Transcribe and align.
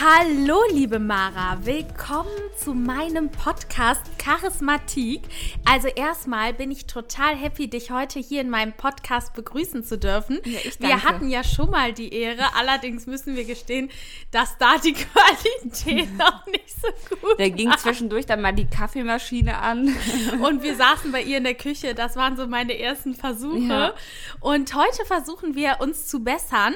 Hallo, 0.00 0.60
liebe 0.72 1.00
Mara, 1.00 1.58
willkommen 1.64 2.30
zu 2.56 2.72
meinem 2.72 3.30
Podcast 3.30 4.02
Charismatik. 4.18 5.22
Also 5.64 5.88
erstmal 5.88 6.52
bin 6.52 6.70
ich 6.70 6.86
total 6.86 7.36
happy, 7.36 7.68
dich 7.68 7.90
heute 7.90 8.18
hier 8.18 8.40
in 8.40 8.50
meinem 8.50 8.72
Podcast 8.72 9.34
begrüßen 9.34 9.84
zu 9.84 9.98
dürfen. 9.98 10.40
Ja. 10.44 10.58
Wir 10.78 11.04
hatten 11.04 11.28
ja 11.30 11.44
schon 11.44 11.70
mal 11.70 11.92
die 11.92 12.12
Ehre, 12.12 12.54
allerdings 12.56 13.06
müssen 13.06 13.36
wir 13.36 13.44
gestehen, 13.44 13.90
dass 14.30 14.58
da 14.58 14.78
die 14.78 14.92
Qualität 14.94 16.16
noch 16.16 16.46
nicht 16.46 16.70
so 16.70 16.88
gut 17.16 17.38
Da 17.38 17.48
ging 17.48 17.72
zwischendurch 17.78 18.26
dann 18.26 18.42
mal 18.42 18.52
die 18.52 18.66
Kaffeemaschine 18.66 19.58
an. 19.58 19.96
Und 20.42 20.62
wir 20.62 20.76
saßen 20.76 21.12
bei 21.12 21.22
ihr 21.22 21.38
in 21.38 21.44
der 21.44 21.54
Küche, 21.54 21.94
das 21.94 22.16
waren 22.16 22.36
so 22.36 22.46
meine 22.46 22.78
ersten 22.78 23.14
Versuche. 23.14 23.58
Ja. 23.58 23.94
Und 24.40 24.74
heute 24.74 25.04
versuchen 25.06 25.54
wir 25.54 25.78
uns 25.80 26.06
zu 26.06 26.22
bessern. 26.24 26.74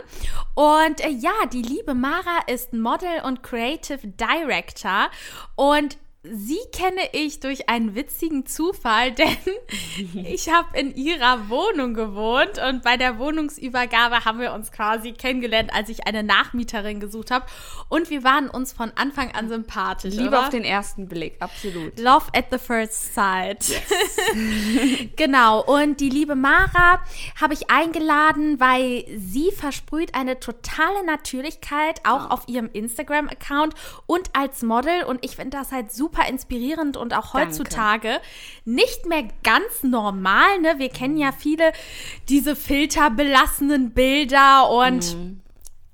Und 0.55 1.01
äh, 1.05 1.11
ja, 1.11 1.33
die 1.53 1.63
liebe 1.63 1.95
Mara 1.95 2.41
ist 2.47 2.73
Model 2.73 3.23
und 3.25 3.43
Creative 3.43 4.01
Director 4.07 5.11
und 5.57 5.99
Sie 6.25 6.61
kenne 6.73 7.01
ich 7.11 7.41
durch 7.41 7.69
einen 7.69 7.97
witzigen 7.97 8.47
Zufall, 8.47 9.11
denn 9.15 9.37
ich 10.25 10.49
habe 10.53 10.79
in 10.79 10.95
ihrer 10.95 11.49
Wohnung 11.49 11.95
gewohnt 11.95 12.61
und 12.65 12.85
bei 12.85 12.97
der 12.97 13.19
Wohnungsübergabe 13.19 14.25
haben 14.25 14.39
wir 14.39 14.53
uns 14.53 14.71
quasi 14.71 15.15
kennengelernt, 15.15 15.75
als 15.75 15.89
ich 15.89 16.07
eine 16.07 16.23
Nachmieterin 16.23 17.01
gesucht 17.01 17.33
habe 17.33 17.47
und 17.89 18.09
wir 18.09 18.23
waren 18.23 18.49
uns 18.49 18.73
von 18.73 18.93
Anfang 18.95 19.33
an 19.35 19.49
sympathisch. 19.49 20.15
Liebe 20.15 20.29
oder? 20.29 20.43
auf 20.43 20.49
den 20.51 20.63
ersten 20.63 21.09
Blick, 21.09 21.39
absolut. 21.41 21.99
Love 21.99 22.27
at 22.37 22.45
the 22.53 22.59
first 22.59 23.15
sight. 23.15 23.69
Yes. 23.69 25.09
genau, 25.17 25.65
und 25.65 25.99
die 25.99 26.09
liebe 26.09 26.37
Mara 26.37 27.01
habe 27.41 27.55
ich 27.55 27.69
eingeladen, 27.69 28.61
weil 28.61 29.07
sie 29.19 29.51
versprüht 29.51 30.15
eine 30.15 30.39
totale 30.39 31.05
Natürlichkeit, 31.05 32.01
auch 32.07 32.27
oh. 32.27 32.35
auf 32.35 32.43
ihrem 32.47 32.71
Instagram-Account 32.73 33.75
und 34.07 34.31
als 34.35 34.63
Model 34.63 35.03
und 35.03 35.25
ich 35.25 35.35
finde 35.35 35.57
das 35.57 35.73
halt 35.73 35.91
super 35.91 36.12
super 36.13 36.29
inspirierend 36.29 36.97
und 36.97 37.15
auch 37.15 37.35
heutzutage 37.35 38.09
Danke. 38.09 38.21
nicht 38.65 39.07
mehr 39.07 39.25
ganz 39.43 39.83
normal. 39.83 40.59
Ne? 40.61 40.75
Wir 40.79 40.89
kennen 40.89 41.17
ja 41.17 41.33
viele 41.33 41.73
diese 42.29 42.55
filterbelassenen 42.57 43.91
Bilder 43.91 44.71
und 44.71 45.17
mhm. 45.17 45.39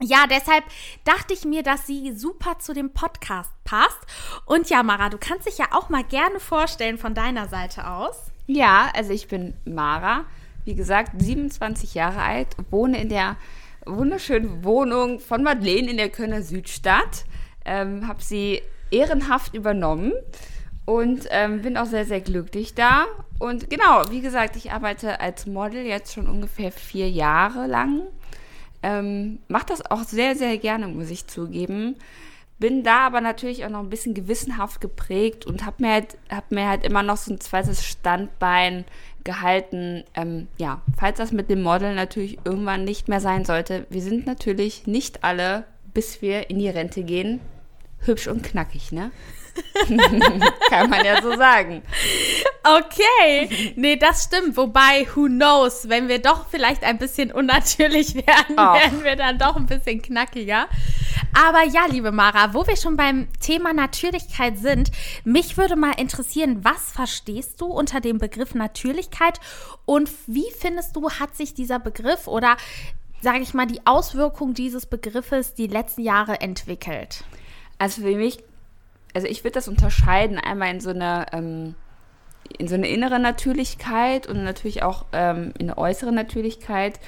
Ja, 0.01 0.27
deshalb 0.31 0.63
dachte 1.03 1.35
ich 1.35 1.45
mir, 1.45 1.65
dass 1.65 1.89
sie 1.89 2.13
super 2.13 2.61
zu 2.61 2.73
dem 2.73 2.93
Podcast 2.93 3.51
passt. 3.65 3.99
Und 4.47 4.71
ja, 4.71 4.85
Mara, 4.85 5.09
du 5.09 5.19
kannst 5.19 5.49
dich 5.49 5.59
ja 5.59 5.67
auch 5.73 5.89
mal 5.89 6.05
gerne 6.05 6.39
vorstellen 6.39 6.99
von 6.99 7.15
deiner 7.15 7.49
Seite 7.49 7.85
aus. 7.91 8.31
Ja, 8.47 8.93
also 8.95 9.13
ich 9.13 9.27
bin 9.27 9.55
Mara, 9.65 10.25
wie 10.65 10.77
gesagt, 10.77 11.21
27 11.21 11.95
Jahre 11.95 12.23
alt, 12.23 12.47
wohne 12.71 13.03
in 13.03 13.09
der 13.09 13.39
wunderschönen 13.87 14.63
Wohnung 14.63 15.19
von 15.19 15.43
Madeleine 15.43 15.91
in 15.91 15.97
der 15.97 16.11
Kölner 16.11 16.43
Südstadt. 16.43 17.25
Ähm, 17.65 18.07
habe 18.07 18.23
sie 18.23 18.63
ehrenhaft 18.91 19.55
übernommen 19.55 20.13
und 20.89 21.27
ähm, 21.31 21.63
bin 21.63 21.77
auch 21.77 21.87
sehr, 21.87 22.07
sehr 22.07 22.21
glücklich 22.21 22.75
da. 22.75 23.05
Und 23.39 23.69
genau, 23.69 24.05
wie 24.11 24.23
gesagt, 24.23 24.57
ich 24.57 24.73
arbeite 24.73 25.21
als 25.21 25.47
Model 25.47 25.85
jetzt 25.85 26.15
schon 26.15 26.27
ungefähr 26.27 26.73
vier 26.73 27.11
Jahre 27.11 27.67
lang. 27.67 28.03
Ähm, 28.83 29.39
Mache 29.49 29.67
das 29.67 29.91
auch 29.91 30.05
sehr, 30.05 30.35
sehr 30.35 30.57
gerne, 30.57 30.89
muss 30.89 31.11
ich 31.11 31.27
zugeben. 31.27 31.97
Bin 32.59 32.83
da 32.83 33.01
aber 33.07 33.21
natürlich 33.21 33.65
auch 33.65 33.71
noch 33.71 33.81
ein 33.81 33.91
bisschen 33.91 34.15
gewissenhaft 34.15 34.81
geprägt 34.81 35.47
und 35.47 35.67
habe 35.67 35.77
mir, 35.83 35.93
halt, 35.93 36.17
hab 36.31 36.51
mir 36.51 36.69
halt 36.69 36.85
immer 36.85 37.03
noch 37.03 37.17
so 37.17 37.33
ein 37.33 37.41
zweites 37.41 37.85
Standbein 37.85 38.85
gehalten. 39.25 40.05
Ähm, 40.15 40.49
ja, 40.57 40.81
falls 40.97 41.19
das 41.19 41.33
mit 41.33 41.51
dem 41.51 41.63
Model 41.63 41.95
natürlich 41.95 42.39
irgendwann 42.45 42.85
nicht 42.85 43.09
mehr 43.09 43.21
sein 43.21 43.45
sollte. 43.45 43.87
Wir 43.91 44.01
sind 44.01 44.27
natürlich 44.27 44.87
nicht 44.87 45.23
alle, 45.23 45.65
bis 45.93 46.23
wir 46.23 46.49
in 46.49 46.59
die 46.59 46.69
Rente 46.69 47.03
gehen, 47.03 47.41
hübsch 48.01 48.27
und 48.29 48.43
knackig, 48.43 48.93
ne? 48.93 49.11
Kann 50.71 50.91
man 50.91 51.05
ja 51.05 51.21
so 51.23 51.37
sagen. 51.37 51.83
Okay, 52.63 53.75
nee, 53.77 53.97
das 53.97 54.25
stimmt. 54.25 54.57
Wobei, 54.57 55.07
who 55.15 55.27
knows, 55.27 55.89
wenn 55.89 56.09
wir 56.09 56.21
doch 56.21 56.47
vielleicht 56.49 56.85
ein 56.85 56.99
bisschen 56.99 57.33
unnatürlich 57.33 58.15
werden, 58.15 58.57
oh. 58.57 58.75
werden 58.75 59.05
wir 59.05 59.17
dann 59.17 59.39
doch 59.39 59.57
ein 59.57 59.67
bisschen 59.67 60.03
knackiger. 60.03 60.69
Aber 61.35 61.65
ja, 61.65 61.87
liebe 61.87 62.13
Mara, 62.13 62.55
wo 62.55 62.67
wir 62.67 62.77
schon 62.77 62.97
beim 62.97 63.29
Thema 63.41 63.73
Natürlichkeit 63.73 64.59
sind, 64.59 64.91
mich 65.25 65.57
würde 65.57 65.77
mal 65.77 65.93
interessieren, 65.93 66.65
was 66.65 66.93
verstehst 66.93 67.61
du 67.61 67.67
unter 67.67 68.01
dem 68.01 68.19
Begriff 68.19 68.55
Natürlichkeit 68.55 69.41
und 69.85 70.11
wie 70.27 70.51
findest 70.59 70.97
du, 70.97 71.11
hat 71.11 71.37
sich 71.37 71.55
dieser 71.55 71.79
Begriff 71.79 72.27
oder, 72.27 72.57
sage 73.21 73.41
ich 73.41 73.55
mal, 73.55 73.67
die 73.67 73.87
Auswirkung 73.87 74.55
dieses 74.55 74.87
Begriffes 74.87 75.55
die 75.55 75.67
letzten 75.67 76.03
Jahre 76.03 76.41
entwickelt? 76.41 77.25
Also 77.79 78.03
für 78.03 78.17
mich, 78.17 78.39
also 79.15 79.27
ich 79.27 79.45
würde 79.45 79.55
das 79.55 79.69
unterscheiden 79.69 80.39
einmal 80.39 80.71
in 80.71 80.81
so 80.81 80.91
eine, 80.91 81.27
ähm, 81.33 81.75
in 82.59 82.69
so 82.69 82.75
eine 82.75 82.89
innere 82.89 83.19
Natürlichkeit 83.19 84.27
und 84.27 84.45
natürlich 84.45 84.83
auch 84.83 85.07
ähm, 85.13 85.53
in 85.59 85.71
eine 85.71 85.79
äußere 85.79 86.13
Natürlichkeit. 86.13 86.99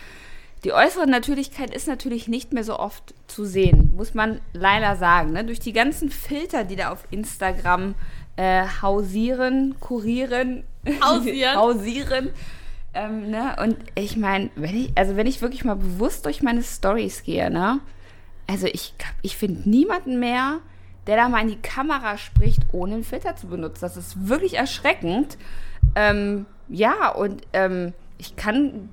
Die 0.64 0.72
äußere 0.72 1.06
Natürlichkeit 1.06 1.74
ist 1.74 1.88
natürlich 1.88 2.28
nicht 2.28 2.52
mehr 2.52 2.64
so 2.64 2.78
oft 2.78 3.14
zu 3.26 3.44
sehen, 3.44 3.94
muss 3.96 4.12
man 4.14 4.40
leider 4.52 4.96
sagen. 4.96 5.32
Ne? 5.32 5.44
Durch 5.44 5.60
die 5.60 5.72
ganzen 5.72 6.10
Filter, 6.10 6.64
die 6.64 6.76
da 6.76 6.90
auf 6.92 7.04
Instagram 7.10 7.94
äh, 8.36 8.64
hausieren, 8.82 9.76
kurieren, 9.80 10.64
hausieren, 11.02 11.56
hausieren 11.56 12.30
ähm, 12.92 13.30
ne? 13.30 13.56
Und 13.60 13.76
ich 13.94 14.16
meine, 14.16 14.50
wenn 14.56 14.76
ich, 14.76 14.92
also 14.96 15.16
wenn 15.16 15.26
ich 15.26 15.42
wirklich 15.42 15.64
mal 15.64 15.76
bewusst 15.76 16.26
durch 16.26 16.42
meine 16.42 16.62
Stories 16.62 17.22
gehe, 17.22 17.50
ne? 17.50 17.80
Also 18.50 18.66
ich, 18.66 18.94
ich 19.22 19.36
finde 19.36 19.68
niemanden 19.68 20.18
mehr, 20.18 20.58
der 21.06 21.16
da 21.16 21.28
mal 21.28 21.40
in 21.40 21.48
die 21.48 21.62
Kamera 21.62 22.18
spricht, 22.18 22.62
ohne 22.72 22.94
einen 22.94 23.04
Filter 23.04 23.36
zu 23.36 23.46
benutzen. 23.46 23.80
Das 23.82 23.96
ist 23.96 24.28
wirklich 24.28 24.54
erschreckend. 24.54 25.38
Ähm, 25.94 26.46
ja, 26.68 27.10
und 27.10 27.42
ähm, 27.52 27.92
ich 28.18 28.36
kann, 28.36 28.88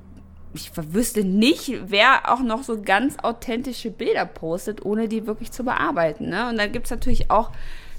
ich 0.53 0.72
wüsste 0.75 1.23
nicht, 1.23 1.73
wer 1.88 2.31
auch 2.31 2.40
noch 2.40 2.63
so 2.63 2.81
ganz 2.81 3.17
authentische 3.22 3.91
Bilder 3.91 4.25
postet, 4.25 4.85
ohne 4.85 5.07
die 5.07 5.28
wirklich 5.28 5.51
zu 5.51 5.63
bearbeiten. 5.63 6.29
Ne? 6.29 6.50
Und 6.50 6.57
dann 6.57 6.72
gibt 6.72 6.85
es 6.85 6.91
natürlich 6.91 7.29
auch 7.29 7.51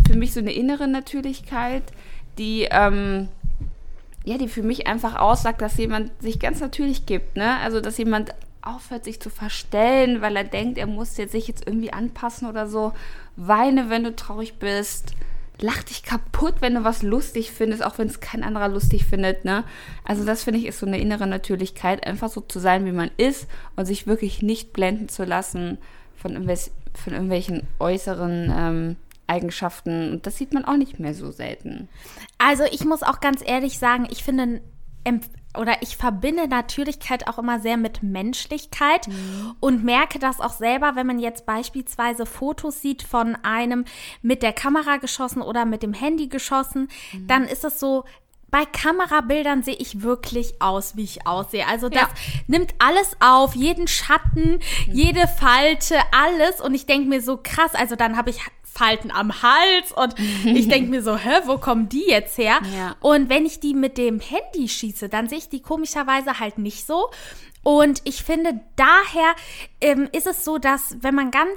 für 0.06 0.16
mich 0.16 0.32
so 0.32 0.40
eine 0.40 0.52
innere 0.52 0.88
Natürlichkeit, 0.88 1.82
die, 2.38 2.68
ähm, 2.70 3.28
ja, 4.24 4.38
die 4.38 4.48
für 4.48 4.62
mich 4.62 4.86
einfach 4.86 5.16
aussagt, 5.16 5.60
dass 5.60 5.76
jemand 5.76 6.10
sich 6.22 6.38
ganz 6.38 6.60
natürlich 6.60 7.04
gibt. 7.04 7.36
Ne? 7.36 7.58
Also, 7.58 7.80
dass 7.80 7.98
jemand 7.98 8.34
aufhört, 8.62 9.04
sich 9.04 9.20
zu 9.20 9.30
verstellen, 9.30 10.20
weil 10.20 10.36
er 10.36 10.44
denkt, 10.44 10.78
er 10.78 10.86
muss 10.86 11.16
jetzt 11.16 11.32
sich 11.32 11.48
jetzt 11.48 11.66
irgendwie 11.66 11.92
anpassen 11.92 12.48
oder 12.48 12.66
so. 12.66 12.92
Weine, 13.36 13.90
wenn 13.90 14.04
du 14.04 14.14
traurig 14.14 14.58
bist. 14.58 15.14
Lach 15.60 15.82
dich 15.82 16.04
kaputt, 16.04 16.56
wenn 16.60 16.74
du 16.74 16.84
was 16.84 17.02
lustig 17.02 17.50
findest, 17.50 17.84
auch 17.84 17.98
wenn 17.98 18.06
es 18.06 18.20
kein 18.20 18.44
anderer 18.44 18.68
lustig 18.68 19.04
findet, 19.04 19.44
ne? 19.44 19.64
Also 20.04 20.24
das 20.24 20.44
finde 20.44 20.60
ich 20.60 20.66
ist 20.66 20.78
so 20.78 20.86
eine 20.86 21.00
innere 21.00 21.26
Natürlichkeit, 21.26 22.06
einfach 22.06 22.28
so 22.28 22.40
zu 22.40 22.60
sein, 22.60 22.84
wie 22.86 22.92
man 22.92 23.10
ist 23.16 23.48
und 23.74 23.84
sich 23.84 24.06
wirklich 24.06 24.40
nicht 24.40 24.72
blenden 24.72 25.08
zu 25.08 25.24
lassen 25.24 25.78
von, 26.14 26.32
irgendwelch, 26.32 26.70
von 26.94 27.12
irgendwelchen 27.12 27.64
äußeren 27.80 28.54
ähm, 28.56 28.96
Eigenschaften. 29.26 30.12
Und 30.12 30.26
das 30.26 30.36
sieht 30.36 30.52
man 30.52 30.64
auch 30.64 30.76
nicht 30.76 31.00
mehr 31.00 31.14
so 31.14 31.32
selten. 31.32 31.88
Also 32.38 32.62
ich 32.70 32.84
muss 32.84 33.02
auch 33.02 33.20
ganz 33.20 33.42
ehrlich 33.44 33.78
sagen, 33.78 34.06
ich 34.10 34.22
finde 34.22 34.60
oder 35.58 35.82
ich 35.82 35.96
verbinde 35.96 36.48
Natürlichkeit 36.48 37.28
auch 37.28 37.38
immer 37.38 37.60
sehr 37.60 37.76
mit 37.76 38.02
Menschlichkeit 38.02 39.08
mhm. 39.08 39.54
und 39.60 39.84
merke 39.84 40.18
das 40.18 40.40
auch 40.40 40.52
selber, 40.52 40.96
wenn 40.96 41.06
man 41.06 41.18
jetzt 41.18 41.46
beispielsweise 41.46 42.26
Fotos 42.26 42.80
sieht 42.80 43.02
von 43.02 43.36
einem 43.42 43.84
mit 44.22 44.42
der 44.42 44.52
Kamera 44.52 44.96
geschossen 44.96 45.42
oder 45.42 45.64
mit 45.64 45.82
dem 45.82 45.92
Handy 45.92 46.28
geschossen, 46.28 46.88
mhm. 47.12 47.26
dann 47.26 47.44
ist 47.44 47.64
es 47.64 47.80
so, 47.80 48.04
bei 48.50 48.64
Kamerabildern 48.64 49.62
sehe 49.62 49.76
ich 49.76 50.00
wirklich 50.00 50.62
aus, 50.62 50.96
wie 50.96 51.04
ich 51.04 51.26
aussehe. 51.26 51.66
Also 51.66 51.90
das 51.90 52.02
ja. 52.02 52.08
nimmt 52.46 52.74
alles 52.78 53.16
auf, 53.20 53.54
jeden 53.54 53.88
Schatten, 53.88 54.52
mhm. 54.52 54.92
jede 54.92 55.28
Falte, 55.28 55.96
alles. 56.12 56.60
Und 56.60 56.74
ich 56.74 56.86
denke 56.86 57.08
mir 57.08 57.20
so 57.20 57.38
krass, 57.42 57.74
also 57.74 57.94
dann 57.94 58.16
habe 58.16 58.30
ich 58.30 58.40
Falten 58.78 59.10
am 59.10 59.42
Hals 59.42 59.92
und 59.92 60.14
ich 60.44 60.68
denke 60.68 60.90
mir 60.90 61.02
so, 61.02 61.16
hä, 61.16 61.40
wo 61.46 61.58
kommen 61.58 61.88
die 61.88 62.06
jetzt 62.06 62.38
her? 62.38 62.60
Ja. 62.78 62.96
Und 63.00 63.30
wenn 63.30 63.46
ich 63.46 63.60
die 63.60 63.72
mit 63.72 63.96
dem 63.98 64.20
Handy 64.20 64.68
schieße, 64.68 65.08
dann 65.08 65.28
sehe 65.28 65.38
ich 65.38 65.48
die 65.48 65.60
komischerweise 65.60 66.38
halt 66.38 66.58
nicht 66.58 66.86
so. 66.86 67.10
Und 67.62 68.02
ich 68.04 68.22
finde, 68.22 68.60
daher 68.76 69.34
ähm, 69.80 70.08
ist 70.12 70.26
es 70.26 70.44
so, 70.44 70.58
dass 70.58 70.96
wenn 71.00 71.14
man 71.14 71.30
ganz, 71.30 71.50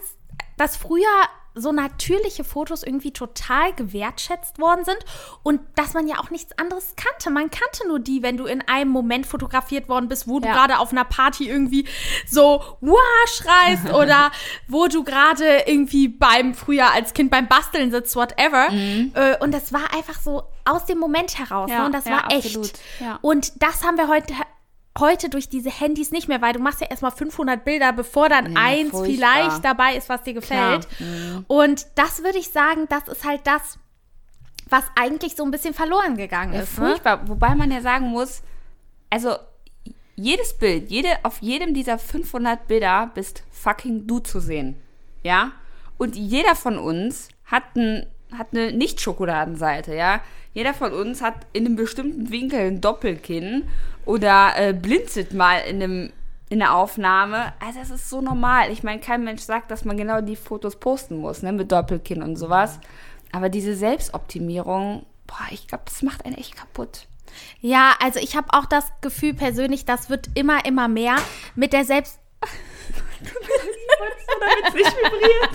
dass 0.57 0.77
früher 0.77 1.05
so 1.53 1.71
natürliche 1.71 2.43
Fotos 2.43 2.83
irgendwie 2.83 3.11
total 3.11 3.73
gewertschätzt 3.73 4.59
worden 4.59 4.85
sind 4.85 4.97
und 5.43 5.59
dass 5.75 5.93
man 5.93 6.07
ja 6.07 6.19
auch 6.19 6.29
nichts 6.29 6.57
anderes 6.57 6.95
kannte. 6.95 7.29
Man 7.29 7.51
kannte 7.51 7.87
nur 7.87 7.99
die, 7.99 8.23
wenn 8.23 8.37
du 8.37 8.45
in 8.45 8.61
einem 8.67 8.89
Moment 8.91 9.25
fotografiert 9.25 9.89
worden 9.89 10.07
bist, 10.07 10.27
wo 10.27 10.39
du 10.39 10.47
Ja. 10.47 10.53
gerade 10.53 10.79
auf 10.79 10.91
einer 10.91 11.03
Party 11.05 11.49
irgendwie 11.49 11.87
so 12.27 12.61
wow 12.79 12.99
schreist 13.27 13.89
oder 13.93 14.31
wo 14.67 14.87
du 14.87 15.03
gerade 15.03 15.63
irgendwie 15.65 16.07
beim 16.07 16.53
früher 16.53 16.91
als 16.91 17.13
Kind 17.13 17.31
beim 17.31 17.47
Basteln 17.47 17.91
sitzt, 17.91 18.15
whatever. 18.15 18.69
Äh, 18.71 19.37
Und 19.41 19.53
das 19.53 19.73
war 19.73 19.93
einfach 19.93 20.19
so 20.21 20.43
aus 20.65 20.85
dem 20.85 20.99
Moment 20.99 21.37
heraus. 21.37 21.67
Mhm. 21.69 21.73
Ja, 21.73 21.79
ne? 21.79 21.85
Und 21.87 21.91
das 21.93 22.05
ja, 22.05 22.11
war 22.11 22.31
echt. 22.31 22.57
Und 23.21 23.61
das 23.61 23.83
haben 23.83 23.97
wir 23.97 24.07
heute 24.07 24.33
heute 24.99 25.29
durch 25.29 25.47
diese 25.49 25.69
Handys 25.69 26.11
nicht 26.11 26.27
mehr, 26.27 26.41
weil 26.41 26.53
du 26.53 26.59
machst 26.59 26.81
ja 26.81 26.87
erstmal 26.87 27.11
500 27.11 27.63
Bilder, 27.63 27.93
bevor 27.93 28.27
dann 28.29 28.53
Ja, 28.53 28.59
eins 28.61 28.91
furchtbar. 28.91 29.05
vielleicht 29.15 29.65
dabei 29.65 29.95
ist, 29.95 30.09
was 30.09 30.23
dir 30.23 30.33
gefällt. 30.33 30.87
Mhm. 30.99 31.45
Und 31.47 31.87
das 31.95 32.23
würde 32.23 32.37
ich 32.37 32.49
sagen, 32.49 32.87
das 32.89 33.07
ist 33.07 33.25
halt 33.25 33.41
das, 33.45 33.77
was 34.69 34.83
eigentlich 34.95 35.35
so 35.35 35.43
ein 35.43 35.51
bisschen 35.51 35.73
verloren 35.73 36.17
gegangen 36.17 36.53
Ja, 36.53 36.61
ist. 36.61 36.77
Ne? 36.77 36.87
furchtbar. 36.87 37.27
Wobei 37.27 37.55
man 37.55 37.71
ja 37.71 37.81
sagen 37.81 38.07
muss, 38.07 38.41
also 39.09 39.35
jedes 40.15 40.57
Bild, 40.57 40.89
jede, 40.91 41.09
auf 41.23 41.41
jedem 41.41 41.73
dieser 41.73 41.97
500 41.97 42.67
Bilder 42.67 43.11
bist 43.13 43.43
fucking 43.51 44.07
du 44.07 44.19
zu 44.19 44.39
sehen. 44.39 44.75
Ja? 45.23 45.51
Und 45.97 46.15
jeder 46.15 46.55
von 46.55 46.77
uns 46.77 47.29
hat, 47.45 47.63
ein, 47.75 48.05
hat 48.37 48.47
eine 48.51 48.71
Nicht-Schokoladenseite, 48.71 49.95
ja? 49.95 50.21
Jeder 50.53 50.73
von 50.73 50.93
uns 50.93 51.21
hat 51.21 51.35
in 51.53 51.65
einem 51.65 51.75
bestimmten 51.75 52.31
Winkel 52.31 52.59
ein 52.59 52.81
Doppelkinn 52.81 53.67
oder 54.05 54.53
äh, 54.57 54.73
blinzelt 54.73 55.33
mal 55.33 55.59
in 55.59 55.81
einem 55.81 56.13
in 56.49 56.59
der 56.59 56.75
Aufnahme. 56.75 57.53
Also 57.65 57.79
das 57.79 57.89
ist 57.91 58.09
so 58.09 58.19
normal. 58.19 58.71
Ich 58.73 58.83
meine, 58.83 58.99
kein 58.99 59.23
Mensch 59.23 59.41
sagt, 59.41 59.71
dass 59.71 59.85
man 59.85 59.95
genau 59.95 60.19
die 60.19 60.35
Fotos 60.35 60.75
posten 60.75 61.15
muss, 61.15 61.41
ne, 61.43 61.53
mit 61.53 61.71
Doppelkinn 61.71 62.21
und 62.21 62.35
sowas. 62.35 62.79
Aber 63.31 63.47
diese 63.47 63.73
Selbstoptimierung, 63.73 65.05
boah, 65.27 65.47
ich 65.51 65.67
glaube, 65.67 65.85
das 65.85 66.01
macht 66.01 66.25
einen 66.25 66.35
echt 66.35 66.57
kaputt. 66.57 67.07
Ja, 67.61 67.93
also 68.03 68.19
ich 68.19 68.35
habe 68.35 68.47
auch 68.51 68.65
das 68.65 68.91
Gefühl 68.99 69.33
persönlich, 69.33 69.85
das 69.85 70.09
wird 70.09 70.29
immer, 70.33 70.65
immer 70.65 70.89
mehr 70.89 71.15
mit 71.55 71.71
der 71.71 71.85
Selbst... 71.85 72.19
damit 74.41 74.73
nicht 74.73 74.95
vibriert. 74.97 75.51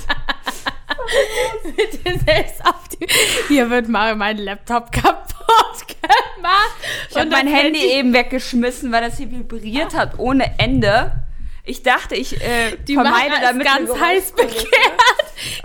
mit 1.77 2.07
der 2.07 2.19
Selbstoptimierung. 2.19 3.45
Hier 3.57 3.71
wird 3.71 3.89
mal 3.89 4.15
mein 4.17 4.37
Laptop 4.37 4.93
kaputt 4.93 5.87
gemacht. 5.89 6.77
Ich 7.09 7.17
habe 7.17 7.25
Und 7.25 7.33
mein 7.33 7.47
das 7.47 7.55
Handy 7.55 7.87
eben 7.87 8.13
weggeschmissen, 8.13 8.93
weil 8.93 9.01
das 9.01 9.17
hier 9.17 9.31
vibriert 9.31 9.95
hat 9.95 10.19
ohne 10.19 10.59
Ende. 10.59 11.13
Ich 11.65 11.83
dachte, 11.83 12.17
ich 12.17 12.39
äh, 12.39 12.77
Die 12.87 12.93
vermeide 12.93 13.37
damit 13.41 13.67
ganz 13.67 13.99
heiß 13.99 14.33
begehrt. 14.33 14.61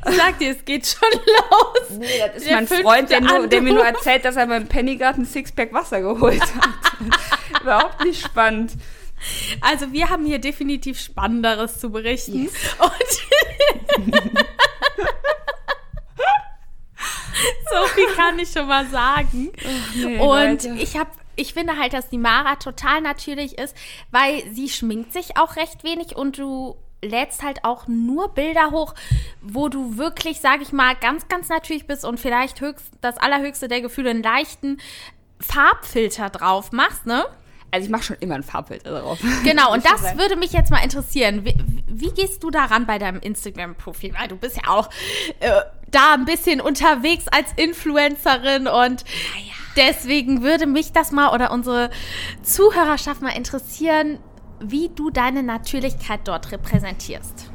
Ich 0.07 0.15
sag 0.15 0.39
dir, 0.39 0.51
es 0.51 0.63
geht 0.63 0.87
schon 0.87 1.09
los. 1.11 1.99
Nee, 1.99 2.07
das 2.27 2.37
ist 2.37 2.47
Der 2.47 2.55
mein 2.55 2.67
Freund, 2.67 3.09
der, 3.09 3.19
nur, 3.19 3.47
der 3.47 3.61
mir 3.61 3.73
nur 3.73 3.85
erzählt, 3.85 4.23
dass 4.23 4.37
er 4.37 4.47
beim 4.47 4.67
Pennygarten 4.67 5.25
Sixpack 5.25 5.73
Wasser 5.73 5.99
geholt 5.99 6.41
hat. 6.41 7.61
Überhaupt 7.61 8.05
nicht 8.05 8.23
spannend. 8.23 8.71
Also 9.59 9.91
wir 9.91 10.09
haben 10.09 10.25
hier 10.25 10.39
definitiv 10.39 10.97
Spannenderes 10.97 11.77
zu 11.77 11.91
berichten. 11.91 12.47
Und 12.79 14.11
so 17.71 17.87
viel 17.87 18.07
kann 18.15 18.39
ich 18.39 18.51
schon 18.51 18.67
mal 18.67 18.85
sagen. 18.87 19.51
Nee, 19.95 20.17
Und 20.17 20.63
Leute. 20.63 20.75
ich 20.79 20.97
habe, 20.97 21.09
ich 21.35 21.53
finde 21.53 21.77
halt, 21.77 21.93
dass 21.93 22.09
die 22.09 22.17
Mara 22.17 22.55
total 22.55 23.01
natürlich 23.01 23.57
ist, 23.57 23.75
weil 24.11 24.43
sie 24.53 24.69
schminkt 24.69 25.13
sich 25.13 25.37
auch 25.37 25.55
recht 25.55 25.83
wenig 25.83 26.15
und 26.15 26.37
du 26.37 26.75
lädst 27.03 27.41
halt 27.43 27.63
auch 27.63 27.87
nur 27.87 28.33
Bilder 28.33 28.71
hoch, 28.71 28.93
wo 29.41 29.69
du 29.69 29.97
wirklich, 29.97 30.39
sag 30.39 30.61
ich 30.61 30.71
mal, 30.71 30.95
ganz, 30.95 31.27
ganz 31.27 31.49
natürlich 31.49 31.87
bist 31.87 32.05
und 32.05 32.19
vielleicht 32.19 32.61
höchst, 32.61 32.85
das 33.01 33.17
allerhöchste 33.17 33.67
der 33.67 33.81
Gefühle 33.81 34.11
einen 34.11 34.23
leichten 34.23 34.79
Farbfilter 35.39 36.29
drauf 36.29 36.71
machst, 36.71 37.05
ne? 37.05 37.25
Also 37.71 37.85
ich 37.85 37.91
mache 37.91 38.03
schon 38.03 38.17
immer 38.19 38.35
ein 38.35 38.43
Farbfilter 38.43 38.99
drauf. 38.99 39.19
Genau, 39.43 39.73
und 39.73 39.85
das 39.85 40.17
würde 40.17 40.35
mich 40.35 40.51
jetzt 40.51 40.69
mal 40.69 40.83
interessieren. 40.83 41.45
Wie, 41.45 41.55
wie 41.87 42.11
gehst 42.11 42.43
du 42.43 42.51
daran 42.51 42.85
bei 42.85 42.99
deinem 42.99 43.21
Instagram-Profil? 43.21 44.13
Weil 44.19 44.27
du 44.27 44.35
bist 44.35 44.57
ja 44.57 44.69
auch 44.69 44.89
äh, 45.39 45.61
da 45.91 46.13
ein 46.13 46.25
bisschen 46.25 46.61
unterwegs 46.61 47.27
als 47.27 47.51
Influencerin 47.55 48.67
und 48.67 49.03
deswegen 49.75 50.41
würde 50.41 50.65
mich 50.65 50.91
das 50.91 51.11
mal 51.11 51.33
oder 51.33 51.51
unsere 51.51 51.89
Zuhörerschaft 52.43 53.21
mal 53.21 53.35
interessieren, 53.35 54.19
wie 54.59 54.89
du 54.89 55.09
deine 55.09 55.43
Natürlichkeit 55.43 56.21
dort 56.25 56.51
repräsentierst. 56.51 57.51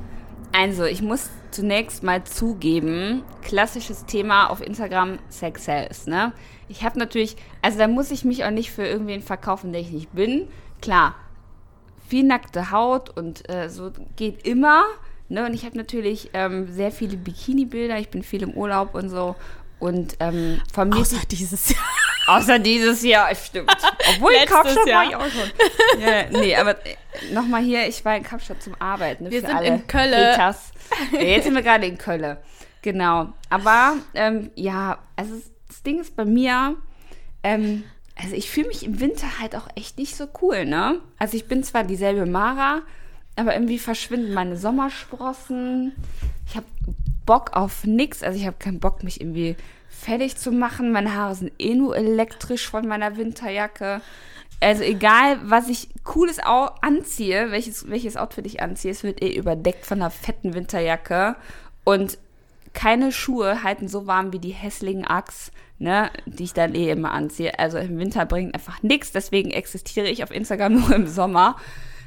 Also, 0.53 0.85
ich 0.85 1.03
muss 1.03 1.31
zunächst 1.51 2.03
mal 2.03 2.25
zugeben, 2.25 3.23
klassisches 3.43 4.07
Thema 4.07 4.49
auf 4.49 4.61
Instagram, 4.61 5.19
Sex 5.29 5.65
Sales, 5.65 6.07
ne? 6.07 6.33
Ich 6.69 6.83
habe 6.83 6.99
natürlich, 6.99 7.37
also 7.63 7.79
da 7.79 7.89
muss 7.89 8.11
ich 8.11 8.25
mich 8.25 8.45
auch 8.45 8.51
nicht 8.51 8.71
für 8.71 8.85
irgendwen 8.87 9.23
verkaufen, 9.23 9.73
der 9.73 9.81
ich 9.81 9.91
nicht 9.91 10.13
bin. 10.13 10.49
Klar, 10.83 11.15
viel 12.09 12.25
nackte 12.25 12.71
Haut 12.71 13.17
und 13.17 13.49
äh, 13.49 13.69
so 13.69 13.93
geht 14.17 14.47
immer, 14.47 14.85
ne? 15.29 15.47
Und 15.47 15.55
ich 15.55 15.65
habe 15.65 15.77
natürlich 15.77 16.31
ähm, 16.35 16.73
sehr 16.73 16.91
viele 16.91 17.17
Bikini-Bilder, 17.17 17.99
ich 17.99 18.09
bin 18.09 18.23
viel 18.23 18.43
im 18.43 18.53
Urlaub 18.53 18.95
und 18.95 19.09
so. 19.09 19.37
Und 19.79 20.17
ähm, 20.21 20.61
von 20.73 20.89
mir 20.89 20.97
Außer 21.01 21.21
dieses 21.31 21.69
Jahr. 21.69 21.85
Außer 22.27 22.59
dieses 22.59 23.03
Jahr, 23.03 23.33
stimmt. 23.35 23.71
Obwohl 24.15 24.33
in 24.33 24.47
Kapstadt 24.47 24.87
Jahr. 24.87 25.03
war 25.03 25.09
ich 25.09 25.17
auch 25.17 25.29
schon. 25.29 25.51
ja, 26.01 26.25
nee, 26.31 26.57
aber 26.57 26.77
nochmal 27.33 27.63
hier, 27.63 27.87
ich 27.87 28.05
war 28.05 28.17
in 28.17 28.23
Kapstadt 28.23 28.63
zum 28.63 28.75
Arbeiten. 28.81 29.25
Ne, 29.25 29.31
Wir 29.31 29.41
sind 29.43 29.55
alle 29.55 29.69
in 29.69 29.87
Kölle. 29.87 30.33
Haters. 30.33 30.73
Ja, 31.13 31.21
jetzt 31.21 31.45
sind 31.45 31.55
wir 31.55 31.63
gerade 31.63 31.87
in 31.87 31.99
Kölle. 31.99 32.39
Genau. 32.83 33.33
Aber 33.51 33.97
ähm, 34.15 34.51
ja, 34.55 34.99
also 35.15 35.35
das 35.69 35.83
Ding 35.83 36.01
ist 36.01 36.17
bei 36.17 36.25
mir, 36.25 36.77
ähm, 37.43 37.85
also 38.21 38.35
ich 38.35 38.51
fühle 38.51 38.69
mich 38.69 38.85
im 38.85 39.01
Winter 39.01 39.27
halt 39.41 39.55
auch 39.55 39.69
echt 39.77 39.99
nicht 39.99 40.17
so 40.17 40.27
cool, 40.41 40.65
ne? 40.65 41.01
Also 41.19 41.37
ich 41.37 41.47
bin 41.47 41.63
zwar 41.63 41.85
dieselbe 41.85 42.27
Mara, 42.27 42.83
aber 43.37 43.55
irgendwie 43.55 43.79
verschwinden 43.79 44.35
meine 44.35 44.57
Sommersprossen. 44.57 45.93
Ich 46.49 46.57
habe 46.57 46.67
Bock 47.27 47.51
auf 47.55 47.85
nix. 47.85 48.23
Also 48.23 48.39
ich 48.39 48.47
habe 48.47 48.57
keinen 48.59 48.81
Bock, 48.81 49.03
mich 49.03 49.21
irgendwie 49.21 49.57
fertig 49.89 50.37
zu 50.37 50.53
machen. 50.53 50.93
Meine 50.93 51.15
Haare 51.15 51.35
sind 51.35 51.53
eh 51.59 51.75
nur 51.75 51.97
elektrisch 51.97 52.69
von 52.69 52.87
meiner 52.89 53.17
Winterjacke. 53.17 54.01
Also 54.61 54.83
egal, 54.83 55.39
was 55.43 55.69
ich 55.69 55.89
cooles 56.03 56.39
anziehe, 56.39 57.51
welches, 57.51 57.91
welches 57.91 58.17
Outfit 58.17 58.47
ich 58.47 58.63
anziehe, 58.63 58.93
es 58.93 59.03
wird 59.03 59.23
eh 59.23 59.37
überdeckt 59.37 59.85
von 59.85 60.01
einer 60.01 60.11
fetten 60.11 60.55
Winterjacke. 60.55 61.37
Und 61.85 62.19
keine 62.73 63.13
Schuhe 63.13 63.63
halten 63.63 63.89
so 63.89 64.07
warm 64.07 64.33
wie 64.33 64.39
die 64.39 64.51
hässlichen 64.51 65.07
Axe, 65.07 65.51
ne, 65.79 66.11
die 66.27 66.45
ich 66.45 66.53
dann 66.53 66.75
eh 66.75 66.91
immer 66.91 67.11
anziehe. 67.11 67.59
Also 67.59 67.79
im 67.79 67.99
Winter 67.99 68.25
bringt 68.27 68.55
einfach 68.55 68.83
nichts, 68.83 69.13
deswegen 69.13 69.51
existiere 69.51 70.09
ich 70.09 70.23
auf 70.23 70.31
Instagram 70.31 70.75
nur 70.81 70.95
im 70.95 71.07
Sommer. 71.07 71.57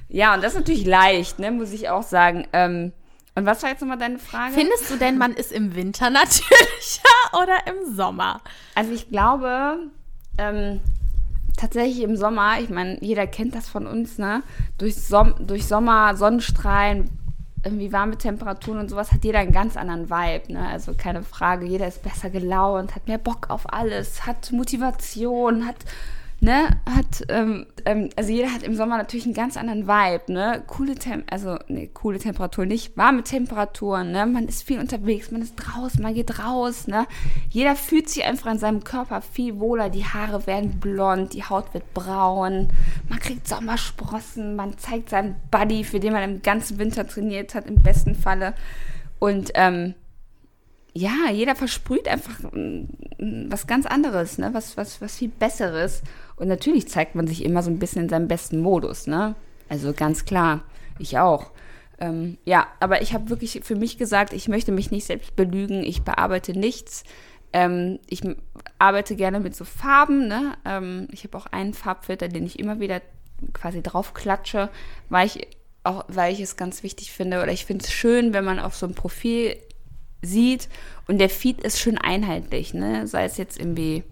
Ja, 0.09 0.33
und 0.33 0.43
das 0.43 0.53
ist 0.53 0.59
natürlich 0.59 0.85
leicht, 0.85 1.39
ne, 1.39 1.51
muss 1.51 1.71
ich 1.71 1.89
auch 1.89 2.03
sagen. 2.03 2.47
Ähm, 2.51 2.91
und 3.35 3.45
was 3.45 3.63
war 3.63 3.69
jetzt 3.69 3.81
nochmal 3.81 3.97
deine 3.97 4.19
Frage? 4.19 4.53
Findest 4.53 4.89
du 4.89 4.97
denn, 4.97 5.17
man 5.17 5.33
ist 5.33 5.51
im 5.51 5.75
Winter 5.75 6.09
natürlicher 6.09 7.41
oder 7.41 7.55
im 7.67 7.95
Sommer? 7.95 8.41
Also 8.75 8.91
ich 8.91 9.09
glaube, 9.09 9.77
ähm, 10.37 10.81
tatsächlich 11.55 12.01
im 12.01 12.15
Sommer, 12.17 12.59
ich 12.59 12.69
meine, 12.69 12.97
jeder 13.01 13.27
kennt 13.27 13.53
das 13.53 13.69
von 13.69 13.85
uns, 13.85 14.17
ne? 14.17 14.41
Durch, 14.77 14.95
Som 14.95 15.35
durch 15.45 15.67
Sommer, 15.67 16.15
Sonnenstrahlen, 16.15 17.09
irgendwie 17.63 17.91
warme 17.91 18.17
Temperaturen 18.17 18.79
und 18.79 18.89
sowas 18.89 19.11
hat 19.11 19.25
jeder 19.25 19.39
einen 19.39 19.51
ganz 19.51 19.77
anderen 19.77 20.09
Vibe, 20.09 20.53
ne? 20.53 20.67
Also 20.67 20.93
keine 20.97 21.23
Frage, 21.23 21.65
jeder 21.65 21.87
ist 21.87 22.01
besser 22.01 22.29
gelaunt, 22.29 22.95
hat 22.95 23.07
mehr 23.07 23.17
Bock 23.17 23.49
auf 23.49 23.71
alles, 23.71 24.25
hat 24.25 24.51
Motivation, 24.51 25.67
hat, 25.67 25.77
ne, 26.41 26.77
hat, 26.89 27.25
ähm, 27.29 27.65
ähm, 27.85 28.09
also 28.15 28.31
jeder 28.31 28.53
hat 28.53 28.63
im 28.63 28.75
Sommer 28.75 28.97
natürlich 28.97 29.25
einen 29.25 29.33
ganz 29.33 29.57
anderen 29.57 29.87
Vibe, 29.87 30.33
ne? 30.33 30.63
Coole 30.67 30.95
Tem 30.95 31.23
also, 31.29 31.57
ne, 31.67 31.87
coole 31.87 32.19
Temperatur 32.19 32.65
nicht, 32.65 32.95
warme 32.97 33.23
Temperaturen, 33.23 34.11
ne? 34.11 34.25
Man 34.25 34.47
ist 34.47 34.63
viel 34.63 34.79
unterwegs, 34.79 35.31
man 35.31 35.41
ist 35.41 35.55
draußen, 35.55 36.01
man 36.01 36.13
geht 36.13 36.39
raus, 36.39 36.87
ne? 36.87 37.07
Jeder 37.49 37.75
fühlt 37.75 38.09
sich 38.09 38.23
einfach 38.23 38.51
in 38.51 38.59
seinem 38.59 38.83
Körper 38.83 39.21
viel 39.21 39.59
wohler, 39.59 39.89
die 39.89 40.05
Haare 40.05 40.47
werden 40.47 40.79
blond, 40.79 41.33
die 41.33 41.43
Haut 41.43 41.73
wird 41.73 41.93
braun, 41.93 42.69
man 43.09 43.19
kriegt 43.19 43.47
Sommersprossen, 43.47 44.55
man 44.55 44.77
zeigt 44.77 45.09
seinen 45.09 45.35
Buddy, 45.51 45.83
für 45.83 45.99
den 45.99 46.13
man 46.13 46.23
im 46.23 46.41
ganzen 46.41 46.79
Winter 46.79 47.07
trainiert 47.07 47.55
hat, 47.55 47.67
im 47.67 47.75
besten 47.75 48.15
Falle. 48.15 48.53
Und, 49.19 49.51
ähm, 49.55 49.95
ja, 50.99 51.31
jeder 51.31 51.55
versprüht 51.55 52.07
einfach 52.07 52.41
mm, 52.51 53.49
was 53.49 53.67
ganz 53.67 53.85
anderes, 53.85 54.37
ne? 54.37 54.49
was, 54.53 54.75
was, 54.75 55.01
was 55.01 55.17
viel 55.17 55.29
Besseres. 55.29 56.01
Und 56.35 56.49
natürlich 56.49 56.89
zeigt 56.89 57.15
man 57.15 57.25
sich 57.25 57.43
immer 57.45 57.63
so 57.63 57.69
ein 57.69 57.79
bisschen 57.79 58.03
in 58.03 58.09
seinem 58.09 58.27
besten 58.27 58.59
Modus, 58.59 59.07
ne? 59.07 59.35
Also 59.69 59.93
ganz 59.93 60.25
klar, 60.25 60.63
ich 60.97 61.17
auch. 61.17 61.51
Ähm, 61.99 62.37
ja, 62.43 62.67
aber 62.79 63.01
ich 63.01 63.13
habe 63.13 63.29
wirklich 63.29 63.61
für 63.63 63.75
mich 63.75 63.97
gesagt, 63.97 64.33
ich 64.33 64.47
möchte 64.47 64.71
mich 64.71 64.91
nicht 64.91 65.05
selbst 65.05 65.35
belügen, 65.35 65.83
ich 65.83 66.01
bearbeite 66.01 66.57
nichts. 66.57 67.03
Ähm, 67.53 67.99
ich 68.07 68.21
arbeite 68.77 69.15
gerne 69.15 69.39
mit 69.39 69.55
so 69.55 69.63
Farben, 69.63 70.27
ne? 70.27 70.53
Ähm, 70.65 71.07
ich 71.11 71.23
habe 71.23 71.37
auch 71.37 71.45
einen 71.45 71.73
Farbfilter, 71.73 72.27
den 72.27 72.45
ich 72.45 72.59
immer 72.59 72.79
wieder 72.79 73.01
quasi 73.53 73.81
drauf 73.81 74.13
klatsche, 74.13 74.69
weil 75.07 75.27
ich 75.27 75.47
auch, 75.83 76.03
weil 76.09 76.33
ich 76.33 76.41
es 76.41 76.57
ganz 76.57 76.83
wichtig 76.83 77.11
finde 77.11 77.41
oder 77.41 77.53
ich 77.53 77.65
finde 77.65 77.85
es 77.85 77.91
schön, 77.91 78.33
wenn 78.33 78.43
man 78.43 78.59
auf 78.59 78.75
so 78.75 78.85
ein 78.85 78.95
Profil 78.95 79.55
sieht. 80.21 80.69
Und 81.07 81.19
der 81.19 81.29
Feed 81.29 81.63
ist 81.63 81.79
schön 81.79 81.97
einheitlich, 81.97 82.73
ne? 82.73 83.07
Sei 83.07 83.23
es 83.25 83.37
jetzt 83.37 83.59
irgendwie 83.59 84.03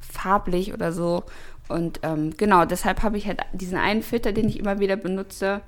farblich 0.00 0.72
oder 0.72 0.92
so. 0.92 1.24
Und 1.68 2.00
ähm, 2.02 2.36
genau, 2.36 2.64
deshalb 2.64 3.02
habe 3.02 3.16
ich 3.16 3.26
halt 3.26 3.40
diesen 3.52 3.78
einen 3.78 4.02
Filter, 4.02 4.32
den 4.32 4.48
ich 4.48 4.58
immer 4.58 4.80
wieder 4.80 4.96
benutze. 4.96 5.60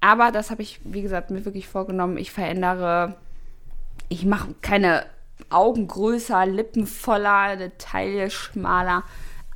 Aber 0.00 0.30
das 0.30 0.50
habe 0.50 0.62
ich, 0.62 0.80
wie 0.84 1.02
gesagt, 1.02 1.30
mir 1.30 1.44
wirklich 1.44 1.66
vorgenommen. 1.66 2.18
Ich 2.18 2.30
verändere, 2.30 3.16
ich 4.08 4.24
mache 4.24 4.54
keine 4.60 5.06
Augen 5.50 5.88
größer, 5.88 6.46
Lippen 6.46 6.86
voller, 6.86 7.56
Taille 7.78 8.30
schmaler. 8.30 9.02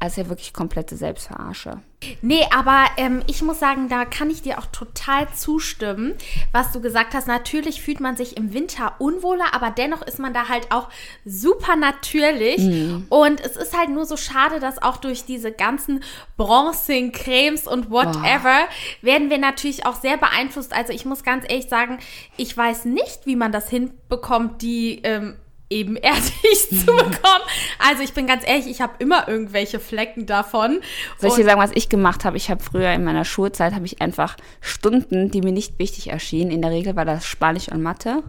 Also 0.01 0.21
ja 0.21 0.29
wirklich 0.29 0.53
komplette 0.53 0.97
Selbstverarsche. 0.97 1.81
Nee, 2.23 2.47
aber 2.55 2.85
ähm, 2.97 3.23
ich 3.27 3.43
muss 3.43 3.59
sagen, 3.59 3.89
da 3.89 4.05
kann 4.05 4.31
ich 4.31 4.43
dir 4.43 4.59
auch 4.59 4.67
total 4.67 5.29
zustimmen, 5.35 6.15
was 6.53 6.71
du 6.71 6.81
gesagt 6.81 7.15
hast. 7.15 7.27
Natürlich 7.27 7.83
fühlt 7.83 7.99
man 7.99 8.17
sich 8.17 8.37
im 8.37 8.55
Winter 8.55 8.95
unwohler, 8.99 9.53
aber 9.53 9.71
dennoch 9.71 10.03
ist 10.03 10.21
man 10.21 10.33
da 10.33 10.49
halt 10.49 10.71
auch 10.71 10.89
super 11.25 11.75
natürlich. 11.75 12.59
Mhm. 12.59 13.07
Und 13.09 13.41
es 13.41 13.57
ist 13.57 13.77
halt 13.77 13.91
nur 13.91 14.07
so 14.07 14.17
schade, 14.17 14.61
dass 14.61 14.81
auch 14.81 14.99
durch 14.99 15.25
diese 15.25 15.51
ganzen 15.51 16.05
Bronzing, 16.37 17.11
Cremes 17.11 17.67
und 17.67 17.91
whatever 17.91 18.61
oh. 18.69 19.05
werden 19.05 19.31
wir 19.31 19.39
natürlich 19.39 19.85
auch 19.85 19.97
sehr 20.01 20.17
beeinflusst. 20.17 20.73
Also 20.73 20.93
ich 20.93 21.05
muss 21.05 21.25
ganz 21.25 21.45
ehrlich 21.49 21.69
sagen, 21.69 21.99
ich 22.37 22.57
weiß 22.57 22.85
nicht, 22.85 23.27
wie 23.27 23.35
man 23.37 23.51
das 23.51 23.69
hinbekommt, 23.69 24.63
die 24.63 25.01
ähm, 25.03 25.35
ebenerdig 25.71 26.69
zu 26.71 26.87
bekommen. 26.87 27.45
Also 27.79 28.03
ich 28.03 28.13
bin 28.13 28.27
ganz 28.27 28.47
ehrlich, 28.47 28.67
ich 28.67 28.81
habe 28.81 28.95
immer 28.99 29.29
irgendwelche 29.29 29.81
Flecken 29.81 30.27
davon. 30.27 30.81
Soll 31.19 31.31
ich 31.31 31.37
dir 31.37 31.45
sagen, 31.45 31.61
was 31.61 31.73
ich 31.75 31.89
gemacht 31.89 32.25
habe? 32.25 32.37
Ich 32.37 32.51
habe 32.51 32.63
früher 32.63 32.93
in 32.93 33.05
meiner 33.05 33.25
Schulzeit 33.25 33.75
habe 33.75 33.87
ich 33.87 34.01
einfach 34.01 34.37
Stunden, 34.61 35.31
die 35.31 35.43
mir 35.43 35.53
nicht 35.53 35.79
wichtig 35.79 36.11
erschienen. 36.11 36.51
In 36.51 36.63
der 36.63 36.71
Regel 36.71 36.97
war 36.97 37.05
das 37.05 37.27
Spanisch 37.27 37.69
und 37.69 37.83
Mathe. 37.83 38.23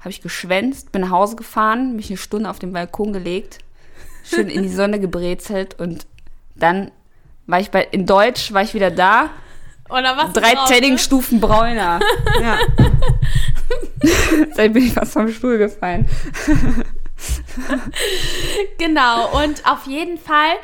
Habe 0.00 0.10
ich 0.10 0.22
geschwänzt, 0.22 0.92
bin 0.92 1.02
nach 1.02 1.10
Hause 1.10 1.36
gefahren, 1.36 1.94
mich 1.94 2.08
eine 2.08 2.16
Stunde 2.16 2.48
auf 2.48 2.58
den 2.58 2.72
Balkon 2.72 3.12
gelegt, 3.12 3.58
schön 4.24 4.48
in 4.48 4.62
die 4.62 4.70
Sonne 4.70 4.98
gebrezelt 4.98 5.78
und 5.78 6.06
dann 6.54 6.90
war 7.46 7.60
ich 7.60 7.70
bei 7.70 7.82
in 7.82 8.06
Deutsch 8.06 8.52
war 8.52 8.62
ich 8.62 8.72
wieder 8.74 8.90
da. 8.90 9.30
Oder 9.90 10.16
was? 10.16 10.32
Drei 10.32 10.54
Trainingsstufen 10.54 11.40
bräuner. 11.40 12.00
ja. 12.40 12.58
Seitdem 14.54 14.72
bin 14.72 14.86
ich 14.86 14.92
fast 14.92 15.12
vom 15.12 15.28
Stuhl 15.28 15.58
gefallen. 15.58 16.08
genau, 18.78 19.42
und 19.42 19.66
auf 19.66 19.86
jeden 19.86 20.18
Fall 20.18 20.56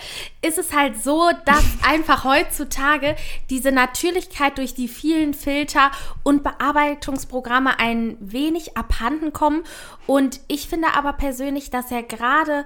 ist 0.43 0.59
es 0.59 0.73
halt 0.73 1.03
so, 1.03 1.31
dass 1.45 1.65
einfach 1.87 2.25
heutzutage 2.25 3.17
diese 3.51 3.73
Natürlichkeit 3.73 4.59
durch 4.59 4.75
die 4.75 4.89
vielen 4.89 5.35
Filter 5.35 5.91
und 6.23 6.43
Bearbeitungsprogramme 6.43 7.79
ein 7.79 8.17
wenig 8.21 8.77
abhanden 8.77 9.33
kommen. 9.33 9.65
Und 10.07 10.41
ich 10.49 10.69
finde 10.69 10.89
aber 10.95 11.13
persönlich, 11.13 11.71
dass 11.71 11.91
ja 11.91 12.01
gerade 12.01 12.65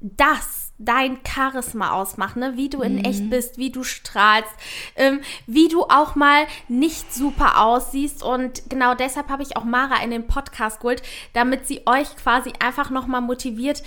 das 0.00 0.63
dein 0.78 1.18
Charisma 1.26 1.92
ausmacht, 1.92 2.36
ne? 2.36 2.56
wie 2.56 2.68
du 2.68 2.82
in 2.82 2.96
mhm. 2.96 3.04
echt 3.04 3.30
bist, 3.30 3.58
wie 3.58 3.70
du 3.70 3.84
strahlst, 3.84 4.50
ähm, 4.96 5.20
wie 5.46 5.68
du 5.68 5.84
auch 5.84 6.14
mal 6.14 6.46
nicht 6.68 7.14
super 7.14 7.60
aussiehst. 7.60 8.22
Und 8.22 8.68
genau 8.68 8.94
deshalb 8.94 9.28
habe 9.28 9.42
ich 9.42 9.56
auch 9.56 9.64
Mara 9.64 10.02
in 10.02 10.10
den 10.10 10.26
Podcast 10.26 10.80
geholt, 10.80 11.02
damit 11.32 11.66
sie 11.66 11.82
euch 11.86 12.16
quasi 12.16 12.52
einfach 12.58 12.90
nochmal 12.90 13.20
motiviert, 13.20 13.82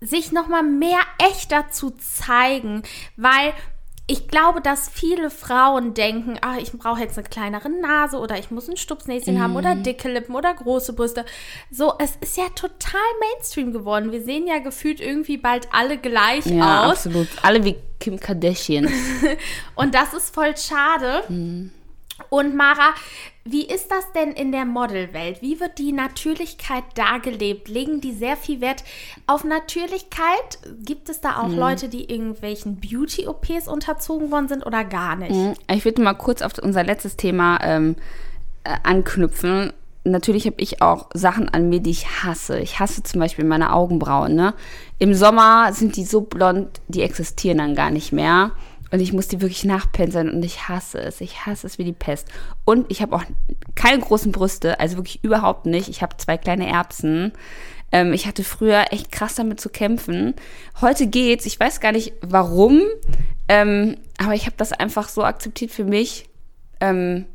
sich 0.00 0.32
nochmal 0.32 0.62
mehr 0.62 1.00
echter 1.18 1.70
zu 1.70 1.90
zeigen, 1.90 2.82
weil 3.16 3.52
ich 4.08 4.28
glaube, 4.28 4.60
dass 4.60 4.88
viele 4.88 5.30
Frauen 5.30 5.92
denken, 5.92 6.38
ach, 6.40 6.58
ich 6.58 6.70
brauche 6.72 7.00
jetzt 7.00 7.18
eine 7.18 7.28
kleinere 7.28 7.68
Nase 7.68 8.18
oder 8.18 8.38
ich 8.38 8.52
muss 8.52 8.68
ein 8.68 8.76
Stupsnäschen 8.76 9.34
mm. 9.34 9.40
haben 9.40 9.56
oder 9.56 9.74
mhm. 9.74 9.82
dicke 9.82 10.08
Lippen 10.08 10.36
oder 10.36 10.54
große 10.54 10.92
Brüste. 10.92 11.24
So, 11.72 11.94
es 11.98 12.14
ist 12.20 12.36
ja 12.36 12.44
total 12.54 13.00
Mainstream 13.20 13.72
geworden. 13.72 14.12
Wir 14.12 14.22
sehen 14.22 14.46
ja 14.46 14.58
gefühlt 14.58 15.00
irgendwie 15.00 15.38
bald 15.38 15.68
alle 15.72 15.98
gleich 15.98 16.46
ja, 16.46 16.84
aus. 16.84 17.06
absolut. 17.06 17.28
Alle 17.42 17.64
wie 17.64 17.76
Kim 17.98 18.20
Kardashian. 18.20 18.88
Und 19.74 19.94
das 19.94 20.14
ist 20.14 20.32
voll 20.32 20.56
schade. 20.56 21.24
Mm. 21.28 21.70
Und 22.30 22.54
Mara, 22.54 22.94
wie 23.48 23.64
ist 23.64 23.90
das 23.90 24.12
denn 24.12 24.32
in 24.32 24.52
der 24.52 24.64
Modelwelt? 24.64 25.40
Wie 25.40 25.60
wird 25.60 25.78
die 25.78 25.92
Natürlichkeit 25.92 26.84
dargelebt? 26.94 27.68
Legen 27.68 28.00
die 28.00 28.12
sehr 28.12 28.36
viel 28.36 28.60
Wert 28.60 28.82
auf 29.26 29.44
Natürlichkeit? 29.44 30.58
Gibt 30.84 31.08
es 31.08 31.20
da 31.20 31.40
auch 31.40 31.48
mhm. 31.48 31.58
Leute, 31.58 31.88
die 31.88 32.10
irgendwelchen 32.10 32.80
Beauty-OPs 32.80 33.68
unterzogen 33.68 34.30
worden 34.30 34.48
sind 34.48 34.66
oder 34.66 34.84
gar 34.84 35.16
nicht? 35.16 35.32
Mhm. 35.32 35.54
Ich 35.70 35.84
würde 35.84 36.02
mal 36.02 36.14
kurz 36.14 36.42
auf 36.42 36.52
unser 36.60 36.82
letztes 36.82 37.16
Thema 37.16 37.58
ähm, 37.62 37.96
äh, 38.64 38.76
anknüpfen. 38.82 39.72
Natürlich 40.04 40.46
habe 40.46 40.56
ich 40.58 40.82
auch 40.82 41.08
Sachen 41.14 41.48
an 41.48 41.68
mir, 41.68 41.80
die 41.80 41.90
ich 41.90 42.22
hasse. 42.22 42.58
Ich 42.60 42.78
hasse 42.78 43.02
zum 43.02 43.20
Beispiel 43.20 43.44
meine 43.44 43.72
Augenbrauen. 43.72 44.34
Ne? 44.34 44.54
Im 44.98 45.14
Sommer 45.14 45.72
sind 45.72 45.96
die 45.96 46.04
so 46.04 46.20
blond, 46.20 46.80
die 46.88 47.02
existieren 47.02 47.58
dann 47.58 47.74
gar 47.74 47.90
nicht 47.90 48.12
mehr. 48.12 48.52
Und 48.90 49.00
ich 49.00 49.12
muss 49.12 49.28
die 49.28 49.40
wirklich 49.40 49.64
nachpinseln 49.64 50.30
und 50.30 50.44
ich 50.44 50.68
hasse 50.68 51.00
es. 51.00 51.20
Ich 51.20 51.44
hasse 51.44 51.66
es 51.66 51.78
wie 51.78 51.84
die 51.84 51.92
Pest. 51.92 52.28
Und 52.64 52.86
ich 52.90 53.02
habe 53.02 53.16
auch 53.16 53.24
keine 53.74 53.98
großen 54.00 54.32
Brüste, 54.32 54.78
also 54.78 54.96
wirklich 54.96 55.22
überhaupt 55.24 55.66
nicht. 55.66 55.88
Ich 55.88 56.02
habe 56.02 56.16
zwei 56.18 56.36
kleine 56.36 56.68
Erbsen. 56.68 57.32
Ähm, 57.92 58.12
ich 58.12 58.26
hatte 58.26 58.44
früher 58.44 58.92
echt 58.92 59.10
krass 59.10 59.34
damit 59.34 59.60
zu 59.60 59.68
kämpfen. 59.68 60.34
Heute 60.80 61.06
geht's. 61.06 61.46
Ich 61.46 61.58
weiß 61.58 61.80
gar 61.80 61.92
nicht 61.92 62.12
warum, 62.20 62.80
ähm, 63.48 63.96
aber 64.18 64.34
ich 64.34 64.46
habe 64.46 64.56
das 64.56 64.72
einfach 64.72 65.08
so 65.08 65.24
akzeptiert 65.24 65.70
für 65.70 65.84
mich. 65.84 66.28
Ähm, 66.80 67.26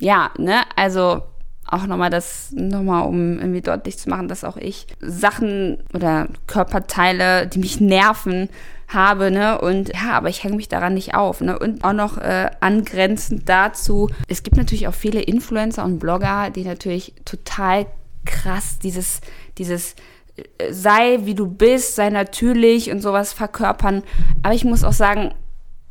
ja, 0.00 0.30
ne, 0.38 0.62
also 0.76 1.22
auch 1.66 1.86
nochmal 1.86 2.10
das, 2.10 2.50
nochmal 2.52 3.06
um 3.06 3.38
irgendwie 3.38 3.60
deutlich 3.60 3.98
zu 3.98 4.08
machen, 4.08 4.28
dass 4.28 4.44
auch 4.44 4.56
ich 4.56 4.86
Sachen 5.00 5.82
oder 5.92 6.28
Körperteile, 6.46 7.46
die 7.46 7.58
mich 7.58 7.80
nerven, 7.80 8.48
habe, 8.88 9.30
ne? 9.30 9.60
Und 9.60 9.90
ja, 9.90 10.12
aber 10.12 10.28
ich 10.28 10.42
hänge 10.42 10.56
mich 10.56 10.68
daran 10.68 10.94
nicht 10.94 11.14
auf, 11.14 11.40
ne? 11.40 11.58
Und 11.58 11.84
auch 11.84 11.92
noch 11.92 12.18
äh, 12.18 12.50
angrenzend 12.60 13.48
dazu, 13.48 14.10
es 14.28 14.42
gibt 14.42 14.56
natürlich 14.56 14.88
auch 14.88 14.94
viele 14.94 15.20
Influencer 15.20 15.84
und 15.84 15.98
Blogger, 15.98 16.50
die 16.50 16.64
natürlich 16.64 17.14
total 17.24 17.86
krass 18.24 18.78
dieses, 18.78 19.20
dieses 19.58 19.94
äh, 20.36 20.72
sei 20.72 21.20
wie 21.22 21.34
du 21.34 21.46
bist, 21.46 21.94
sei 21.96 22.10
natürlich 22.10 22.90
und 22.90 23.00
sowas 23.00 23.32
verkörpern. 23.32 24.02
Aber 24.42 24.54
ich 24.54 24.64
muss 24.64 24.84
auch 24.84 24.92
sagen, 24.92 25.34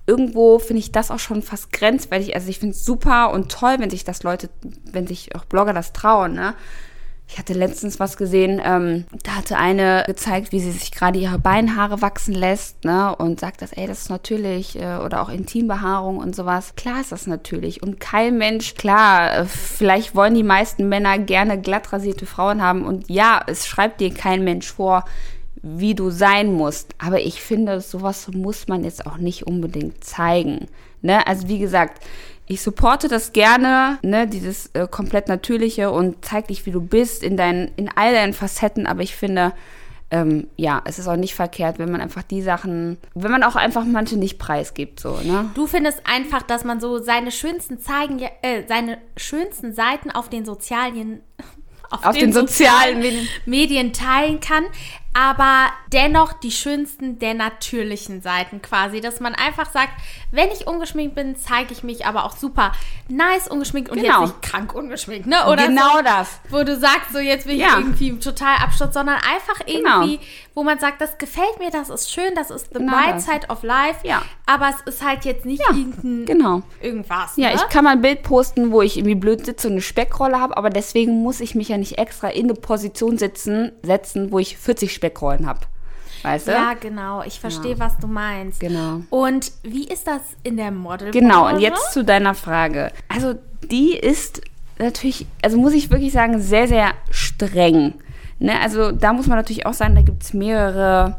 irgendwo 0.07 0.57
finde 0.57 0.79
ich 0.79 0.91
das 0.91 1.11
auch 1.11 1.19
schon 1.19 1.43
fast 1.43 1.71
grenzwertig. 1.71 2.33
Also 2.33 2.49
ich 2.49 2.59
finde 2.59 2.73
es 2.73 2.83
super 2.83 3.31
und 3.31 3.51
toll, 3.51 3.75
wenn 3.79 3.89
sich 3.89 4.05
das 4.05 4.23
Leute, 4.23 4.49
wenn 4.91 5.05
sich 5.05 5.35
auch 5.35 5.45
Blogger 5.45 5.73
das 5.73 5.93
trauen, 5.93 6.33
ne? 6.33 6.55
Ich 7.29 7.37
hatte 7.37 7.53
letztens 7.53 7.99
was 7.99 8.15
gesehen, 8.15 8.61
ähm, 8.63 9.05
da 9.23 9.31
hatte 9.31 9.57
eine 9.57 10.05
gezeigt, 10.07 10.53
wie 10.53 10.61
sie 10.61 10.71
sich 10.71 10.91
gerade 10.91 11.19
ihre 11.19 11.37
Beinhaare 11.37 12.01
wachsen 12.01 12.33
lässt, 12.33 12.85
ne, 12.85 13.13
und 13.15 13.41
sagt, 13.41 13.61
dass, 13.61 13.73
ey, 13.73 13.85
das 13.85 14.03
ist 14.03 14.09
natürlich, 14.09 14.79
äh, 14.79 14.97
oder 14.97 15.21
auch 15.21 15.29
Intimbehaarung 15.29 16.17
und 16.19 16.35
sowas. 16.35 16.75
Klar 16.75 17.01
ist 17.01 17.11
das 17.11 17.27
natürlich. 17.27 17.83
Und 17.83 17.99
kein 17.99 18.37
Mensch, 18.37 18.75
klar, 18.75 19.39
äh, 19.39 19.45
vielleicht 19.45 20.15
wollen 20.15 20.35
die 20.35 20.43
meisten 20.43 20.87
Männer 20.87 21.19
gerne 21.19 21.59
glatt 21.59 21.91
rasierte 21.91 22.25
Frauen 22.25 22.61
haben. 22.61 22.85
Und 22.85 23.09
ja, 23.09 23.41
es 23.45 23.67
schreibt 23.67 23.99
dir 23.99 24.13
kein 24.13 24.45
Mensch 24.45 24.71
vor, 24.71 25.03
wie 25.61 25.95
du 25.95 26.09
sein 26.09 26.53
musst. 26.53 26.95
Aber 26.97 27.19
ich 27.19 27.41
finde, 27.41 27.81
sowas 27.81 28.29
muss 28.33 28.69
man 28.69 28.85
jetzt 28.85 29.05
auch 29.05 29.17
nicht 29.17 29.45
unbedingt 29.45 30.03
zeigen. 30.03 30.67
Ne? 31.01 31.27
Also 31.27 31.49
wie 31.49 31.59
gesagt, 31.59 32.03
ich 32.47 32.61
supporte 32.61 33.09
das 33.09 33.33
gerne, 33.33 33.99
ne, 34.01 34.25
dieses 34.25 34.67
äh, 34.73 34.87
komplett 34.89 35.27
natürliche 35.27 35.91
und 35.91 36.23
zeig 36.23 36.47
dich, 36.47 36.65
wie 36.65 36.71
du 36.71 36.81
bist 36.81 37.21
in 37.21 37.35
deinen, 37.35 37.71
in 37.75 37.89
all 37.93 38.13
deinen 38.13 38.33
Facetten. 38.33 38.87
Aber 38.87 39.01
ich 39.01 39.15
finde, 39.15 39.53
ähm, 40.09 40.47
ja, 40.55 40.81
es 40.85 40.97
ist 40.97 41.09
auch 41.09 41.17
nicht 41.17 41.35
verkehrt, 41.35 41.77
wenn 41.77 41.91
man 41.91 41.99
einfach 41.99 42.23
die 42.23 42.41
Sachen, 42.41 42.97
wenn 43.13 43.31
man 43.31 43.43
auch 43.43 43.57
einfach 43.57 43.83
manche 43.83 44.17
nicht 44.17 44.39
preisgibt, 44.39 45.01
so, 45.01 45.17
ne? 45.17 45.51
Du 45.53 45.67
findest 45.67 46.01
einfach, 46.05 46.41
dass 46.41 46.63
man 46.63 46.79
so 46.79 46.99
seine 46.99 47.31
schönsten 47.31 47.79
zeigen, 47.81 48.21
äh, 48.41 48.63
seine 48.67 48.99
schönsten 49.17 49.73
Seiten 49.73 50.09
auf 50.09 50.29
den 50.29 50.45
sozialen 50.45 51.21
auf, 51.89 52.05
auf 52.05 52.15
den, 52.15 52.31
den, 52.31 52.33
sozialen 52.33 52.99
Medien. 52.99 53.27
Medien 53.45 53.93
teilen 53.93 54.39
kann, 54.39 54.63
aber 55.17 55.71
dennoch 55.91 56.33
die 56.33 56.51
schönsten 56.51 57.17
der 57.17 57.33
natürlichen 57.33 58.21
Seiten 58.21 58.61
quasi, 58.61 59.01
dass 59.01 59.19
man 59.19 59.33
einfach 59.33 59.71
sagt, 59.71 59.93
wenn 60.29 60.49
ich 60.49 60.67
ungeschminkt 60.67 61.15
bin, 61.15 61.35
zeige 61.35 61.73
ich 61.73 61.81
mich 61.81 62.05
aber 62.05 62.23
auch 62.23 62.37
super 62.37 62.71
nice 63.09 63.47
ungeschminkt 63.47 63.89
und 63.89 63.99
genau. 63.99 64.21
jetzt 64.21 64.35
nicht 64.35 64.41
krank 64.43 64.75
ungeschminkt, 64.75 65.25
ne? 65.25 65.47
Oder 65.47 65.69
genau 65.69 65.97
so, 65.97 66.03
das. 66.03 66.39
Wo 66.49 66.63
du 66.63 66.77
sagst, 66.77 67.13
so 67.13 67.17
jetzt 67.19 67.47
bin 67.47 67.55
ich 67.55 67.61
ja. 67.63 67.79
irgendwie 67.79 68.19
total 68.19 68.57
Absturz, 68.57 68.93
sondern 68.93 69.15
einfach 69.15 69.65
genau. 69.65 70.01
irgendwie, 70.01 70.17
genau. 70.17 70.29
wo 70.53 70.63
man 70.63 70.77
sagt, 70.77 71.01
das 71.01 71.17
gefällt 71.17 71.57
mir, 71.57 71.71
das 71.71 71.89
ist 71.89 72.11
schön, 72.11 72.35
das 72.35 72.51
ist 72.51 72.67
the 72.73 72.77
genau 72.77 72.91
bright 72.91 73.19
side 73.19 73.47
of 73.49 73.63
life, 73.63 74.05
ja. 74.05 74.21
aber 74.45 74.69
es 74.69 74.93
ist 74.93 75.03
halt 75.03 75.25
jetzt 75.25 75.45
nicht 75.45 75.63
ja, 75.63 75.75
genau. 76.25 76.61
irgendwas. 76.79 77.37
Ja, 77.37 77.49
ne? 77.49 77.55
ich 77.55 77.67
kann 77.69 77.85
mal 77.85 77.93
ein 77.93 78.01
Bild 78.01 78.21
posten, 78.21 78.71
wo 78.71 78.83
ich 78.83 78.97
irgendwie 78.97 79.15
blöd 79.15 79.45
sitze 79.45 79.67
und 79.67 79.73
eine 79.73 79.81
Speckrolle 79.81 80.39
habe, 80.39 80.57
aber 80.57 80.69
deswegen 80.69 81.23
muss 81.23 81.39
ich 81.39 81.55
mich 81.55 81.69
ja 81.69 81.77
nicht 81.77 81.97
extra 81.97 82.27
in 82.27 82.45
eine 82.45 82.53
Position 82.53 83.17
sitzen, 83.17 83.71
setzen, 83.81 84.31
wo 84.31 84.37
ich 84.37 84.57
40 84.57 84.93
Speckrollen 85.07 85.47
habe. 85.47 85.61
Weißt 86.23 86.47
du? 86.47 86.51
Ja, 86.51 86.73
genau. 86.73 87.23
Ich 87.23 87.39
verstehe, 87.39 87.73
ja. 87.73 87.79
was 87.79 87.97
du 87.97 88.07
meinst. 88.07 88.59
Genau. 88.59 89.01
Und 89.09 89.51
wie 89.63 89.87
ist 89.87 90.07
das 90.07 90.21
in 90.43 90.57
der 90.57 90.71
Model? 90.71 91.11
Genau, 91.11 91.47
und 91.47 91.59
jetzt 91.59 91.93
zu 91.93 92.03
deiner 92.03 92.33
Frage. 92.33 92.91
Also, 93.07 93.35
die 93.69 93.95
ist 93.95 94.41
natürlich, 94.79 95.25
also 95.41 95.57
muss 95.57 95.73
ich 95.73 95.89
wirklich 95.91 96.11
sagen, 96.11 96.41
sehr, 96.41 96.67
sehr 96.67 96.91
streng. 97.09 97.93
Ne? 98.39 98.59
Also 98.59 98.91
da 98.91 99.13
muss 99.13 99.27
man 99.27 99.37
natürlich 99.37 99.65
auch 99.65 99.73
sagen, 99.73 99.95
da 99.95 100.01
gibt 100.01 100.23
es 100.23 100.33
mehrere 100.33 101.17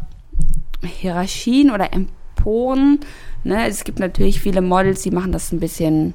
Hierarchien 0.82 1.70
oder 1.70 1.92
Emporen. 1.92 3.00
Ne? 3.44 3.66
Es 3.66 3.84
gibt 3.84 3.98
natürlich 3.98 4.40
viele 4.40 4.60
Models, 4.60 5.02
die 5.02 5.10
machen 5.10 5.32
das 5.32 5.52
ein 5.52 5.60
bisschen 5.60 6.14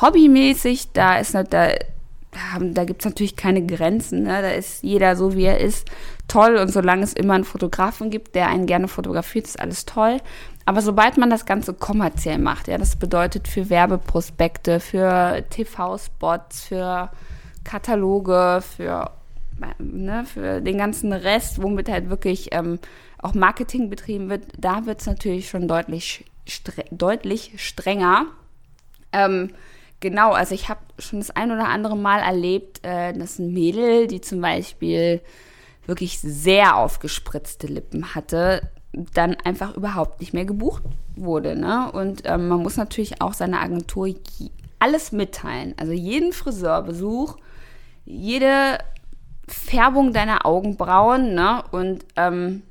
hobbymäßig. 0.00 0.92
Da 0.92 1.18
ist 1.18 1.34
da, 1.34 1.42
da, 1.42 1.68
da 2.60 2.84
gibt 2.84 3.02
es 3.02 3.06
natürlich 3.06 3.36
keine 3.36 3.64
Grenzen. 3.66 4.22
Ne? 4.22 4.40
Da 4.40 4.50
ist 4.50 4.82
jeder 4.82 5.16
so, 5.16 5.34
wie 5.34 5.44
er 5.44 5.60
ist, 5.60 5.86
toll. 6.32 6.56
Und 6.56 6.68
solange 6.68 7.02
es 7.02 7.12
immer 7.12 7.34
einen 7.34 7.44
Fotografen 7.44 8.10
gibt, 8.10 8.34
der 8.34 8.48
einen 8.48 8.66
gerne 8.66 8.88
fotografiert, 8.88 9.46
ist 9.46 9.60
alles 9.60 9.84
toll. 9.84 10.18
Aber 10.64 10.80
sobald 10.80 11.18
man 11.18 11.30
das 11.30 11.44
Ganze 11.44 11.74
kommerziell 11.74 12.38
macht, 12.38 12.68
ja, 12.68 12.78
das 12.78 12.96
bedeutet 12.96 13.48
für 13.48 13.68
Werbeprospekte, 13.68 14.80
für 14.80 15.44
TV-Spots, 15.50 16.64
für 16.64 17.10
Kataloge, 17.64 18.62
für, 18.76 19.10
ne, 19.78 20.24
für 20.24 20.60
den 20.60 20.78
ganzen 20.78 21.12
Rest, 21.12 21.62
womit 21.62 21.88
halt 21.88 22.10
wirklich 22.10 22.48
ähm, 22.52 22.78
auch 23.18 23.34
Marketing 23.34 23.90
betrieben 23.90 24.30
wird, 24.30 24.44
da 24.58 24.86
wird 24.86 25.00
es 25.00 25.06
natürlich 25.06 25.48
schon 25.48 25.68
deutlich, 25.68 26.24
stre 26.46 26.84
deutlich 26.90 27.52
strenger. 27.56 28.26
Ähm, 29.12 29.50
genau, 30.00 30.32
also 30.32 30.54
ich 30.54 30.68
habe 30.68 30.80
schon 30.98 31.20
das 31.20 31.30
ein 31.30 31.50
oder 31.50 31.68
andere 31.68 31.96
Mal 31.96 32.20
erlebt, 32.20 32.84
äh, 32.84 33.12
dass 33.12 33.38
ein 33.38 33.52
Mädel, 33.52 34.06
die 34.06 34.20
zum 34.20 34.40
Beispiel 34.40 35.20
wirklich 35.86 36.20
sehr 36.20 36.76
aufgespritzte 36.76 37.66
Lippen 37.66 38.14
hatte, 38.14 38.70
dann 38.92 39.36
einfach 39.44 39.74
überhaupt 39.76 40.20
nicht 40.20 40.34
mehr 40.34 40.44
gebucht 40.44 40.82
wurde. 41.16 41.56
Ne? 41.56 41.90
Und 41.92 42.22
ähm, 42.24 42.48
man 42.48 42.62
muss 42.62 42.76
natürlich 42.76 43.20
auch 43.22 43.32
seiner 43.32 43.60
Agentur 43.60 44.08
alles 44.78 45.12
mitteilen. 45.12 45.74
Also 45.78 45.92
jeden 45.92 46.32
Friseurbesuch, 46.32 47.36
jede 48.04 48.78
Färbung 49.48 50.12
deiner 50.12 50.44
Augenbrauen. 50.46 51.34
Ne? 51.34 51.64
Und 51.70 52.04
ähm, 52.16 52.62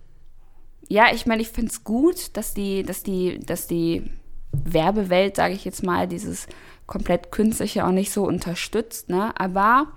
ja, 0.88 1.06
ich 1.14 1.26
meine, 1.26 1.42
ich 1.42 1.50
finde 1.50 1.72
es 1.72 1.84
gut, 1.84 2.36
dass 2.38 2.54
die, 2.54 2.84
dass 2.84 3.04
die, 3.04 3.40
dass 3.40 3.68
die 3.68 4.04
Werbewelt, 4.52 5.36
sage 5.36 5.54
ich 5.54 5.66
jetzt 5.66 5.84
mal, 5.84 6.08
dieses 6.08 6.48
komplett 6.86 7.32
künstliche 7.32 7.86
auch 7.86 7.92
nicht 7.92 8.12
so 8.12 8.26
unterstützt. 8.26 9.10
Ne? 9.10 9.34
Aber 9.40 9.88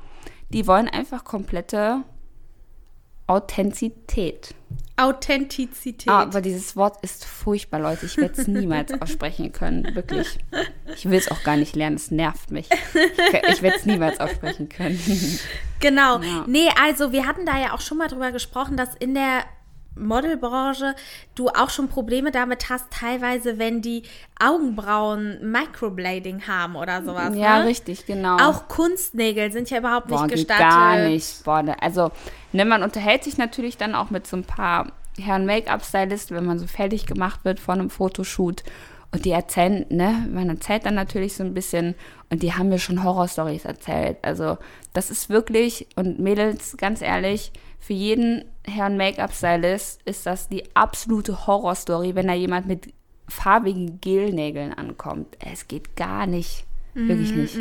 die 0.51 0.67
wollen 0.67 0.89
einfach 0.89 1.25
komplette 1.25 2.03
Authentizität. 3.27 4.55
Authentizität. 4.97 6.09
Ah, 6.09 6.23
aber 6.23 6.41
dieses 6.41 6.77
Wort 6.77 7.03
ist 7.03 7.25
furchtbar, 7.25 7.81
Leute. 7.81 8.07
Ich 8.07 8.17
werde 8.17 8.41
es 8.41 8.47
niemals 8.47 8.93
aussprechen 9.01 9.51
können. 9.51 9.95
Wirklich. 9.95 10.39
Ich 10.95 11.09
will 11.09 11.19
es 11.19 11.31
auch 11.31 11.43
gar 11.43 11.57
nicht 11.57 11.75
lernen. 11.75 11.97
Es 11.97 12.11
nervt 12.11 12.51
mich. 12.51 12.69
Ich 13.51 13.63
werde 13.63 13.77
es 13.77 13.87
niemals 13.87 14.21
aussprechen 14.21 14.69
können. 14.69 15.01
Genau. 15.81 16.21
Ja. 16.21 16.45
Nee, 16.47 16.69
also 16.81 17.13
wir 17.13 17.27
hatten 17.27 17.45
da 17.45 17.59
ja 17.59 17.75
auch 17.75 17.81
schon 17.81 17.99
mal 17.99 18.09
drüber 18.09 18.31
gesprochen, 18.31 18.77
dass 18.77 18.95
in 18.95 19.15
der 19.15 19.45
Modelbranche 19.97 20.95
du 21.35 21.49
auch 21.49 21.71
schon 21.71 21.89
Probleme 21.89 22.31
damit 22.31 22.71
hast, 22.71 22.91
teilweise, 22.91 23.59
wenn 23.59 23.83
die 23.83 24.03
Augenbrauen 24.41 25.39
Microblading 25.51 26.47
haben 26.47 26.77
oder 26.77 27.03
sowas. 27.03 27.37
Ja, 27.37 27.61
ne? 27.61 27.67
richtig, 27.67 28.07
genau. 28.07 28.37
Auch 28.39 28.69
Kunstnägel 28.69 29.53
sind 29.53 29.71
ja 29.71 29.79
überhaupt 29.79 30.09
Boah, 30.09 30.23
nicht 30.23 30.35
gestattet. 30.35 30.69
Gar 30.69 30.99
nicht. 31.09 31.45
Boah, 31.45 31.65
also, 31.81 32.11
ne, 32.53 32.65
man 32.65 32.83
unterhält 32.83 33.25
sich 33.25 33.39
natürlich 33.39 33.77
dann 33.77 33.95
auch 33.95 34.11
mit 34.11 34.27
so 34.27 34.37
ein 34.37 34.45
paar 34.45 34.93
Herren 35.19 35.47
Make-up-Stylisten, 35.47 36.37
wenn 36.37 36.45
man 36.45 36.59
so 36.59 36.67
fertig 36.67 37.07
gemacht 37.07 37.41
wird 37.45 37.61
vor 37.61 37.75
einem 37.75 37.91
Fotoshoot. 37.91 38.65
Und 39.13 39.25
die 39.25 39.31
erzählen, 39.31 39.87
ne, 39.91 40.27
man 40.29 40.49
erzählt 40.49 40.87
dann 40.87 40.97
natürlich 40.97 41.37
so 41.37 41.45
ein 41.45 41.55
bisschen 41.55 41.95
und 42.31 42.43
die 42.43 42.53
haben 42.53 42.69
mir 42.69 42.81
schon 42.81 43.05
Horrorstories 43.05 43.65
erzählt. 43.65 44.17
Also, 44.23 44.59
das 44.93 45.11
ist 45.11 45.31
wirklich, 45.31 45.87
und 45.95 46.19
Mädels, 46.19 46.77
ganz 46.77 47.01
ehrlich, 47.01 47.53
für 47.79 47.93
jeden 47.93 48.45
Herrn 48.67 48.97
Make-up-Stylist 48.97 50.03
ist 50.05 50.27
das 50.27 50.49
die 50.49 50.65
absolute 50.75 51.47
Horrorstory, 51.47 52.15
wenn 52.15 52.27
da 52.29 52.35
jemand 52.35 52.67
mit 52.67 52.93
farbigen 53.29 54.01
Gelnägeln 54.01 54.73
ankommt. 54.73 55.37
Es 55.39 55.69
geht 55.69 55.97
gar 55.97 56.27
nicht. 56.27 56.65
Wirklich 56.95 57.33
Mhm, 57.33 57.41
nicht. 57.41 57.57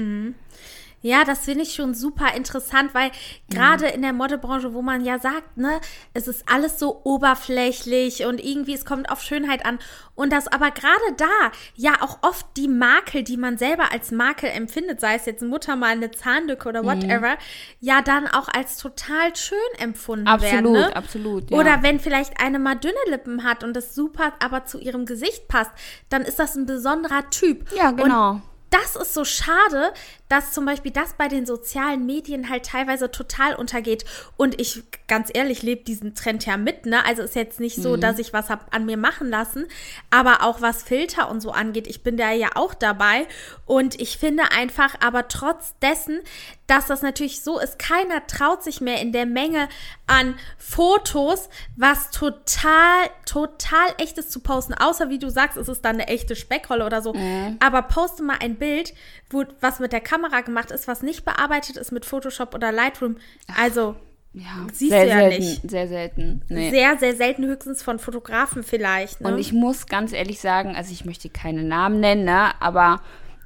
Ja, 1.03 1.25
das 1.25 1.39
finde 1.39 1.63
ich 1.63 1.73
schon 1.75 1.93
super 1.93 2.33
interessant, 2.33 2.93
weil 2.93 3.11
gerade 3.49 3.87
in 3.87 4.01
der 4.01 4.13
Modelbranche, 4.13 4.73
wo 4.73 4.81
man 4.81 5.03
ja 5.03 5.19
sagt, 5.19 5.57
ne, 5.57 5.81
es 6.13 6.29
ist 6.29 6.45
alles 6.49 6.79
so 6.79 7.01
oberflächlich 7.03 8.25
und 8.25 8.43
irgendwie 8.43 8.73
es 8.73 8.85
kommt 8.85 9.11
auf 9.11 9.21
Schönheit 9.21 9.65
an 9.65 9.79
und 10.15 10.31
das 10.31 10.47
aber 10.47 10.71
gerade 10.71 11.13
da 11.17 11.51
ja 11.75 12.01
auch 12.01 12.19
oft 12.21 12.45
die 12.55 12.69
Makel, 12.69 13.23
die 13.23 13.35
man 13.35 13.57
selber 13.57 13.91
als 13.91 14.11
Makel 14.11 14.49
empfindet, 14.49 15.01
sei 15.01 15.15
es 15.15 15.25
jetzt 15.25 15.41
Muttermal, 15.43 15.91
eine 15.91 16.11
Zahnlücke 16.11 16.69
oder 16.69 16.85
whatever, 16.85 17.35
ja 17.81 18.01
dann 18.01 18.27
auch 18.27 18.47
als 18.47 18.77
total 18.77 19.35
schön 19.35 19.57
empfunden 19.79 20.25
werden. 20.25 20.67
Absolut, 20.67 20.73
Ne? 20.73 20.95
absolut. 20.95 21.51
Ja. 21.51 21.57
Oder 21.57 21.83
wenn 21.83 21.99
vielleicht 21.99 22.39
eine 22.39 22.59
mal 22.59 22.75
dünne 22.75 22.93
Lippen 23.09 23.43
hat 23.43 23.65
und 23.65 23.75
das 23.75 23.93
super 23.93 24.33
aber 24.39 24.65
zu 24.65 24.79
ihrem 24.79 25.05
Gesicht 25.05 25.49
passt, 25.49 25.71
dann 26.07 26.21
ist 26.21 26.39
das 26.39 26.55
ein 26.55 26.65
besonderer 26.65 27.29
Typ. 27.29 27.65
Ja, 27.75 27.91
genau. 27.91 28.31
Und 28.31 28.41
das 28.69 28.95
ist 28.95 29.13
so 29.13 29.23
schade, 29.23 29.93
dass 30.29 30.51
zum 30.51 30.65
Beispiel 30.65 30.91
das 30.91 31.13
bei 31.13 31.27
den 31.27 31.45
sozialen 31.45 32.05
Medien 32.05 32.49
halt 32.49 32.65
teilweise 32.65 33.11
total 33.11 33.55
untergeht. 33.55 34.03
Und 34.35 34.59
ich, 34.59 34.81
ganz 35.07 35.29
ehrlich, 35.31 35.61
lebe 35.61 35.83
diesen 35.83 36.15
Trend 36.15 36.45
ja 36.45 36.57
mit, 36.57 36.85
ne? 36.85 37.05
Also 37.05 37.21
ist 37.21 37.35
jetzt 37.35 37.59
nicht 37.59 37.77
Mhm. 37.77 37.81
so, 37.83 37.97
dass 37.97 38.17
ich 38.19 38.33
was 38.33 38.49
hab 38.49 38.73
an 38.73 38.85
mir 38.85 38.97
machen 38.97 39.29
lassen, 39.29 39.67
aber 40.09 40.43
auch 40.43 40.61
was 40.61 40.81
Filter 40.83 41.29
und 41.29 41.41
so 41.41 41.51
angeht, 41.51 41.87
ich 41.87 42.01
bin 42.03 42.17
da 42.17 42.31
ja 42.31 42.49
auch 42.55 42.73
dabei. 42.73 43.27
Und 43.65 43.99
ich 44.01 44.17
finde 44.17 44.51
einfach, 44.51 44.95
aber 45.01 45.27
trotz 45.27 45.75
dessen, 45.81 46.19
dass 46.67 46.87
das 46.87 47.01
natürlich 47.01 47.41
so 47.41 47.59
ist, 47.59 47.77
keiner 47.77 48.25
traut 48.25 48.63
sich 48.63 48.81
mehr 48.81 49.01
in 49.01 49.11
der 49.11 49.25
Menge 49.25 49.67
an 50.07 50.35
Fotos, 50.57 51.49
was 51.75 52.09
total, 52.09 53.09
total 53.25 53.89
echtes 53.97 54.29
zu 54.29 54.39
posten. 54.39 54.73
Außer 54.73 55.09
wie 55.09 55.19
du 55.19 55.29
sagst, 55.29 55.57
es 55.57 55.67
ist 55.67 55.83
dann 55.85 55.95
eine 55.95 56.07
echte 56.07 56.35
Speckrolle 56.35 56.85
oder 56.85 57.01
so. 57.01 57.13
Mhm. 57.13 57.57
Aber 57.59 57.81
poste 57.83 58.23
mal 58.23 58.37
ein 58.41 58.55
Bild, 58.55 58.93
wo 59.33 59.43
was 59.59 59.79
mit 59.79 59.91
der 59.91 60.01
Kamera 60.01 60.41
gemacht 60.41 60.71
ist, 60.71 60.87
was 60.87 61.01
nicht 61.01 61.25
bearbeitet 61.25 61.77
ist 61.77 61.91
mit 61.91 62.05
Photoshop 62.05 62.53
oder 62.53 62.71
Lightroom. 62.71 63.17
Also 63.57 63.95
ja, 64.33 64.65
siehst 64.71 64.91
sehr 64.91 65.03
du 65.03 65.09
ja 65.09 65.17
selten, 65.17 65.43
nicht. 65.43 65.69
Sehr 65.69 65.87
selten. 65.87 66.41
Nee. 66.49 66.71
sehr, 66.71 66.97
sehr 66.97 67.15
selten, 67.15 67.45
höchstens 67.45 67.83
von 67.83 67.99
Fotografen 67.99 68.63
vielleicht. 68.63 69.21
Ne? 69.21 69.27
Und 69.27 69.37
ich 69.37 69.53
muss 69.53 69.85
ganz 69.85 70.11
ehrlich 70.11 70.39
sagen, 70.39 70.75
also 70.75 70.91
ich 70.91 71.05
möchte 71.05 71.29
keine 71.29 71.63
Namen 71.63 71.99
nennen, 71.99 72.25
ne, 72.25 72.59
aber 72.59 73.01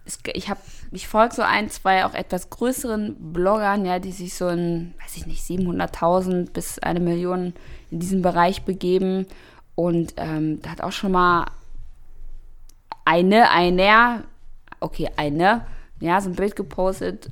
es, 0.06 0.20
ich 0.34 0.50
habe, 0.50 0.62
ich 0.92 1.10
folge 1.10 1.36
so 1.36 1.42
ein, 1.42 1.70
zwei 1.70 2.06
auch 2.06 2.14
etwas 2.14 2.50
größeren 2.50 3.34
Bloggern, 3.34 3.86
ja, 3.86 4.00
die 4.00 4.14
sich 4.14 4.34
so 4.34 4.48
in, 4.48 4.94
weiß 5.04 5.18
ich 5.18 5.28
nicht, 5.28 5.44
700.000 5.44 6.52
bis 6.52 6.80
eine 6.80 7.02
Million 7.02 7.54
in 7.92 8.00
diesem 8.00 8.22
Bereich 8.22 8.64
begeben. 8.64 9.28
Und 9.76 10.14
ähm, 10.16 10.62
da 10.62 10.72
hat 10.72 10.82
auch 10.82 10.94
schon 10.94 11.12
mal 11.12 11.48
eine, 13.04 13.52
einer, 13.52 14.24
okay, 14.80 15.10
eine, 15.18 15.66
ja, 16.00 16.22
so 16.22 16.30
ein 16.30 16.36
Bild 16.36 16.56
gepostet, 16.56 17.30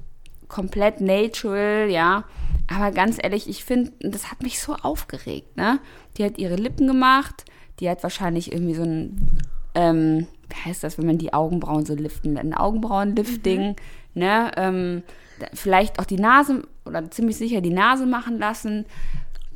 komplett 0.48 1.02
natural, 1.02 1.88
ja. 1.90 2.24
Aber 2.68 2.92
ganz 2.92 3.18
ehrlich, 3.22 3.48
ich 3.48 3.64
finde, 3.64 3.92
das 4.00 4.32
hat 4.32 4.42
mich 4.42 4.60
so 4.60 4.74
aufgeregt, 4.74 5.56
ne? 5.56 5.80
Die 6.18 6.24
hat 6.24 6.38
ihre 6.38 6.56
Lippen 6.56 6.88
gemacht, 6.88 7.46
die 7.80 7.90
hat 7.90 8.04
wahrscheinlich 8.04 8.52
irgendwie 8.52 8.76
so 8.76 8.84
ein, 8.84 9.40
ähm, 9.76 10.28
wie 10.50 10.70
heißt 10.70 10.84
das, 10.84 10.98
wenn 10.98 11.06
man 11.06 11.18
die 11.18 11.34
Augenbrauen 11.34 11.86
so 11.86 11.94
liften, 11.94 12.38
ein 12.38 12.54
Augenbrauenlifting, 12.54 13.76
ne? 14.14 14.52
Ähm, 14.56 15.04
vielleicht 15.54 16.00
auch 16.00 16.06
die 16.06 16.20
Nase 16.20 16.64
oder 16.86 17.10
ziemlich 17.12 17.38
sicher 17.38 17.62
die 17.62 17.74
Nase 17.74 18.06
machen 18.06 18.40
lassen, 18.40 18.86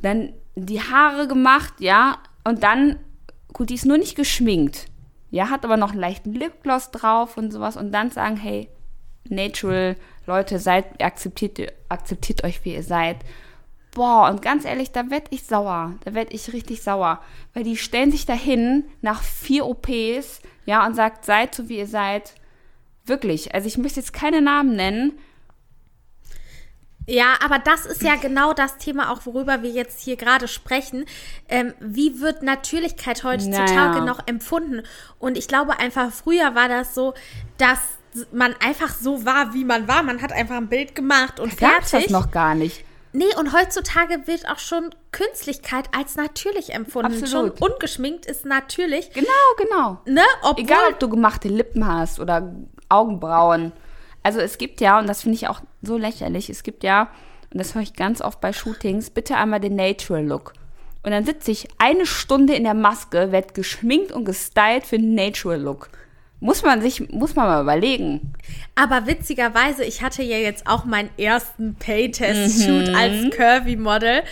dann 0.02 0.32
die 0.54 0.80
Haare 0.80 1.26
gemacht, 1.26 1.74
ja, 1.78 2.18
und 2.44 2.62
dann, 2.62 2.96
gut, 3.52 3.70
die 3.70 3.74
ist 3.74 3.86
nur 3.86 3.98
nicht 3.98 4.16
geschminkt, 4.16 4.86
ja, 5.30 5.48
hat 5.48 5.64
aber 5.64 5.76
noch 5.76 5.92
einen 5.92 6.00
leichten 6.00 6.32
Lipgloss 6.32 6.90
drauf 6.90 7.36
und 7.36 7.52
sowas 7.52 7.76
und 7.76 7.92
dann 7.92 8.10
sagen, 8.10 8.36
hey, 8.36 8.68
natural, 9.28 9.96
Leute, 10.26 10.58
seid, 10.58 11.02
akzeptiert, 11.02 11.72
akzeptiert 11.88 12.44
euch, 12.44 12.64
wie 12.64 12.74
ihr 12.74 12.82
seid. 12.82 13.16
Boah, 13.92 14.30
und 14.30 14.42
ganz 14.42 14.64
ehrlich, 14.64 14.92
da 14.92 15.10
werd 15.10 15.26
ich 15.30 15.44
sauer. 15.44 15.94
Da 16.04 16.14
werd 16.14 16.32
ich 16.32 16.52
richtig 16.52 16.82
sauer. 16.82 17.20
Weil 17.54 17.64
die 17.64 17.76
stellen 17.76 18.12
sich 18.12 18.24
dahin 18.24 18.84
nach 19.00 19.22
vier 19.22 19.66
OPs, 19.66 20.40
ja, 20.64 20.86
und 20.86 20.94
sagt, 20.94 21.24
seid 21.24 21.54
so, 21.54 21.68
wie 21.68 21.78
ihr 21.78 21.88
seid. 21.88 22.34
Wirklich. 23.04 23.54
Also 23.54 23.66
ich 23.66 23.78
möchte 23.78 23.98
jetzt 23.98 24.12
keine 24.12 24.40
Namen 24.40 24.76
nennen. 24.76 25.18
Ja, 27.06 27.34
aber 27.44 27.58
das 27.58 27.86
ist 27.86 28.02
ja 28.02 28.14
genau 28.14 28.52
das 28.52 28.76
Thema 28.78 29.10
auch, 29.10 29.26
worüber 29.26 29.62
wir 29.62 29.70
jetzt 29.70 30.00
hier 30.00 30.14
gerade 30.14 30.46
sprechen. 30.46 31.06
Ähm, 31.48 31.74
wie 31.80 32.20
wird 32.20 32.44
Natürlichkeit 32.44 33.24
heutzutage 33.24 33.98
Naja. 33.98 34.04
noch 34.04 34.28
empfunden? 34.28 34.82
Und 35.18 35.36
ich 35.36 35.48
glaube 35.48 35.80
einfach, 35.80 36.12
früher 36.12 36.54
war 36.54 36.68
das 36.68 36.94
so, 36.94 37.14
dass 37.58 37.80
man 38.32 38.54
einfach 38.64 38.94
so 38.94 39.24
war, 39.24 39.54
wie 39.54 39.64
man 39.64 39.88
war. 39.88 40.02
Man 40.02 40.22
hat 40.22 40.32
einfach 40.32 40.56
ein 40.56 40.68
Bild 40.68 40.94
gemacht 40.94 41.40
und 41.40 41.56
Gab's 41.56 41.90
fertig. 41.90 42.10
das 42.10 42.12
noch 42.12 42.30
gar 42.30 42.54
nicht. 42.54 42.84
Nee, 43.12 43.34
und 43.38 43.52
heutzutage 43.52 44.26
wird 44.26 44.48
auch 44.48 44.60
schon 44.60 44.90
Künstlichkeit 45.10 45.88
als 45.96 46.14
natürlich 46.14 46.72
empfunden. 46.72 47.12
Absolut. 47.22 47.58
Schon 47.58 47.72
ungeschminkt 47.72 48.26
ist 48.26 48.44
natürlich. 48.44 49.10
Genau, 49.12 49.28
genau. 49.58 50.00
Ne? 50.06 50.22
Obwohl, 50.42 50.64
Egal, 50.64 50.92
ob 50.92 51.00
du 51.00 51.08
gemachte 51.08 51.48
Lippen 51.48 51.86
hast 51.86 52.20
oder 52.20 52.54
Augenbrauen. 52.88 53.72
Also 54.22 54.38
es 54.38 54.58
gibt 54.58 54.80
ja, 54.80 54.98
und 54.98 55.08
das 55.08 55.22
finde 55.22 55.36
ich 55.36 55.48
auch 55.48 55.60
so 55.82 55.96
lächerlich, 55.96 56.50
es 56.50 56.62
gibt 56.62 56.84
ja 56.84 57.10
und 57.52 57.58
das 57.58 57.74
höre 57.74 57.82
ich 57.82 57.94
ganz 57.94 58.20
oft 58.20 58.40
bei 58.40 58.52
Shootings, 58.52 59.10
bitte 59.10 59.36
einmal 59.36 59.60
den 59.60 59.76
Natural 59.76 60.24
Look. 60.24 60.52
Und 61.02 61.12
dann 61.12 61.24
sitze 61.24 61.50
ich 61.50 61.68
eine 61.78 62.06
Stunde 62.06 62.54
in 62.54 62.64
der 62.64 62.74
Maske, 62.74 63.32
werde 63.32 63.54
geschminkt 63.54 64.12
und 64.12 64.24
gestylt 64.24 64.86
für 64.86 64.98
den 64.98 65.14
Natural 65.14 65.60
Look. 65.60 65.88
Muss 66.42 66.62
man 66.62 66.80
sich, 66.80 67.10
muss 67.12 67.36
man 67.36 67.46
mal 67.46 67.60
überlegen. 67.62 68.32
Aber 68.74 69.06
witzigerweise, 69.06 69.84
ich 69.84 70.00
hatte 70.02 70.22
ja 70.22 70.38
jetzt 70.38 70.66
auch 70.66 70.86
meinen 70.86 71.10
ersten 71.18 71.74
Pay-Test-Shoot 71.74 72.88
Mhm. 72.88 72.94
als 72.94 73.36
Curvy-Model. 73.36 74.22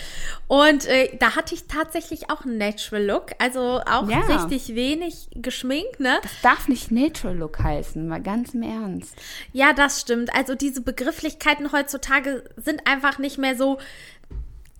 Und 0.47 0.87
äh, 0.87 1.15
da 1.19 1.35
hatte 1.35 1.53
ich 1.53 1.67
tatsächlich 1.67 2.31
auch 2.31 2.43
einen 2.45 2.57
Natural 2.57 3.03
Look. 3.05 3.27
Also 3.37 3.81
auch 3.85 4.09
Ja. 4.09 4.21
richtig 4.21 4.73
wenig 4.73 5.27
geschminkt, 5.35 5.99
ne? 5.99 6.17
Das 6.23 6.31
darf 6.41 6.67
nicht 6.67 6.91
Natural 6.91 7.37
Look 7.37 7.59
heißen, 7.59 8.07
mal 8.07 8.21
ganz 8.23 8.55
im 8.55 8.63
Ernst. 8.63 9.13
Ja, 9.53 9.73
das 9.73 10.01
stimmt. 10.01 10.33
Also 10.35 10.55
diese 10.55 10.81
Begrifflichkeiten 10.81 11.71
heutzutage 11.71 12.43
sind 12.57 12.87
einfach 12.87 13.19
nicht 13.19 13.37
mehr 13.37 13.55
so. 13.55 13.77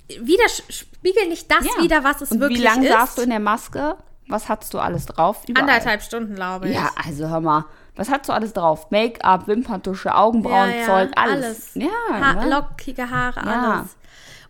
Wieder 0.07 0.45
spiegeln 0.69 1.29
nicht 1.29 1.51
das 1.51 1.63
Ja. 1.77 1.83
wieder, 1.83 2.03
was 2.03 2.21
es 2.21 2.31
und 2.31 2.39
wirklich 2.39 2.61
wie 2.61 2.63
lange 2.63 2.87
ist. 2.87 2.91
saßt 2.93 3.17
du 3.19 3.21
in 3.21 3.29
der 3.29 3.39
Maske? 3.39 3.97
Was 4.29 4.47
hattest 4.47 4.73
du 4.73 4.79
alles 4.79 5.07
drauf? 5.07 5.41
Überall. 5.47 5.67
Anderthalb 5.67 6.01
Stunden, 6.03 6.35
glaube 6.35 6.69
ich. 6.69 6.75
Ja, 6.75 6.91
also 7.03 7.27
hör 7.27 7.41
mal, 7.41 7.65
was 7.95 8.09
hast 8.09 8.29
du 8.29 8.33
alles 8.33 8.53
drauf? 8.53 8.91
Make-up, 8.91 9.47
Wimperntusche, 9.47 10.13
Augenbrauenzeug, 10.15 11.09
alles. 11.15 11.71
Ja, 11.73 11.87
ha 12.11 12.33
ne? 12.35 12.49
lockige 12.49 13.09
Haare, 13.09 13.41
Ja. 13.45 13.79
alles. 13.79 13.97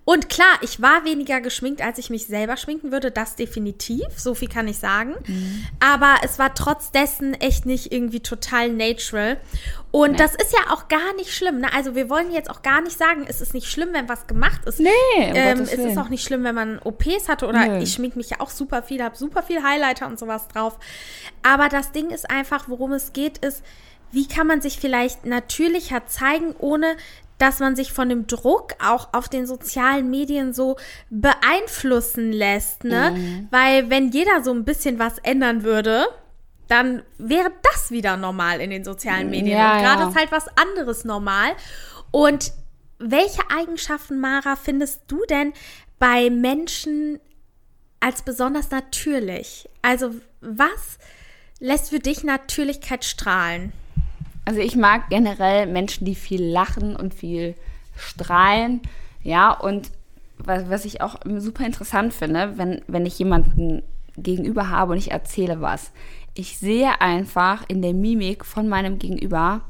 Und 0.10 0.28
klar, 0.28 0.58
ich 0.62 0.82
war 0.82 1.06
weniger 1.06 1.40
geschminkt, 1.40 1.84
als 1.84 2.00
ich 2.00 2.10
mich 2.10 2.26
selber 2.26 2.58
schminken 2.58 2.92
würde, 2.92 3.12
das 3.12 3.36
definitiv, 3.36 4.08
so 4.18 4.34
viel 4.34 4.48
kann 4.48 4.68
ich 4.68 4.80
sagen. 4.80 5.14
Mhm. 5.28 5.68
Aber 5.80 6.16
es 6.24 6.40
war 6.40 6.56
trotz 6.56 6.90
dessen 6.90 7.36
echt 7.36 7.68
nicht 7.68 7.92
irgendwie 7.92 8.20
total 8.20 8.72
natural. 8.72 9.38
Und 9.92 10.20
das 10.20 10.34
ist 10.34 10.52
ja 10.52 10.74
auch 10.74 10.88
gar 10.88 11.14
nicht 11.18 11.32
schlimm. 11.32 11.60
Ne? 11.60 11.72
Also 11.76 11.94
wir 11.94 12.10
wollen 12.10 12.32
jetzt 12.32 12.50
auch 12.50 12.64
gar 12.64 12.82
nicht 12.82 12.98
sagen, 12.98 13.28
es 13.30 13.40
ist 13.40 13.54
nicht 13.54 13.68
schlimm, 13.68 13.90
wenn 13.92 14.10
was 14.10 14.26
gemacht 14.26 14.66
ist. 14.66 14.80
Nee, 14.80 14.90
um 15.16 15.36
ähm, 15.36 15.60
es 15.62 15.74
ist 15.74 15.98
auch 16.00 16.10
nicht 16.10 16.24
schlimm, 16.24 16.44
wenn 16.44 16.56
man 16.56 16.80
OPs 16.80 17.28
hatte 17.28 17.46
oder 17.46 17.68
Nö. 17.68 17.78
ich 17.78 17.94
schmink 17.94 18.16
mich 18.16 18.32
ja 18.32 18.40
auch 18.40 18.50
super 18.50 18.82
viel, 18.82 19.04
habe 19.04 19.16
super 19.16 19.44
viel 19.44 19.62
Highlighter 19.62 20.08
und 20.08 20.18
sowas 20.18 20.48
drauf. 20.48 20.80
Aber 21.44 21.70
das 21.70 21.92
Ding 21.92 22.10
ist 22.10 22.32
einfach, 22.32 22.68
worum 22.68 22.94
es 22.94 23.14
geht, 23.14 23.38
ist, 23.38 23.62
wie 24.12 24.28
kann 24.28 24.48
man 24.48 24.60
sich 24.60 24.80
vielleicht 24.80 25.28
natürlicher 25.28 26.08
zeigen, 26.08 26.56
ohne 26.58 26.98
dass 27.40 27.60
man 27.60 27.76
sich 27.76 27.92
von 27.92 28.10
dem 28.10 28.28
Druck 28.28 28.76
auch 28.84 29.10
auf 29.14 29.30
den 29.30 29.48
sozialen 29.48 30.10
Medien 30.10 30.54
so 30.54 30.78
beeinflussen 31.10 32.32
lässt, 32.32 32.84
ne? 32.84 33.12
Mhm. 33.16 33.48
Weil 33.50 33.90
wenn 33.90 34.12
jeder 34.12 34.44
so 34.44 34.52
ein 34.52 34.66
bisschen 34.66 35.00
was 35.00 35.18
ändern 35.20 35.64
würde, 35.64 36.06
dann 36.68 37.02
wäre 37.18 37.52
das 37.64 37.90
wieder 37.90 38.16
normal 38.18 38.62
in 38.62 38.70
den 38.70 38.84
sozialen 38.84 39.30
Medien. 39.30 39.58
Ja, 39.58 39.74
und 39.74 39.84
gerade 39.84 40.02
ja. 40.04 40.10
ist 40.10 40.16
halt 40.16 40.32
was 40.32 40.48
anderes 40.58 41.06
normal. 41.06 41.52
Und 42.12 42.52
welche 43.00 43.42
Eigenschaften, 43.50 44.20
Mara, 44.20 44.56
findest 44.56 45.02
du 45.08 45.24
denn 45.30 45.54
bei 45.98 46.30
Menschen 46.30 47.20
als 48.02 48.22
besonders 48.22 48.70
natürlich? 48.70 49.68
Also 49.82 50.14
was 50.42 51.00
lässt 51.60 51.90
für 51.90 52.00
dich 52.00 52.24
Natürlichkeit 52.24 53.06
strahlen? 53.06 53.74
Also 54.50 54.62
ich 54.62 54.76
mag 54.76 55.10
generell 55.12 55.68
Menschen, 55.68 56.06
die 56.06 56.16
viel 56.16 56.44
lachen 56.44 56.96
und 56.96 57.14
viel 57.14 57.54
strahlen. 57.96 58.82
Ja, 59.22 59.52
und 59.52 59.92
was, 60.40 60.68
was 60.72 60.86
ich 60.86 61.02
auch 61.02 61.18
super 61.38 61.68
interessant 61.68 62.16
finde, 62.16 62.58
wenn, 62.58 62.82
wenn 62.88 63.06
ich 63.06 63.20
jemanden 63.20 63.84
gegenüber 64.18 64.72
habe 64.72 64.94
und 64.94 64.98
ich 64.98 65.12
erzähle 65.12 65.62
was. 65.62 65.92
Ich 66.34 66.58
sehe 66.58 67.00
einfach 67.00 67.64
in 67.68 67.84
der 67.84 67.94
Mimik 67.94 68.44
von 68.44 68.68
meinem 68.68 68.98
Gegenüber, 68.98 69.62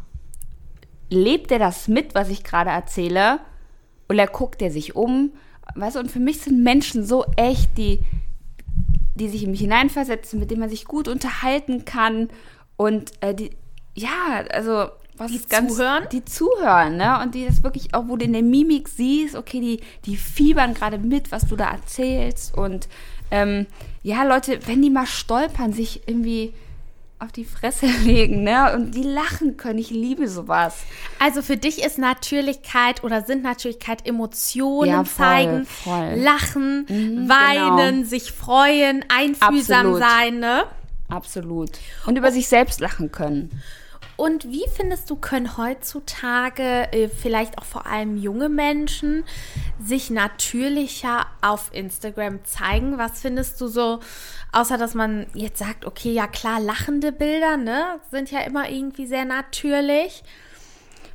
lebt 1.09 1.51
er 1.51 1.59
das 1.59 1.89
mit, 1.89 2.15
was 2.15 2.29
ich 2.29 2.45
gerade 2.45 2.69
erzähle? 2.69 3.41
Oder 4.07 4.27
guckt 4.27 4.61
er 4.61 4.71
sich 4.71 4.95
um? 4.95 5.33
Weißt 5.75 5.97
du, 5.97 5.99
und 5.99 6.09
für 6.09 6.21
mich 6.21 6.39
sind 6.39 6.63
Menschen 6.63 7.05
so 7.05 7.25
echt, 7.35 7.77
die, 7.77 7.99
die 9.15 9.27
sich 9.27 9.43
in 9.43 9.51
mich 9.51 9.59
hineinversetzen, 9.59 10.39
mit 10.39 10.49
denen 10.51 10.61
man 10.61 10.69
sich 10.69 10.85
gut 10.85 11.09
unterhalten 11.09 11.83
kann 11.83 12.29
und 12.77 13.11
äh, 13.19 13.35
die, 13.35 13.51
ja, 13.95 14.43
also 14.51 14.89
was 15.17 15.31
Die 15.31 15.37
ist 15.37 15.49
ganz, 15.49 15.75
zuhören? 15.75 16.03
die 16.11 16.23
zuhören, 16.23 16.95
ne? 16.97 17.19
Und 17.21 17.35
die 17.35 17.45
das 17.45 17.61
wirklich 17.63 17.93
auch, 17.93 18.05
wo 18.07 18.15
du 18.15 18.23
in 18.23 18.31
der 18.33 18.41
Mimik 18.41 18.87
siehst, 18.87 19.35
okay, 19.35 19.59
die, 19.59 19.81
die 20.05 20.15
fiebern 20.15 20.73
gerade 20.73 20.97
mit, 20.97 21.31
was 21.31 21.45
du 21.47 21.55
da 21.57 21.69
erzählst 21.71 22.55
und 22.57 22.87
ähm, 23.31 23.67
ja, 24.01 24.23
Leute, 24.23 24.59
wenn 24.65 24.81
die 24.81 24.89
mal 24.89 25.05
stolpern, 25.05 25.71
sich 25.73 26.07
irgendwie 26.07 26.53
auf 27.19 27.33
die 27.33 27.43
Fresse 27.43 27.85
legen, 28.05 28.43
ne? 28.43 28.73
Und 28.73 28.95
die 28.95 29.03
lachen 29.03 29.57
können. 29.57 29.77
Ich 29.77 29.89
liebe 29.91 30.29
sowas. 30.29 30.77
Also 31.19 31.41
für 31.41 31.57
dich 31.57 31.83
ist 31.83 31.97
Natürlichkeit 31.97 33.03
oder 33.03 33.21
sind 33.23 33.43
Natürlichkeit 33.43 34.07
Emotionen 34.07 34.89
Ja, 34.89 35.03
voll, 35.03 35.25
zeigen, 35.25 35.65
voll. 35.65 36.13
lachen, 36.15 36.85
weinen, 37.27 37.95
genau. 37.97 38.07
sich 38.07 38.31
freuen, 38.31 39.03
einfühlsam 39.09 39.79
Absolut. 39.87 39.99
sein, 39.99 40.39
ne? 40.39 40.63
Absolut. 41.09 41.71
Und 42.05 42.17
über 42.17 42.31
sich 42.31 42.47
selbst 42.47 42.79
lachen 42.79 43.11
können. 43.11 43.61
Und 44.19 44.51
wie 44.51 44.65
findest 44.75 45.09
du, 45.09 45.15
können 45.15 45.55
heutzutage 45.55 46.91
äh, 46.91 47.07
vielleicht 47.07 47.57
auch 47.57 47.63
vor 47.63 47.85
allem 47.85 48.17
junge 48.17 48.49
Menschen 48.49 49.23
sich 49.81 50.09
natürlicher 50.09 51.25
auf 51.41 51.69
Instagram 51.71 52.43
zeigen? 52.43 52.97
Was 52.97 53.21
findest 53.21 53.61
du 53.61 53.67
so, 53.67 54.01
außer 54.51 54.77
dass 54.77 54.93
man 54.93 55.27
jetzt 55.33 55.59
sagt, 55.59 55.85
okay, 55.85 56.11
ja 56.11 56.27
klar, 56.27 56.59
lachende 56.59 57.13
Bilder, 57.13 57.55
ne, 57.55 58.01
sind 58.11 58.29
ja 58.29 58.41
immer 58.41 58.69
irgendwie 58.69 59.07
sehr 59.07 59.23
natürlich. 59.23 60.21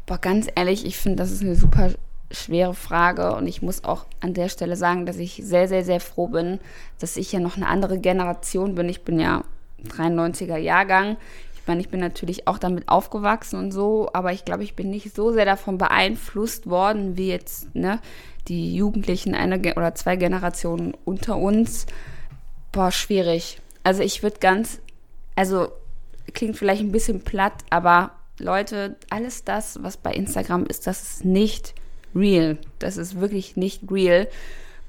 Boah, 0.06 0.16
ganz 0.16 0.48
ehrlich, 0.54 0.86
ich 0.86 0.96
finde, 0.96 1.16
das 1.16 1.30
ist 1.30 1.42
eine 1.42 1.56
super 1.56 1.90
schwere 2.30 2.72
Frage 2.72 3.34
und 3.34 3.46
ich 3.46 3.60
muss 3.60 3.84
auch 3.84 4.06
an 4.20 4.32
der 4.32 4.48
Stelle 4.48 4.76
sagen, 4.76 5.04
dass 5.04 5.18
ich 5.18 5.42
sehr, 5.44 5.68
sehr, 5.68 5.84
sehr 5.84 6.00
froh 6.00 6.28
bin, 6.28 6.58
dass 7.00 7.18
ich 7.18 7.32
ja 7.32 7.40
noch 7.40 7.58
eine 7.58 7.66
andere 7.66 7.98
Generation 7.98 8.74
bin. 8.74 8.88
Ich 8.88 9.02
bin 9.02 9.20
ja 9.20 9.44
93er 9.88 10.56
Jahrgang. 10.56 11.16
Ich 11.54 11.66
meine, 11.66 11.80
ich 11.80 11.88
bin 11.88 12.00
natürlich 12.00 12.46
auch 12.46 12.58
damit 12.58 12.88
aufgewachsen 12.88 13.58
und 13.58 13.72
so, 13.72 14.10
aber 14.12 14.32
ich 14.32 14.44
glaube, 14.44 14.64
ich 14.64 14.74
bin 14.74 14.90
nicht 14.90 15.14
so 15.14 15.32
sehr 15.32 15.46
davon 15.46 15.78
beeinflusst 15.78 16.68
worden, 16.68 17.16
wie 17.16 17.28
jetzt 17.28 17.74
ne, 17.74 18.00
die 18.48 18.74
Jugendlichen 18.74 19.34
eine 19.34 19.58
Ge- 19.58 19.74
oder 19.76 19.94
zwei 19.94 20.16
Generationen 20.16 20.94
unter 21.04 21.36
uns. 21.38 21.86
Boah, 22.72 22.90
schwierig. 22.90 23.60
Also 23.82 24.02
ich 24.02 24.22
würde 24.22 24.38
ganz, 24.40 24.80
also 25.36 25.68
klingt 26.34 26.56
vielleicht 26.56 26.82
ein 26.82 26.92
bisschen 26.92 27.22
platt, 27.22 27.64
aber 27.70 28.12
Leute, 28.38 28.96
alles 29.10 29.44
das, 29.44 29.82
was 29.82 29.96
bei 29.96 30.12
Instagram 30.12 30.66
ist, 30.66 30.86
das 30.86 31.02
ist 31.02 31.24
nicht 31.24 31.74
real. 32.14 32.58
Das 32.78 32.96
ist 32.96 33.20
wirklich 33.20 33.56
nicht 33.56 33.90
real. 33.90 34.28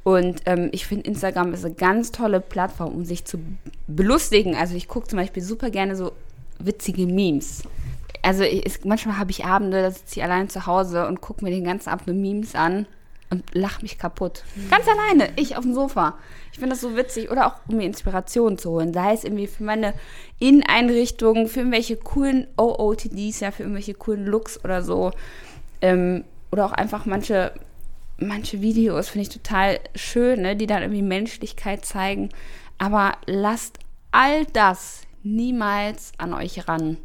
Und 0.05 0.43
ähm, 0.45 0.69
ich 0.71 0.85
finde, 0.85 1.07
Instagram 1.07 1.51
ist 1.51 1.65
eine 1.65 1.73
ganz 1.73 2.11
tolle 2.11 2.39
Plattform, 2.39 2.93
um 2.93 3.05
sich 3.05 3.25
zu 3.25 3.39
belustigen. 3.87 4.55
Also 4.55 4.75
ich 4.75 4.87
gucke 4.87 5.07
zum 5.07 5.17
Beispiel 5.17 5.41
super 5.41 5.71
gerne 5.71 5.95
so 5.95 6.11
witzige 6.59 7.07
Memes. 7.07 7.63
Also 8.21 8.43
ich, 8.43 8.85
manchmal 8.85 9.17
habe 9.17 9.31
ich 9.31 9.45
Abende, 9.45 9.81
da 9.81 9.89
sitze 9.89 10.19
ich 10.19 10.23
allein 10.23 10.47
zu 10.47 10.67
Hause 10.67 11.07
und 11.07 11.21
gucke 11.21 11.43
mir 11.43 11.49
den 11.49 11.63
ganzen 11.63 11.89
Abend 11.89 12.05
nur 12.05 12.15
Memes 12.15 12.53
an 12.53 12.85
und 13.31 13.43
lache 13.55 13.81
mich 13.81 13.97
kaputt. 13.97 14.43
Ganz 14.69 14.85
alleine, 14.87 15.31
ich 15.37 15.57
auf 15.57 15.63
dem 15.63 15.73
Sofa. 15.73 16.19
Ich 16.51 16.59
finde 16.59 16.75
das 16.75 16.81
so 16.81 16.95
witzig. 16.95 17.31
Oder 17.31 17.47
auch, 17.47 17.55
um 17.67 17.77
mir 17.77 17.85
Inspiration 17.85 18.59
zu 18.59 18.69
holen. 18.69 18.93
Sei 18.93 19.11
es 19.11 19.23
irgendwie 19.23 19.47
für 19.47 19.63
meine 19.63 19.95
Inneneinrichtungen, 20.37 21.47
für 21.47 21.61
irgendwelche 21.61 21.97
coolen 21.97 22.45
OOTDs, 22.57 23.39
ja, 23.39 23.49
für 23.49 23.63
irgendwelche 23.63 23.95
coolen 23.95 24.27
Looks 24.27 24.63
oder 24.63 24.83
so. 24.83 25.11
Ähm, 25.81 26.25
oder 26.51 26.67
auch 26.67 26.73
einfach 26.73 27.07
manche, 27.07 27.53
manche 28.17 28.61
Videos 28.61 29.09
finde 29.09 29.23
ich 29.23 29.33
total 29.33 29.79
schön, 29.95 30.41
ne, 30.41 30.55
die 30.55 30.67
dann 30.67 30.81
irgendwie 30.81 31.01
Menschlichkeit 31.01 31.85
zeigen. 31.85 32.29
Aber 32.77 33.13
lasst 33.25 33.79
all 34.11 34.45
das 34.45 35.01
niemals 35.23 36.11
an 36.17 36.33
euch 36.33 36.67
ran. 36.67 36.97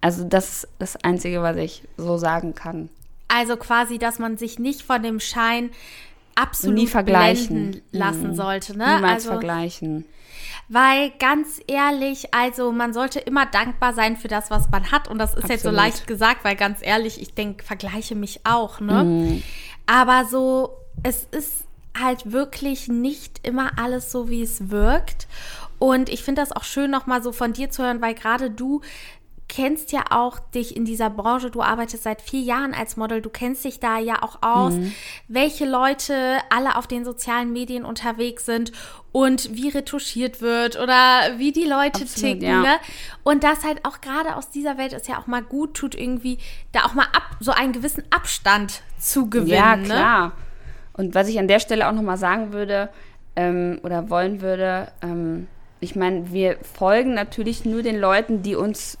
Also 0.00 0.24
das 0.24 0.64
ist 0.64 0.68
das 0.78 0.96
Einzige, 1.04 1.42
was 1.42 1.56
ich 1.56 1.82
so 1.96 2.16
sagen 2.18 2.54
kann. 2.54 2.88
Also 3.28 3.56
quasi, 3.56 3.98
dass 3.98 4.18
man 4.18 4.36
sich 4.36 4.58
nicht 4.58 4.82
von 4.82 5.02
dem 5.02 5.20
Schein 5.20 5.70
absolut 6.34 6.76
Nie 6.78 6.86
vergleichen. 6.86 7.82
lassen 7.92 8.30
Mhm. 8.30 8.34
sollte, 8.34 8.76
ne? 8.76 8.96
Niemals 8.96 9.26
also, 9.26 9.30
vergleichen. 9.30 10.04
Weil 10.68 11.12
ganz 11.18 11.60
ehrlich, 11.66 12.32
also 12.34 12.72
man 12.72 12.92
sollte 12.92 13.20
immer 13.20 13.46
dankbar 13.46 13.94
sein 13.94 14.16
für 14.16 14.28
das, 14.28 14.50
was 14.50 14.70
man 14.70 14.90
hat. 14.90 15.08
Und 15.08 15.18
das 15.18 15.34
ist 15.34 15.48
jetzt 15.48 15.62
so 15.62 15.68
Absolut. 15.68 15.76
leicht 15.76 16.06
gesagt, 16.06 16.44
weil 16.44 16.56
ganz 16.56 16.78
ehrlich, 16.82 17.20
ich 17.20 17.34
denke, 17.34 17.64
vergleiche 17.64 18.14
mich 18.14 18.40
auch, 18.44 18.80
ne? 18.80 19.04
Mhm. 19.04 19.42
Aber 19.86 20.24
so, 20.24 20.76
es 21.02 21.26
ist 21.30 21.64
halt 21.98 22.32
wirklich 22.32 22.88
nicht 22.88 23.46
immer 23.46 23.78
alles 23.78 24.10
so, 24.10 24.28
wie 24.28 24.42
es 24.42 24.70
wirkt. 24.70 25.26
Und 25.78 26.08
ich 26.08 26.22
finde 26.22 26.40
das 26.40 26.52
auch 26.52 26.64
schön, 26.64 26.90
nochmal 26.90 27.22
so 27.22 27.32
von 27.32 27.52
dir 27.52 27.70
zu 27.70 27.82
hören, 27.82 28.00
weil 28.00 28.14
gerade 28.14 28.50
du 28.50 28.82
kennst 29.52 29.92
ja 29.92 30.04
auch 30.08 30.38
dich 30.38 30.74
in 30.74 30.86
dieser 30.86 31.10
Branche, 31.10 31.50
du 31.50 31.60
arbeitest 31.60 32.04
seit 32.04 32.22
vier 32.22 32.40
Jahren 32.40 32.72
als 32.72 32.96
Model, 32.96 33.20
du 33.20 33.28
kennst 33.28 33.66
dich 33.66 33.80
da 33.80 33.98
ja 33.98 34.22
auch 34.22 34.38
aus, 34.40 34.72
mhm. 34.72 34.94
welche 35.28 35.66
Leute 35.66 36.38
alle 36.48 36.76
auf 36.76 36.86
den 36.86 37.04
sozialen 37.04 37.52
Medien 37.52 37.84
unterwegs 37.84 38.46
sind 38.46 38.72
und 39.12 39.54
wie 39.54 39.68
retuschiert 39.68 40.40
wird 40.40 40.80
oder 40.80 41.36
wie 41.36 41.52
die 41.52 41.66
Leute 41.66 42.04
Absolut, 42.04 42.16
ticken. 42.16 42.48
Ja. 42.48 42.62
Ne? 42.62 42.76
Und 43.24 43.44
das 43.44 43.62
halt 43.62 43.84
auch 43.84 44.00
gerade 44.00 44.36
aus 44.36 44.48
dieser 44.48 44.78
Welt 44.78 44.94
ist 44.94 45.06
ja 45.06 45.18
auch 45.18 45.26
mal 45.26 45.42
gut 45.42 45.74
tut, 45.74 45.94
irgendwie 45.94 46.38
da 46.72 46.86
auch 46.86 46.94
mal 46.94 47.08
ab, 47.12 47.36
so 47.38 47.52
einen 47.52 47.74
gewissen 47.74 48.04
Abstand 48.08 48.80
zu 48.98 49.28
gewinnen. 49.28 49.48
Ja, 49.48 49.76
ne? 49.76 49.84
klar. 49.84 50.26
Ne? 50.28 50.32
Und 50.94 51.14
was 51.14 51.28
ich 51.28 51.38
an 51.38 51.48
der 51.48 51.60
Stelle 51.60 51.88
auch 51.88 51.92
nochmal 51.92 52.16
sagen 52.16 52.54
würde 52.54 52.88
ähm, 53.36 53.80
oder 53.82 54.08
wollen 54.08 54.40
würde, 54.40 54.90
ähm, 55.02 55.46
ich 55.80 55.94
meine, 55.94 56.32
wir 56.32 56.56
folgen 56.62 57.12
natürlich 57.12 57.66
nur 57.66 57.82
den 57.82 57.98
Leuten, 57.98 58.42
die 58.42 58.54
uns 58.54 58.96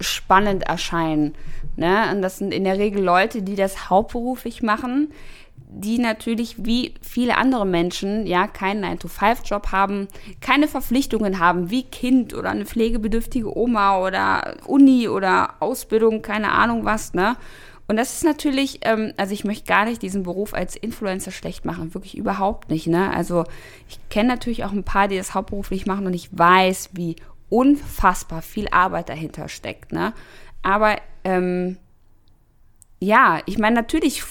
spannend 0.00 0.64
erscheinen. 0.64 1.34
Ne? 1.76 2.10
Und 2.12 2.22
das 2.22 2.38
sind 2.38 2.52
in 2.52 2.64
der 2.64 2.78
Regel 2.78 3.02
Leute, 3.02 3.42
die 3.42 3.56
das 3.56 3.90
hauptberuflich 3.90 4.62
machen, 4.62 5.12
die 5.68 5.98
natürlich 5.98 6.64
wie 6.64 6.94
viele 7.02 7.36
andere 7.36 7.66
Menschen 7.66 8.26
ja 8.26 8.46
keinen 8.46 8.84
9-to-5-Job 8.84 9.72
haben, 9.72 10.08
keine 10.40 10.68
Verpflichtungen 10.68 11.38
haben, 11.38 11.70
wie 11.70 11.82
Kind 11.82 12.34
oder 12.34 12.50
eine 12.50 12.66
pflegebedürftige 12.66 13.56
Oma 13.56 14.00
oder 14.00 14.56
Uni 14.66 15.08
oder 15.08 15.54
Ausbildung, 15.60 16.22
keine 16.22 16.52
Ahnung 16.52 16.84
was, 16.84 17.14
ne? 17.14 17.36
Und 17.88 17.96
das 17.96 18.14
ist 18.14 18.24
natürlich, 18.24 18.80
ähm, 18.82 19.12
also 19.16 19.32
ich 19.32 19.44
möchte 19.44 19.66
gar 19.66 19.84
nicht 19.84 20.02
diesen 20.02 20.24
Beruf 20.24 20.54
als 20.54 20.74
Influencer 20.74 21.30
schlecht 21.30 21.64
machen, 21.64 21.94
wirklich 21.94 22.16
überhaupt 22.16 22.68
nicht, 22.68 22.88
ne? 22.88 23.12
Also 23.14 23.44
ich 23.88 23.98
kenne 24.08 24.28
natürlich 24.28 24.64
auch 24.64 24.72
ein 24.72 24.84
paar, 24.84 25.08
die 25.08 25.16
das 25.16 25.34
hauptberuflich 25.34 25.86
machen 25.86 26.06
und 26.06 26.14
ich 26.14 26.28
weiß, 26.36 26.90
wie 26.94 27.16
unfassbar 27.48 28.42
viel 28.42 28.68
Arbeit 28.70 29.08
dahinter 29.08 29.48
steckt. 29.48 29.92
Ne? 29.92 30.12
Aber 30.62 30.96
ähm, 31.24 31.78
ja, 32.98 33.40
ich 33.46 33.58
meine, 33.58 33.76
natürlich, 33.76 34.22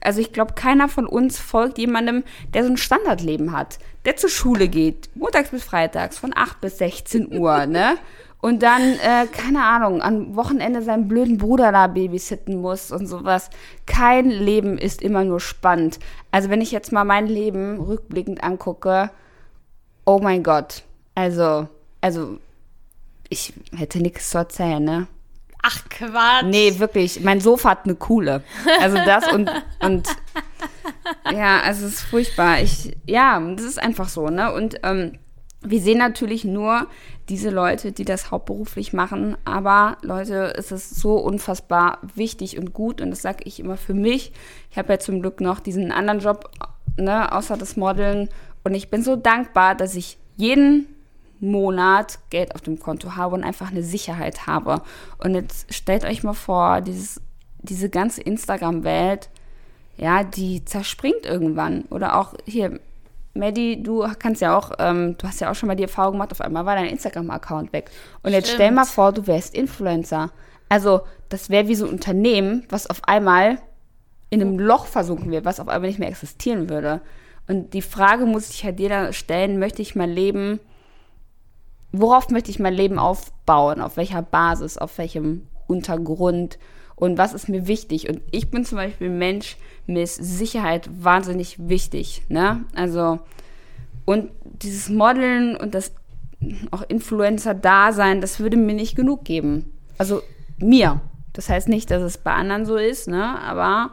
also 0.00 0.20
ich 0.20 0.32
glaube, 0.32 0.54
keiner 0.54 0.88
von 0.88 1.06
uns 1.06 1.38
folgt 1.38 1.78
jemandem, 1.78 2.24
der 2.52 2.64
so 2.64 2.70
ein 2.70 2.76
Standardleben 2.76 3.52
hat, 3.52 3.78
der 4.04 4.16
zur 4.16 4.30
Schule 4.30 4.68
geht, 4.68 5.10
montags 5.14 5.50
bis 5.50 5.64
freitags 5.64 6.18
von 6.18 6.32
8 6.34 6.60
bis 6.60 6.78
16 6.78 7.36
Uhr, 7.36 7.66
ne? 7.66 7.96
Und 8.40 8.62
dann, 8.62 8.82
äh, 8.82 9.26
keine 9.32 9.64
Ahnung, 9.64 10.02
am 10.02 10.36
Wochenende 10.36 10.82
seinen 10.82 11.08
blöden 11.08 11.38
Bruder 11.38 11.72
da 11.72 11.86
babysitten 11.86 12.60
muss 12.60 12.92
und 12.92 13.06
sowas. 13.06 13.48
Kein 13.86 14.28
Leben 14.28 14.76
ist 14.76 15.00
immer 15.00 15.24
nur 15.24 15.40
spannend. 15.40 15.98
Also 16.30 16.50
wenn 16.50 16.60
ich 16.60 16.70
jetzt 16.70 16.92
mal 16.92 17.04
mein 17.04 17.26
Leben 17.26 17.80
rückblickend 17.80 18.44
angucke, 18.44 19.08
oh 20.04 20.18
mein 20.18 20.42
Gott. 20.42 20.82
Also, 21.14 21.68
also 22.02 22.38
ich 23.34 23.52
hätte 23.76 24.00
nichts 24.00 24.30
zu 24.30 24.38
erzählen, 24.38 24.82
ne? 24.82 25.06
Ach 25.62 25.82
Quatsch. 25.88 26.44
Nee, 26.44 26.78
wirklich. 26.78 27.20
Mein 27.20 27.40
Sofa 27.40 27.70
hat 27.70 27.84
eine 27.84 27.94
coole. 27.94 28.42
Also 28.80 28.96
das 28.96 29.32
und, 29.32 29.50
und 29.80 30.08
ja, 31.32 31.60
also 31.60 31.86
es 31.86 31.94
ist 31.94 32.02
furchtbar. 32.02 32.60
Ich, 32.60 32.96
ja, 33.06 33.40
das 33.40 33.64
ist 33.64 33.82
einfach 33.82 34.08
so, 34.08 34.28
ne? 34.28 34.52
Und 34.52 34.80
ähm, 34.82 35.18
wir 35.62 35.80
sehen 35.80 35.98
natürlich 35.98 36.44
nur 36.44 36.86
diese 37.30 37.48
Leute, 37.48 37.92
die 37.92 38.04
das 38.04 38.30
hauptberuflich 38.30 38.92
machen, 38.92 39.38
aber 39.46 39.96
Leute, 40.02 40.52
es 40.58 40.70
ist 40.70 40.96
so 40.96 41.16
unfassbar 41.16 41.98
wichtig 42.14 42.58
und 42.58 42.74
gut 42.74 43.00
und 43.00 43.10
das 43.10 43.22
sage 43.22 43.44
ich 43.44 43.60
immer 43.60 43.78
für 43.78 43.94
mich. 43.94 44.32
Ich 44.70 44.76
habe 44.76 44.92
ja 44.92 44.98
zum 44.98 45.22
Glück 45.22 45.40
noch 45.40 45.60
diesen 45.60 45.90
anderen 45.90 46.20
Job, 46.20 46.50
ne, 46.98 47.32
außer 47.32 47.56
das 47.56 47.76
Modeln 47.76 48.28
und 48.62 48.74
ich 48.74 48.90
bin 48.90 49.02
so 49.02 49.16
dankbar, 49.16 49.74
dass 49.74 49.94
ich 49.94 50.18
jeden 50.36 50.93
Monat 51.40 52.18
Geld 52.30 52.54
auf 52.54 52.60
dem 52.60 52.78
Konto 52.78 53.16
habe 53.16 53.34
und 53.34 53.44
einfach 53.44 53.70
eine 53.70 53.82
Sicherheit 53.82 54.46
habe. 54.46 54.82
Und 55.18 55.34
jetzt 55.34 55.72
stellt 55.74 56.04
euch 56.04 56.22
mal 56.22 56.34
vor, 56.34 56.80
dieses, 56.80 57.20
diese 57.58 57.90
ganze 57.90 58.22
Instagram-Welt, 58.22 59.28
ja, 59.96 60.24
die 60.24 60.64
zerspringt 60.64 61.24
irgendwann. 61.24 61.82
Oder 61.90 62.18
auch 62.18 62.34
hier, 62.44 62.80
Maddie, 63.34 63.82
du 63.82 64.06
kannst 64.18 64.40
ja 64.40 64.56
auch, 64.56 64.72
ähm, 64.78 65.16
du 65.18 65.26
hast 65.26 65.40
ja 65.40 65.50
auch 65.50 65.54
schon 65.54 65.66
mal 65.66 65.76
die 65.76 65.82
Erfahrung 65.84 66.12
gemacht, 66.12 66.32
auf 66.32 66.40
einmal 66.40 66.66
war 66.66 66.76
dein 66.76 66.86
Instagram-Account 66.86 67.72
weg. 67.72 67.90
Und 68.22 68.32
jetzt 68.32 68.46
Stimmt. 68.46 68.56
stell 68.56 68.70
mal 68.72 68.84
vor, 68.84 69.12
du 69.12 69.26
wärst 69.26 69.54
Influencer. 69.54 70.30
Also, 70.68 71.02
das 71.28 71.50
wäre 71.50 71.68
wie 71.68 71.74
so 71.74 71.86
ein 71.86 71.92
Unternehmen, 71.92 72.64
was 72.68 72.88
auf 72.88 73.04
einmal 73.04 73.58
in 74.30 74.40
einem 74.40 74.58
Loch 74.58 74.86
versunken 74.86 75.30
wird, 75.30 75.44
was 75.44 75.60
auf 75.60 75.68
einmal 75.68 75.88
nicht 75.88 75.98
mehr 75.98 76.08
existieren 76.08 76.68
würde. 76.68 77.00
Und 77.46 77.74
die 77.74 77.82
Frage 77.82 78.26
muss 78.26 78.50
ich 78.50 78.64
halt 78.64 78.80
jeder 78.80 79.12
stellen, 79.12 79.58
möchte 79.58 79.82
ich 79.82 79.94
mein 79.94 80.10
Leben 80.10 80.60
worauf 82.00 82.28
möchte 82.30 82.50
ich 82.50 82.58
mein 82.58 82.74
Leben 82.74 82.98
aufbauen, 82.98 83.80
auf 83.80 83.96
welcher 83.96 84.22
Basis, 84.22 84.78
auf 84.78 84.98
welchem 84.98 85.46
Untergrund 85.66 86.58
und 86.96 87.18
was 87.18 87.34
ist 87.34 87.48
mir 87.48 87.66
wichtig. 87.66 88.08
Und 88.08 88.20
ich 88.30 88.50
bin 88.50 88.64
zum 88.64 88.76
Beispiel 88.76 89.10
Mensch, 89.10 89.56
mir 89.86 90.02
ist 90.02 90.16
Sicherheit 90.16 90.88
wahnsinnig 90.92 91.68
wichtig. 91.68 92.22
Ne? 92.28 92.64
Also, 92.74 93.20
und 94.04 94.30
dieses 94.42 94.88
Modeln 94.88 95.56
und 95.56 95.74
das 95.74 95.92
auch 96.70 96.82
Influencer-Dasein, 96.86 98.20
das 98.20 98.40
würde 98.40 98.56
mir 98.56 98.74
nicht 98.74 98.96
genug 98.96 99.24
geben. 99.24 99.72
Also 99.96 100.22
mir. 100.58 101.00
Das 101.32 101.48
heißt 101.48 101.68
nicht, 101.68 101.90
dass 101.90 102.02
es 102.02 102.18
bei 102.18 102.32
anderen 102.32 102.64
so 102.66 102.76
ist, 102.76 103.08
ne? 103.08 103.40
aber 103.40 103.90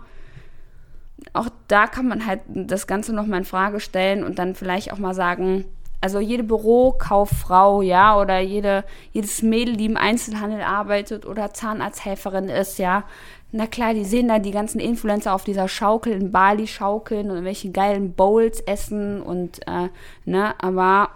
auch 1.33 1.49
da 1.67 1.87
kann 1.87 2.07
man 2.07 2.25
halt 2.25 2.41
das 2.47 2.87
Ganze 2.87 3.13
nochmal 3.13 3.39
in 3.39 3.45
Frage 3.45 3.79
stellen 3.79 4.23
und 4.23 4.37
dann 4.37 4.53
vielleicht 4.53 4.91
auch 4.91 4.97
mal 4.97 5.13
sagen, 5.13 5.65
also 6.01 6.19
jede 6.19 6.43
Bürokauffrau, 6.43 7.83
ja, 7.83 8.19
oder 8.19 8.39
jede, 8.39 8.83
jedes 9.13 9.43
Mädel, 9.43 9.77
die 9.77 9.85
im 9.85 9.97
Einzelhandel 9.97 10.61
arbeitet 10.61 11.25
oder 11.25 11.53
Zahnarzthelferin 11.53 12.49
ist, 12.49 12.79
ja. 12.79 13.03
Na 13.51 13.67
klar, 13.67 13.93
die 13.93 14.05
sehen 14.05 14.29
da 14.29 14.39
die 14.39 14.51
ganzen 14.51 14.79
Influencer 14.79 15.33
auf 15.33 15.43
dieser 15.43 15.67
Schaukel 15.67 16.13
in 16.13 16.31
Bali 16.31 16.67
schaukeln 16.67 17.29
und 17.29 17.43
welche 17.43 17.71
geilen 17.71 18.13
Bowls 18.13 18.61
essen 18.61 19.21
und, 19.21 19.59
äh, 19.67 19.89
ne, 20.25 20.55
aber 20.59 21.09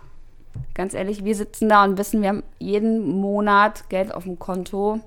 ganz 0.73 0.93
ehrlich, 0.93 1.23
wir 1.23 1.35
sitzen 1.35 1.69
da 1.69 1.83
und 1.83 1.97
wissen, 1.97 2.21
wir 2.21 2.29
haben 2.29 2.43
jeden 2.59 3.07
Monat 3.07 3.89
Geld 3.89 4.13
auf 4.13 4.23
dem 4.23 4.37
Konto. 4.37 4.99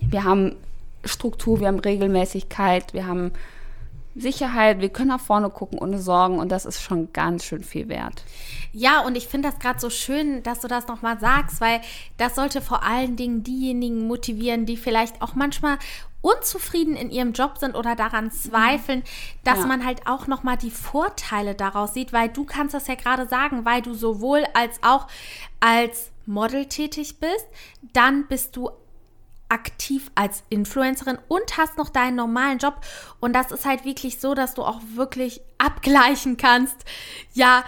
Wir 0.00 0.24
haben 0.24 0.56
Struktur, 1.04 1.60
wir 1.60 1.68
haben 1.68 1.80
Regelmäßigkeit, 1.80 2.94
wir 2.94 3.06
haben 3.06 3.32
Sicherheit, 4.14 4.80
wir 4.80 4.90
können 4.90 5.08
nach 5.08 5.20
vorne 5.20 5.50
gucken 5.50 5.78
ohne 5.78 5.98
Sorgen 5.98 6.38
und 6.38 6.50
das 6.50 6.66
ist 6.66 6.82
schon 6.82 7.12
ganz 7.12 7.44
schön 7.44 7.64
viel 7.64 7.88
wert. 7.88 8.22
Ja, 8.72 9.00
und 9.00 9.16
ich 9.16 9.28
finde 9.28 9.48
das 9.50 9.58
gerade 9.58 9.80
so 9.80 9.90
schön, 9.90 10.42
dass 10.42 10.60
du 10.60 10.68
das 10.68 10.86
nochmal 10.86 11.18
sagst, 11.18 11.60
weil 11.60 11.80
das 12.16 12.34
sollte 12.34 12.60
vor 12.60 12.82
allen 12.82 13.16
Dingen 13.16 13.42
diejenigen 13.42 14.06
motivieren, 14.06 14.66
die 14.66 14.76
vielleicht 14.76 15.20
auch 15.22 15.34
manchmal 15.34 15.78
unzufrieden 16.24 16.96
in 16.96 17.10
ihrem 17.10 17.32
Job 17.32 17.58
sind 17.58 17.76
oder 17.76 17.94
daran 17.96 18.30
zweifeln, 18.30 19.02
dass 19.44 19.58
ja. 19.58 19.66
man 19.66 19.84
halt 19.84 20.06
auch 20.06 20.26
nochmal 20.26 20.56
die 20.56 20.70
Vorteile 20.70 21.54
daraus 21.54 21.92
sieht, 21.92 22.12
weil 22.12 22.30
du 22.30 22.44
kannst 22.44 22.74
das 22.74 22.86
ja 22.86 22.94
gerade 22.94 23.28
sagen, 23.28 23.64
weil 23.66 23.82
du 23.82 23.94
sowohl 23.94 24.44
als 24.54 24.82
auch 24.82 25.06
als 25.60 26.10
Model 26.24 26.66
tätig 26.66 27.20
bist, 27.20 27.46
dann 27.92 28.26
bist 28.26 28.56
du 28.56 28.70
aktiv 29.48 30.10
als 30.14 30.42
Influencerin 30.48 31.18
und 31.28 31.56
hast 31.56 31.78
noch 31.78 31.88
deinen 31.88 32.16
normalen 32.16 32.58
Job. 32.58 32.80
Und 33.20 33.34
das 33.34 33.52
ist 33.52 33.64
halt 33.64 33.84
wirklich 33.84 34.18
so, 34.18 34.34
dass 34.34 34.54
du 34.54 34.62
auch 34.62 34.80
wirklich 34.94 35.40
abgleichen 35.58 36.36
kannst. 36.36 36.76
Ja, 37.32 37.64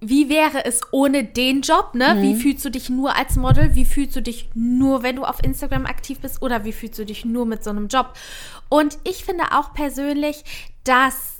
wie 0.00 0.28
wäre 0.28 0.64
es 0.64 0.80
ohne 0.92 1.24
den 1.24 1.62
Job, 1.62 1.94
ne? 1.94 2.14
Mhm. 2.14 2.22
Wie 2.22 2.34
fühlst 2.36 2.64
du 2.64 2.70
dich 2.70 2.88
nur 2.88 3.16
als 3.16 3.36
Model? 3.36 3.74
Wie 3.74 3.84
fühlst 3.84 4.14
du 4.14 4.22
dich 4.22 4.48
nur, 4.54 5.02
wenn 5.02 5.16
du 5.16 5.24
auf 5.24 5.42
Instagram 5.42 5.86
aktiv 5.86 6.20
bist? 6.20 6.40
Oder 6.40 6.64
wie 6.64 6.72
fühlst 6.72 6.98
du 6.98 7.04
dich 7.04 7.24
nur 7.24 7.46
mit 7.46 7.64
so 7.64 7.70
einem 7.70 7.88
Job? 7.88 8.14
Und 8.68 8.98
ich 9.04 9.24
finde 9.24 9.44
auch 9.52 9.72
persönlich, 9.74 10.44
dass 10.84 11.37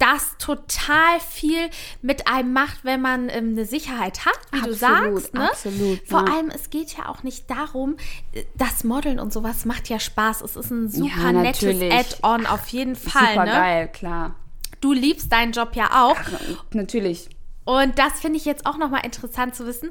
das 0.00 0.36
total 0.38 1.20
viel 1.20 1.68
mit 2.02 2.26
einem 2.26 2.52
macht, 2.52 2.84
wenn 2.84 3.00
man 3.00 3.28
ähm, 3.28 3.50
eine 3.50 3.66
Sicherheit 3.66 4.24
hat, 4.24 4.38
wie 4.50 4.58
absolut, 4.58 4.74
du 4.74 4.78
sagst. 4.78 5.34
Ne? 5.34 5.50
Absolut. 5.50 6.08
Vor 6.08 6.26
ja. 6.26 6.34
allem, 6.34 6.50
es 6.50 6.70
geht 6.70 6.96
ja 6.96 7.08
auch 7.08 7.22
nicht 7.22 7.50
darum, 7.50 7.96
äh, 8.32 8.44
das 8.56 8.82
Modeln 8.82 9.20
und 9.20 9.32
sowas 9.32 9.66
macht 9.66 9.88
ja 9.88 10.00
Spaß. 10.00 10.40
Es 10.40 10.56
ist 10.56 10.70
ein 10.70 10.88
super 10.88 11.32
ja, 11.32 11.32
nettes 11.32 11.64
Add-on 11.64 12.46
auf 12.46 12.68
jeden 12.68 12.96
Fall. 12.96 13.34
Super 13.34 13.44
ne? 13.44 13.52
geil, 13.52 13.88
klar. 13.88 14.36
Du 14.80 14.92
liebst 14.94 15.30
deinen 15.30 15.52
Job 15.52 15.76
ja 15.76 16.04
auch. 16.04 16.16
Ach, 16.18 16.64
natürlich. 16.72 17.28
Und 17.64 17.98
das 17.98 18.20
finde 18.20 18.38
ich 18.38 18.46
jetzt 18.46 18.64
auch 18.64 18.78
nochmal 18.78 19.04
interessant 19.04 19.54
zu 19.54 19.66
wissen. 19.66 19.90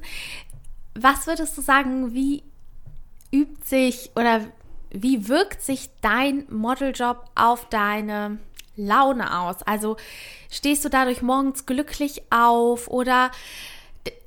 Was 0.95 1.27
würdest 1.27 1.55
du 1.55 1.61
sagen, 1.61 2.13
wie 2.13 2.43
übt 3.31 3.63
sich 3.63 4.09
oder 4.15 4.41
wie 4.91 5.27
wirkt 5.27 5.61
sich 5.61 5.91
dein 6.01 6.45
Modeljob 6.49 7.25
auf 7.35 7.69
deine 7.69 8.39
Laune 8.85 9.39
aus? 9.39 9.63
Also 9.63 9.97
stehst 10.49 10.83
du 10.85 10.89
dadurch 10.89 11.21
morgens 11.21 11.65
glücklich 11.65 12.23
auf 12.31 12.87
oder 12.87 13.31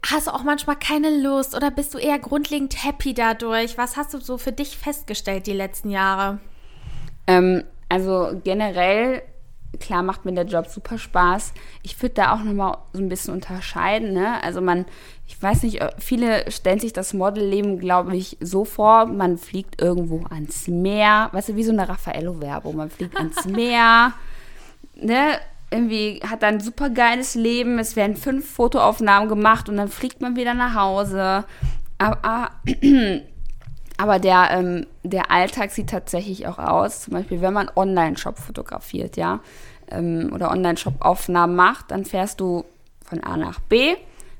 hast 0.05 0.27
du 0.27 0.35
auch 0.35 0.43
manchmal 0.43 0.77
keine 0.77 1.23
Lust 1.23 1.55
oder 1.57 1.71
bist 1.71 1.95
du 1.95 1.99
eher 1.99 2.19
grundlegend 2.19 2.85
happy 2.85 3.15
dadurch? 3.15 3.79
Was 3.79 3.97
hast 3.97 4.15
du 4.15 4.19
so 4.19 4.39
für 4.39 4.53
dich 4.53 4.77
festgestellt 4.77 5.47
die 5.47 5.53
letzten 5.53 5.91
Jahre? 5.91 6.39
Ähm, 7.27 7.65
also 7.89 8.41
generell, 8.43 9.23
klar 9.81 10.03
macht 10.03 10.25
mir 10.25 10.33
der 10.33 10.47
Job 10.47 10.67
super 10.67 10.99
Spaß. 10.99 11.53
Ich 11.83 12.01
würde 12.03 12.17
da 12.17 12.35
auch 12.35 12.43
nochmal 12.43 12.79
so 12.93 13.01
ein 13.01 13.09
bisschen 13.09 13.35
unterscheiden. 13.35 14.13
Ne? 14.13 14.43
Also 14.43 14.61
man, 14.61 14.87
ich 15.27 15.41
weiß 15.41 15.63
nicht, 15.63 15.81
viele 15.99 16.51
stellen 16.51 16.81
sich 16.81 16.93
das 16.93 17.15
Modelleben, 17.15 17.79
glaube 17.79 18.17
ich, 18.17 18.37
so 18.41 18.65
vor, 18.65 19.07
man 19.07 19.39
fliegt 19.39 19.81
irgendwo 19.81 20.25
ans 20.31 20.69
Meer. 20.69 21.29
Weißt 21.33 21.51
du, 21.51 21.57
wie 21.57 21.65
so 21.65 21.73
eine 21.73 21.89
Raffaello-Werbung. 21.89 22.77
Man 22.77 22.91
fliegt 22.91 23.17
ans 23.17 23.45
Meer. 23.47 24.13
Ne? 25.03 25.39
irgendwie 25.73 26.21
hat 26.29 26.43
dann 26.43 26.55
ein 26.55 26.61
super 26.61 26.91
geiles 26.91 27.35
Leben. 27.35 27.79
Es 27.79 27.97
werden 27.97 28.17
fünf 28.17 28.49
Fotoaufnahmen 28.49 29.29
gemacht 29.29 29.69
und 29.69 29.79
dann 29.79 29.89
fliegt 29.89 30.21
man 30.21 30.37
wieder 30.37 30.55
nach 30.55 30.75
Hause. 30.75 31.45
Aber, 31.99 32.51
aber 33.97 34.19
der, 34.19 34.49
ähm, 34.51 34.87
der 35.03 35.31
Alltag 35.31 35.71
sieht 35.71 35.91
tatsächlich 35.91 36.47
auch 36.47 36.59
aus. 36.59 37.03
Zum 37.03 37.15
Beispiel, 37.15 37.41
wenn 37.41 37.55
man 37.55 37.71
Online-Shop 37.75 38.39
fotografiert, 38.39 39.17
ja, 39.17 39.41
ähm, 39.91 40.31
oder 40.35 40.51
Online-Shop-Aufnahmen 40.51 41.57
macht, 41.57 41.91
dann 41.91 42.05
fährst 42.05 42.41
du 42.41 42.65
von 43.05 43.25
A 43.25 43.37
nach 43.37 43.59
B, 43.61 43.95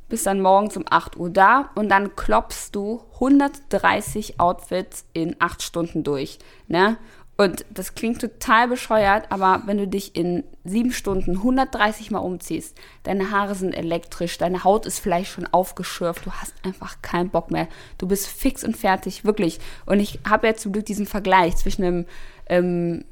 bist 0.09 0.27
dann 0.27 0.41
morgens 0.43 0.77
um 0.77 0.85
8 0.89 1.17
Uhr 1.17 1.31
da 1.31 1.71
und 1.75 1.89
dann 1.89 2.15
klopfst 2.15 2.71
du 2.73 3.03
130 3.15 4.39
Outfits 4.39 5.07
in 5.15 5.37
8 5.39 5.63
Stunden 5.63 6.05
durch. 6.05 6.39
Ne? 6.69 6.99
Und 7.37 7.65
das 7.71 7.95
klingt 7.95 8.21
total 8.21 8.69
bescheuert, 8.69 9.27
aber 9.31 9.63
wenn 9.67 9.79
du 9.79 9.89
dich 9.89 10.15
in 10.15 10.45
sieben 10.65 10.93
Stunden 10.93 11.39
130 11.39 12.11
Mal 12.11 12.19
umziehst, 12.19 12.77
deine 13.05 13.31
Haare 13.31 13.55
sind 13.55 13.73
elektrisch, 13.73 14.37
deine 14.39 14.65
Haut 14.65 14.87
ist 14.87 14.99
vielleicht 14.99 15.33
schon 15.33 15.47
aufgeschürft, 15.47 16.27
du 16.27 16.31
hast 16.31 16.55
einfach 16.63 17.01
keinen 17.01 17.31
Bock 17.31 17.51
mehr. 17.51 17.69
Du 17.99 18.07
bist 18.07 18.29
fix 18.29 18.63
und 18.63 18.77
fertig, 18.77 19.25
wirklich. 19.25 19.61
Und 19.87 19.99
ich 19.99 20.21
habe 20.29 20.47
ja 20.47 20.55
zum 20.55 20.73
Glück 20.73 20.87
diesen 20.87 21.07
Vergleich 21.07 21.57
zwischen 21.57 21.85
einem 21.85 22.07
ähm, 22.49 23.05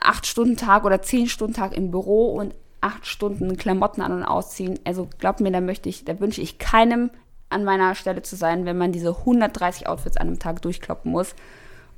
8-Stunden-Tag 0.00 0.84
oder 0.84 0.96
10-Stunden-Tag 0.96 1.76
im 1.76 1.90
Büro 1.90 2.34
und 2.34 2.54
8 2.80 3.06
Stunden 3.06 3.56
Klamotten 3.56 4.02
an 4.02 4.12
und 4.12 4.24
ausziehen. 4.24 4.78
Also 4.84 5.08
glaub 5.18 5.40
mir, 5.40 5.52
da 5.52 5.60
möchte 5.60 5.88
ich, 5.88 6.04
da 6.04 6.18
wünsche 6.18 6.40
ich 6.40 6.58
keinem 6.58 7.10
an 7.50 7.64
meiner 7.64 7.94
Stelle 7.94 8.22
zu 8.22 8.36
sein, 8.36 8.64
wenn 8.64 8.78
man 8.78 8.92
diese 8.92 9.16
130 9.18 9.86
Outfits 9.86 10.16
an 10.16 10.28
einem 10.28 10.38
Tag 10.38 10.62
durchkloppen 10.62 11.12
muss. 11.12 11.34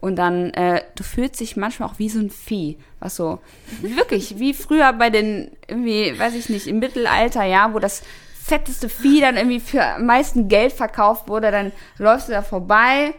Und 0.07 0.15
dann, 0.15 0.51
äh, 0.55 0.83
du 0.95 1.03
fühlst 1.03 1.41
dich 1.41 1.57
manchmal 1.57 1.89
auch 1.89 1.99
wie 1.99 2.09
so 2.09 2.21
ein 2.21 2.31
Vieh. 2.31 2.79
Was 3.01 3.17
so, 3.17 3.41
wirklich, 3.81 4.39
wie 4.39 4.55
früher 4.55 4.93
bei 4.93 5.11
den, 5.11 5.51
irgendwie, 5.67 6.17
weiß 6.17 6.37
ich 6.37 6.49
nicht, 6.49 6.69
im 6.69 6.79
Mittelalter, 6.79 7.43
ja, 7.43 7.75
wo 7.75 7.81
das 7.81 8.05
fetteste 8.41 8.89
Vieh 8.89 9.21
dann 9.21 9.37
irgendwie 9.37 9.59
für 9.59 9.85
am 9.85 10.07
meisten 10.07 10.47
Geld 10.47 10.73
verkauft 10.73 11.27
wurde, 11.27 11.51
dann 11.51 11.73
läufst 11.99 12.29
du 12.29 12.33
da 12.35 12.43
vorbei 12.43 13.15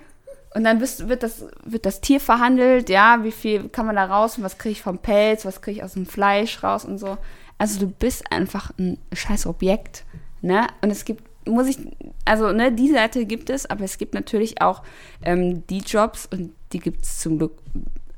und 0.56 0.64
dann 0.64 0.80
bist, 0.80 1.10
wird, 1.10 1.24
das, 1.24 1.44
wird 1.66 1.86
das 1.86 2.00
Tier 2.00 2.22
verhandelt, 2.22 2.88
ja, 2.88 3.20
wie 3.22 3.34
viel 3.34 3.68
kann 3.68 3.86
man 3.86 3.98
da 3.98 4.06
raus 4.06 4.38
und 4.38 4.46
was 4.46 4.58
kriege 4.58 4.72
ich 4.72 4.82
vom 4.82 4.98
Pelz, 4.98 5.44
was 5.44 5.62
kriege 5.62 5.80
ich 5.80 5.84
aus 5.84 5.96
dem 5.96 6.06
Fleisch 6.06 6.64
raus 6.64 6.86
und 6.86 7.00
so. 7.00 7.18
Also 7.58 7.82
du 7.82 7.88
bist 7.88 8.32
einfach 8.32 8.72
ein 8.80 8.98
scheiß 9.12 9.46
Objekt, 9.46 10.06
ne? 10.42 10.68
Und 10.82 10.90
es 10.90 11.04
gibt 11.04 11.28
muss 11.48 11.68
ich, 11.68 11.78
also 12.26 12.52
ne, 12.52 12.72
die 12.72 12.92
Seite 12.92 13.26
gibt 13.26 13.50
es, 13.50 13.66
aber 13.70 13.84
es 13.84 13.98
gibt 13.98 14.14
natürlich 14.14 14.62
auch 14.62 14.84
ähm, 15.24 15.66
die 15.68 15.80
Jobs 15.80 16.28
und 16.32 16.54
die 16.74 16.80
gibt 16.80 17.04
es 17.04 17.20
zum 17.20 17.38
Glück 17.38 17.54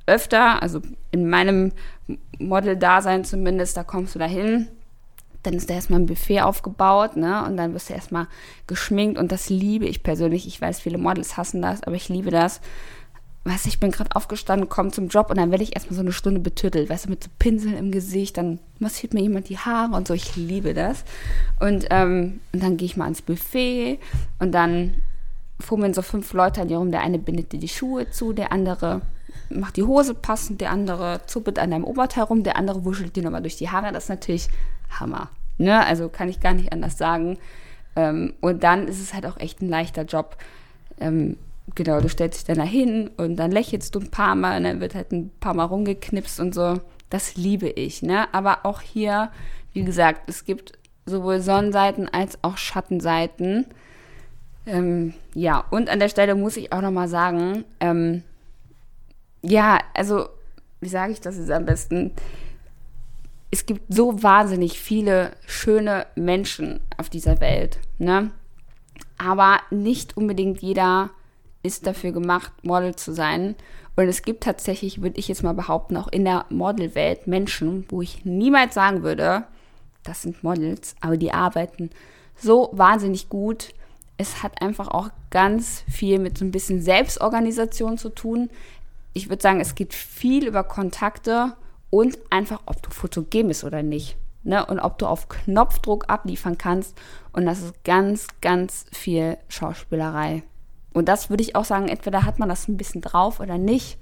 öfter. 0.06 0.62
Also 0.62 0.82
in 1.12 1.30
meinem 1.30 1.72
Model-Dasein 2.40 3.24
zumindest, 3.24 3.78
da 3.78 3.84
kommst 3.84 4.16
du 4.16 4.20
da 4.20 4.26
hin. 4.26 4.68
Dann 5.44 5.54
ist 5.54 5.70
da 5.70 5.76
erstmal 5.76 6.02
ein 6.02 6.06
Buffet 6.06 6.42
aufgebaut, 6.42 7.16
ne? 7.16 7.46
Und 7.46 7.56
dann 7.56 7.74
wirst 7.74 7.90
du 7.90 7.94
erstmal 7.94 8.28
geschminkt 8.68 9.18
und 9.18 9.32
das 9.32 9.50
liebe 9.50 9.86
ich 9.86 10.04
persönlich. 10.04 10.48
Ich 10.48 10.60
weiß, 10.60 10.82
viele 10.82 10.98
Models 10.98 11.38
hassen 11.38 11.62
das, 11.62 11.84
aber 11.84 11.96
ich 11.96 12.10
liebe 12.10 12.30
das 12.30 12.60
weißt 13.46 13.66
du, 13.66 13.70
ich 13.70 13.80
bin 13.80 13.92
gerade 13.92 14.16
aufgestanden, 14.16 14.70
komme 14.70 14.92
zum 14.92 15.08
Job 15.08 15.30
und 15.30 15.38
dann 15.38 15.52
werde 15.52 15.64
ich 15.64 15.76
erstmal 15.76 15.96
so 15.96 16.02
eine 16.02 16.12
Stunde 16.12 16.40
betüttelt, 16.40 16.90
weißt 16.90 17.06
du, 17.06 17.10
mit 17.10 17.24
so 17.24 17.30
Pinseln 17.40 17.78
im 17.78 17.92
Gesicht, 17.92 18.38
dann 18.38 18.60
massiert 18.80 19.14
mir 19.14 19.22
jemand 19.22 19.50
die 19.50 19.58
Haare 19.58 19.96
und 19.96 20.08
so, 20.08 20.14
ich 20.14 20.36
liebe 20.36 20.74
das. 20.74 21.04
Und, 21.60 21.88
ähm, 21.90 22.42
und 22.54 22.64
dann 22.64 22.78
gehe 22.78 22.86
ich 22.86 22.98
mal 22.98 23.06
ans 23.06 23.22
Buffet 23.22 24.00
und 24.40 24.52
dann 24.52 24.96
fummeln 25.60 25.94
so 25.94 26.02
fünf 26.02 26.34
Leute 26.34 26.62
an 26.62 26.68
dir 26.68 26.78
rum, 26.78 26.92
der 26.92 27.02
eine 27.02 27.20
bindet 27.20 27.52
dir 27.52 27.60
die 27.60 27.68
Schuhe 27.68 28.10
zu, 28.10 28.34
der 28.34 28.52
andere 28.52 29.02
macht 29.50 29.78
die 29.78 29.84
Hose 29.84 30.14
passend, 30.14 30.62
der 30.62 30.72
andere 30.72 31.22
zuppelt 31.26 31.60
an 31.60 31.72
deinem 31.72 31.84
Oberteil 31.84 32.24
rum, 32.24 32.44
der 32.44 32.56
andere 32.56 32.86
wuschelt 32.86 33.16
dir 33.16 33.24
nochmal 33.24 33.42
durch 33.42 33.58
die 33.58 33.70
Haare, 33.70 33.92
das 33.92 34.04
ist 34.04 34.10
natürlich 34.10 34.48
Hammer, 35.00 35.30
ne, 35.58 35.86
also 35.86 36.10
kann 36.10 36.30
ich 36.30 36.40
gar 36.40 36.54
nicht 36.54 36.72
anders 36.72 36.98
sagen. 36.98 37.38
Ähm, 37.96 38.34
und 38.42 38.64
dann 38.64 38.88
ist 38.88 39.02
es 39.02 39.14
halt 39.14 39.26
auch 39.26 39.38
echt 39.38 39.62
ein 39.62 39.70
leichter 39.70 40.04
Job, 40.04 40.38
ähm, 41.00 41.38
genau, 41.76 42.00
du 42.00 42.10
stellst 42.10 42.40
dich 42.40 42.46
dann 42.46 42.58
da 42.58 42.70
hin 42.70 43.10
und 43.18 43.36
dann 43.38 43.52
lächelst 43.52 43.96
du 43.96 44.00
ein 44.00 44.12
paar 44.12 44.36
Mal 44.36 44.58
und 44.58 44.64
dann 44.64 44.82
wird 44.82 44.96
halt 44.96 45.12
ein 45.12 45.32
paar 45.40 45.54
Mal 45.54 45.66
rumgeknipst 45.66 46.40
und 46.40 46.54
so. 46.54 46.80
Das 47.10 47.36
liebe 47.36 47.70
ich, 47.70 48.04
ne? 48.04 48.32
Aber 48.34 48.66
auch 48.66 48.82
hier, 48.82 49.32
wie 49.74 49.84
gesagt, 49.84 50.30
es 50.30 50.46
gibt 50.46 50.74
sowohl 51.06 51.40
Sonnenseiten 51.40 52.08
als 52.08 52.38
auch 52.44 52.58
Schattenseiten. 52.58 53.66
Ähm, 54.70 55.14
ja, 55.34 55.64
und 55.72 55.90
an 55.90 56.00
der 56.00 56.10
Stelle 56.10 56.36
muss 56.36 56.56
ich 56.56 56.72
auch 56.72 56.82
nochmal 56.82 57.08
sagen, 57.08 57.66
ähm, 57.80 58.24
ja, 59.42 59.80
also, 59.96 60.30
wie 60.80 60.90
sage 60.90 61.12
ich 61.12 61.22
das 61.22 61.38
jetzt 61.38 61.50
am 61.50 61.66
besten? 61.66 62.12
Es 63.52 63.66
gibt 63.66 63.92
so 63.92 64.22
wahnsinnig 64.22 64.80
viele 64.80 65.32
schöne 65.48 66.06
Menschen 66.16 66.82
auf 66.98 67.10
dieser 67.10 67.42
Welt, 67.42 67.80
ne? 67.98 68.30
Aber 69.18 69.60
nicht 69.72 70.16
unbedingt 70.18 70.62
jeder 70.62 71.10
ist 71.64 71.88
dafür 71.88 72.12
gemacht, 72.12 72.52
Model 72.62 72.96
zu 72.96 73.12
sein. 73.12 73.56
Und 73.96 74.08
es 74.08 74.22
gibt 74.22 74.44
tatsächlich, 74.44 75.02
würde 75.02 75.20
ich 75.20 75.28
jetzt 75.28 75.44
mal 75.44 75.54
behaupten, 75.54 75.98
auch 75.98 76.08
in 76.10 76.26
der 76.26 76.46
Modelwelt 76.50 77.28
Menschen, 77.28 77.86
wo 77.90 78.02
ich 78.02 78.24
niemals 78.24 78.76
sagen 78.76 79.02
würde, 79.04 79.44
das 80.04 80.22
sind 80.22 80.44
Models, 80.44 80.96
aber 81.02 81.18
die 81.18 81.34
arbeiten 81.34 81.90
so 82.36 82.70
wahnsinnig 82.72 83.30
gut. 83.30 83.74
Es 84.20 84.44
hat 84.44 84.62
einfach 84.62 84.90
auch 84.90 85.12
ganz 85.30 85.86
viel 85.90 86.20
mit 86.20 86.38
so 86.38 86.44
ein 86.44 86.52
bisschen 86.52 86.82
Selbstorganisation 86.82 87.98
zu 87.98 88.10
tun. 88.10 88.50
Ich 89.14 89.30
würde 89.30 89.42
sagen, 89.42 89.62
es 89.62 89.76
geht 89.76 89.94
viel 89.94 90.46
über 90.46 90.66
Kontakte 90.66 91.54
und 91.90 92.20
einfach, 92.30 92.60
ob 92.66 92.84
du 92.84 92.90
fotogen 92.90 93.48
bist 93.48 93.64
oder 93.64 93.82
nicht. 93.82 94.18
Ne? 94.44 94.66
Und 94.66 94.82
ob 94.82 94.98
du 94.98 95.08
auf 95.08 95.30
Knopfdruck 95.30 96.10
abliefern 96.10 96.58
kannst. 96.58 96.98
Und 97.32 97.46
das 97.46 97.62
ist 97.62 97.82
ganz, 97.86 98.28
ganz 98.42 98.88
viel 98.92 99.38
Schauspielerei. 99.48 100.44
Und 100.92 101.08
das 101.08 101.30
würde 101.30 101.44
ich 101.44 101.56
auch 101.56 101.64
sagen, 101.64 101.88
entweder 101.88 102.26
hat 102.26 102.40
man 102.40 102.50
das 102.50 102.68
ein 102.68 102.76
bisschen 102.76 103.00
drauf 103.00 103.40
oder 103.40 103.58
nicht. 103.58 103.98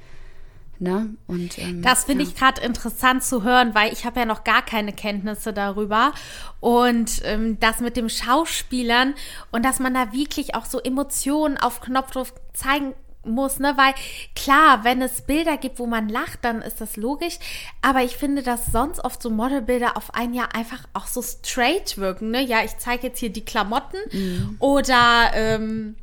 Ne? 0.80 1.16
Und, 1.28 1.58
ähm, 1.58 1.82
das 1.82 2.06
finde 2.06 2.24
ja. 2.24 2.30
ich 2.30 2.36
gerade 2.36 2.62
interessant 2.62 3.24
zu 3.24 3.44
hören, 3.44 3.74
weil 3.74 3.92
ich 3.92 4.06
habe 4.06 4.20
ja 4.20 4.26
noch 4.26 4.44
gar 4.44 4.64
keine 4.64 4.94
Kenntnisse 4.94 5.54
darüber. 5.54 6.14
Und 6.60 7.22
ähm, 7.24 7.60
das 7.60 7.80
mit 7.80 7.98
dem 7.98 8.10
Schauspielern 8.10 9.16
und 9.52 9.64
dass 9.64 9.80
man 9.80 9.94
da 9.94 10.14
wirklich 10.14 10.56
auch 10.56 10.66
so 10.66 10.80
Emotionen 10.80 11.58
auf 11.58 11.82
Knopfdruck 11.82 12.28
zeigen 12.54 12.94
muss, 13.28 13.60
ne? 13.60 13.74
Weil 13.76 13.94
klar, 14.36 14.84
wenn 14.84 15.02
es 15.02 15.22
Bilder 15.22 15.58
gibt, 15.58 15.80
wo 15.80 15.86
man 15.86 16.10
lacht, 16.10 16.40
dann 16.44 16.62
ist 16.62 16.82
das 16.82 16.96
logisch. 16.96 17.40
Aber 17.82 18.04
ich 18.04 18.18
finde, 18.18 18.42
dass 18.42 18.72
sonst 18.72 19.04
oft 19.04 19.22
so 19.22 19.30
Modelbilder 19.30 19.98
auf 19.98 20.14
ein 20.14 20.34
Jahr 20.34 20.56
einfach 20.56 20.84
auch 20.94 21.08
so 21.08 21.22
straight 21.22 21.98
wirken, 21.98 22.32
ne? 22.32 22.42
Ja, 22.42 22.64
ich 22.64 22.78
zeige 22.78 23.08
jetzt 23.08 23.20
hier 23.20 23.32
die 23.32 23.46
Klamotten 23.46 23.98
mhm. 24.12 24.56
oder 24.60 25.32
ähm, 25.34 25.96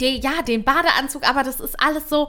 den, 0.00 0.20
ja, 0.20 0.42
den 0.42 0.64
Badeanzug, 0.64 1.28
aber 1.28 1.42
das 1.42 1.60
ist 1.60 1.80
alles 1.80 2.08
so, 2.08 2.28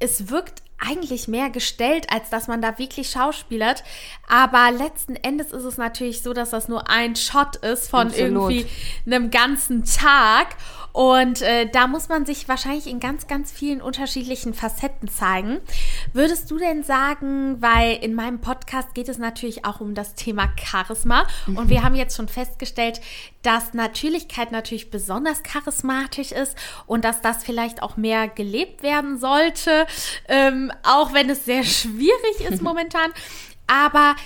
es 0.00 0.30
wirkt 0.30 0.62
eigentlich 0.80 1.28
mehr 1.28 1.50
gestellt, 1.50 2.06
als 2.10 2.30
dass 2.30 2.48
man 2.48 2.62
da 2.62 2.78
wirklich 2.78 3.10
schauspielert. 3.10 3.84
Aber 4.26 4.70
letzten 4.70 5.14
Endes 5.14 5.52
ist 5.52 5.64
es 5.64 5.76
natürlich 5.76 6.22
so, 6.22 6.32
dass 6.32 6.50
das 6.50 6.68
nur 6.68 6.88
ein 6.88 7.16
Shot 7.16 7.56
ist 7.56 7.90
von 7.90 8.08
Absolut. 8.08 8.50
irgendwie 8.50 8.66
einem 9.06 9.30
ganzen 9.30 9.84
Tag. 9.84 10.56
Und 10.92 11.42
äh, 11.42 11.68
da 11.70 11.86
muss 11.86 12.08
man 12.08 12.26
sich 12.26 12.48
wahrscheinlich 12.48 12.86
in 12.86 13.00
ganz, 13.00 13.26
ganz 13.26 13.52
vielen 13.52 13.80
unterschiedlichen 13.80 14.54
Facetten 14.54 15.08
zeigen. 15.08 15.60
Würdest 16.12 16.50
du 16.50 16.58
denn 16.58 16.82
sagen, 16.82 17.60
weil 17.60 17.96
in 17.96 18.14
meinem 18.14 18.40
Podcast 18.40 18.94
geht 18.94 19.08
es 19.08 19.18
natürlich 19.18 19.64
auch 19.64 19.80
um 19.80 19.94
das 19.94 20.14
Thema 20.14 20.48
Charisma 20.56 21.26
mhm. 21.46 21.58
und 21.58 21.68
wir 21.68 21.82
haben 21.82 21.94
jetzt 21.94 22.16
schon 22.16 22.28
festgestellt, 22.28 23.00
dass 23.42 23.72
Natürlichkeit 23.74 24.52
natürlich 24.52 24.90
besonders 24.90 25.42
charismatisch 25.42 26.32
ist 26.32 26.56
und 26.86 27.04
dass 27.04 27.20
das 27.20 27.44
vielleicht 27.44 27.82
auch 27.82 27.96
mehr 27.96 28.28
gelebt 28.28 28.82
werden 28.82 29.18
sollte, 29.18 29.86
ähm, 30.28 30.72
auch 30.82 31.12
wenn 31.12 31.30
es 31.30 31.44
sehr 31.44 31.64
schwierig 31.64 32.40
ist 32.48 32.62
momentan. 32.62 33.10
Aber 33.66 34.16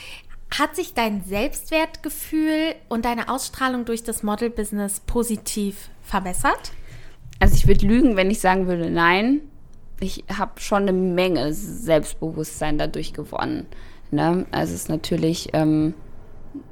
hat 0.59 0.77
sich 0.77 0.95
dein 0.95 1.25
Selbstwertgefühl 1.25 2.75
und 2.89 3.05
deine 3.05 3.29
Ausstrahlung 3.29 3.85
durch 3.85 4.05
das 4.05 4.23
Model-Business 4.23 5.01
positiv 5.01 5.91
verbessert? 6.05 6.73
Also 7.41 7.55
ich 7.55 7.67
würde 7.67 7.87
lügen, 7.87 8.17
wenn 8.17 8.31
ich 8.31 8.41
sagen 8.41 8.67
würde, 8.67 8.91
nein. 8.91 9.41
Ich 10.01 10.25
habe 10.37 10.61
schon 10.61 10.83
eine 10.83 10.93
Menge 10.93 11.53
Selbstbewusstsein 11.53 12.79
dadurch 12.79 13.13
gewonnen. 13.13 13.67
Ne? 14.11 14.47
Also 14.51 14.75
es 14.75 14.83
ist 14.83 14.89
natürlich, 14.89 15.49
ähm, 15.53 15.95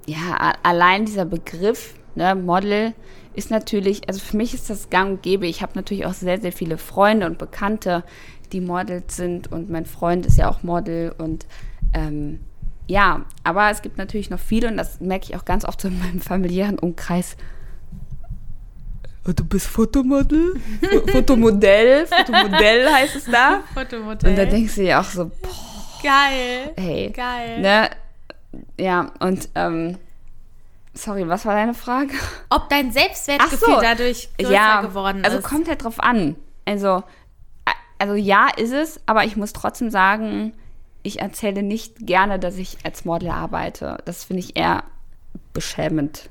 ja, 0.06 0.52
allein 0.62 1.06
dieser 1.06 1.24
Begriff, 1.24 1.94
ne, 2.14 2.34
Model, 2.34 2.94
ist 3.34 3.50
natürlich, 3.50 4.08
also 4.08 4.20
für 4.20 4.36
mich 4.36 4.54
ist 4.54 4.68
das 4.68 4.90
gang 4.90 5.12
und 5.12 5.22
gäbe. 5.22 5.46
Ich 5.46 5.62
habe 5.62 5.72
natürlich 5.74 6.04
auch 6.04 6.12
sehr, 6.12 6.40
sehr 6.40 6.52
viele 6.52 6.78
Freunde 6.78 7.26
und 7.26 7.38
Bekannte, 7.38 8.04
die 8.52 8.60
Models 8.60 9.16
sind 9.16 9.50
und 9.50 9.70
mein 9.70 9.86
Freund 9.86 10.26
ist 10.26 10.36
ja 10.36 10.50
auch 10.50 10.62
Model 10.62 11.14
und 11.16 11.46
ähm, 11.94 12.40
ja, 12.86 13.24
aber 13.44 13.70
es 13.70 13.80
gibt 13.80 13.96
natürlich 13.96 14.28
noch 14.28 14.38
viele 14.38 14.68
und 14.68 14.76
das 14.76 15.00
merke 15.00 15.26
ich 15.30 15.36
auch 15.36 15.44
ganz 15.44 15.64
oft 15.64 15.82
in 15.84 15.98
meinem 15.98 16.20
familiären 16.20 16.78
Umkreis. 16.78 17.36
Du 19.24 19.44
bist 19.44 19.68
Fotomodel? 19.68 20.60
Fotomodell? 21.12 22.06
Fotomodell 22.06 22.92
heißt 22.92 23.16
es 23.16 23.24
da. 23.26 23.62
Fotomodell. 23.72 24.30
Und 24.30 24.36
da 24.36 24.44
denkst 24.44 24.74
du 24.74 24.82
ja 24.82 25.00
auch 25.00 25.04
so, 25.04 25.26
boah, 25.26 26.02
Geil. 26.02 26.72
hey. 26.76 27.10
Geil. 27.10 27.60
Ne? 27.60 27.90
Ja, 28.78 29.12
und 29.20 29.48
ähm, 29.54 29.96
sorry, 30.92 31.28
was 31.28 31.46
war 31.46 31.54
deine 31.54 31.74
Frage? 31.74 32.10
Ob 32.50 32.68
dein 32.68 32.90
Selbstwertgefühl 32.90 33.58
so. 33.76 33.80
dadurch 33.80 34.28
größer 34.38 34.52
ja, 34.52 34.80
geworden 34.82 35.24
also 35.24 35.38
ist. 35.38 35.44
kommt 35.44 35.68
halt 35.68 35.84
drauf 35.84 36.00
an. 36.00 36.34
Also, 36.64 36.88
a- 37.64 37.72
also 37.98 38.14
ja, 38.14 38.48
ist 38.56 38.72
es, 38.72 39.00
aber 39.06 39.24
ich 39.24 39.36
muss 39.36 39.52
trotzdem 39.52 39.90
sagen, 39.90 40.52
ich 41.04 41.20
erzähle 41.20 41.62
nicht 41.62 41.94
gerne, 42.06 42.40
dass 42.40 42.56
ich 42.56 42.78
als 42.84 43.04
Model 43.04 43.30
arbeite. 43.30 43.98
Das 44.04 44.24
finde 44.24 44.40
ich 44.40 44.56
eher 44.56 44.82
beschämend. 45.52 46.28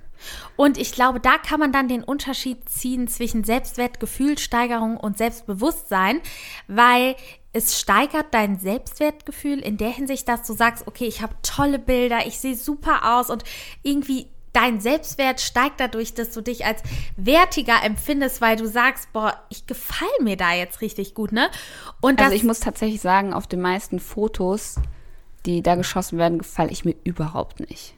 Und 0.55 0.77
ich 0.77 0.91
glaube, 0.91 1.19
da 1.19 1.37
kann 1.37 1.59
man 1.59 1.71
dann 1.71 1.87
den 1.87 2.03
Unterschied 2.03 2.67
ziehen 2.69 3.07
zwischen 3.07 3.43
Selbstwertgefühlsteigerung 3.43 4.97
und 4.97 5.17
Selbstbewusstsein, 5.17 6.21
weil 6.67 7.15
es 7.53 7.79
steigert 7.79 8.27
dein 8.31 8.59
Selbstwertgefühl 8.59 9.59
in 9.59 9.77
der 9.77 9.89
Hinsicht, 9.89 10.27
dass 10.27 10.47
du 10.47 10.53
sagst, 10.53 10.87
okay, 10.87 11.05
ich 11.05 11.21
habe 11.21 11.33
tolle 11.41 11.79
Bilder, 11.79 12.25
ich 12.25 12.39
sehe 12.39 12.55
super 12.55 13.17
aus 13.17 13.29
und 13.29 13.43
irgendwie 13.83 14.27
dein 14.53 14.79
Selbstwert 14.79 15.39
steigt 15.39 15.79
dadurch, 15.79 16.13
dass 16.13 16.31
du 16.31 16.41
dich 16.41 16.65
als 16.65 16.81
wertiger 17.15 17.83
empfindest, 17.83 18.41
weil 18.41 18.55
du 18.55 18.67
sagst, 18.67 19.11
boah, 19.13 19.41
ich 19.49 19.65
gefall 19.65 20.09
mir 20.21 20.37
da 20.37 20.53
jetzt 20.53 20.81
richtig 20.81 21.13
gut, 21.13 21.31
ne? 21.31 21.49
Und 22.01 22.19
Also 22.21 22.35
ich 22.35 22.43
muss 22.43 22.59
tatsächlich 22.59 23.01
sagen, 23.01 23.33
auf 23.33 23.47
den 23.47 23.61
meisten 23.61 23.99
Fotos, 23.99 24.75
die 25.45 25.61
da 25.61 25.75
geschossen 25.75 26.17
werden, 26.17 26.39
gefalle 26.39 26.71
ich 26.71 26.85
mir 26.85 26.95
überhaupt 27.03 27.59
nicht. 27.59 27.95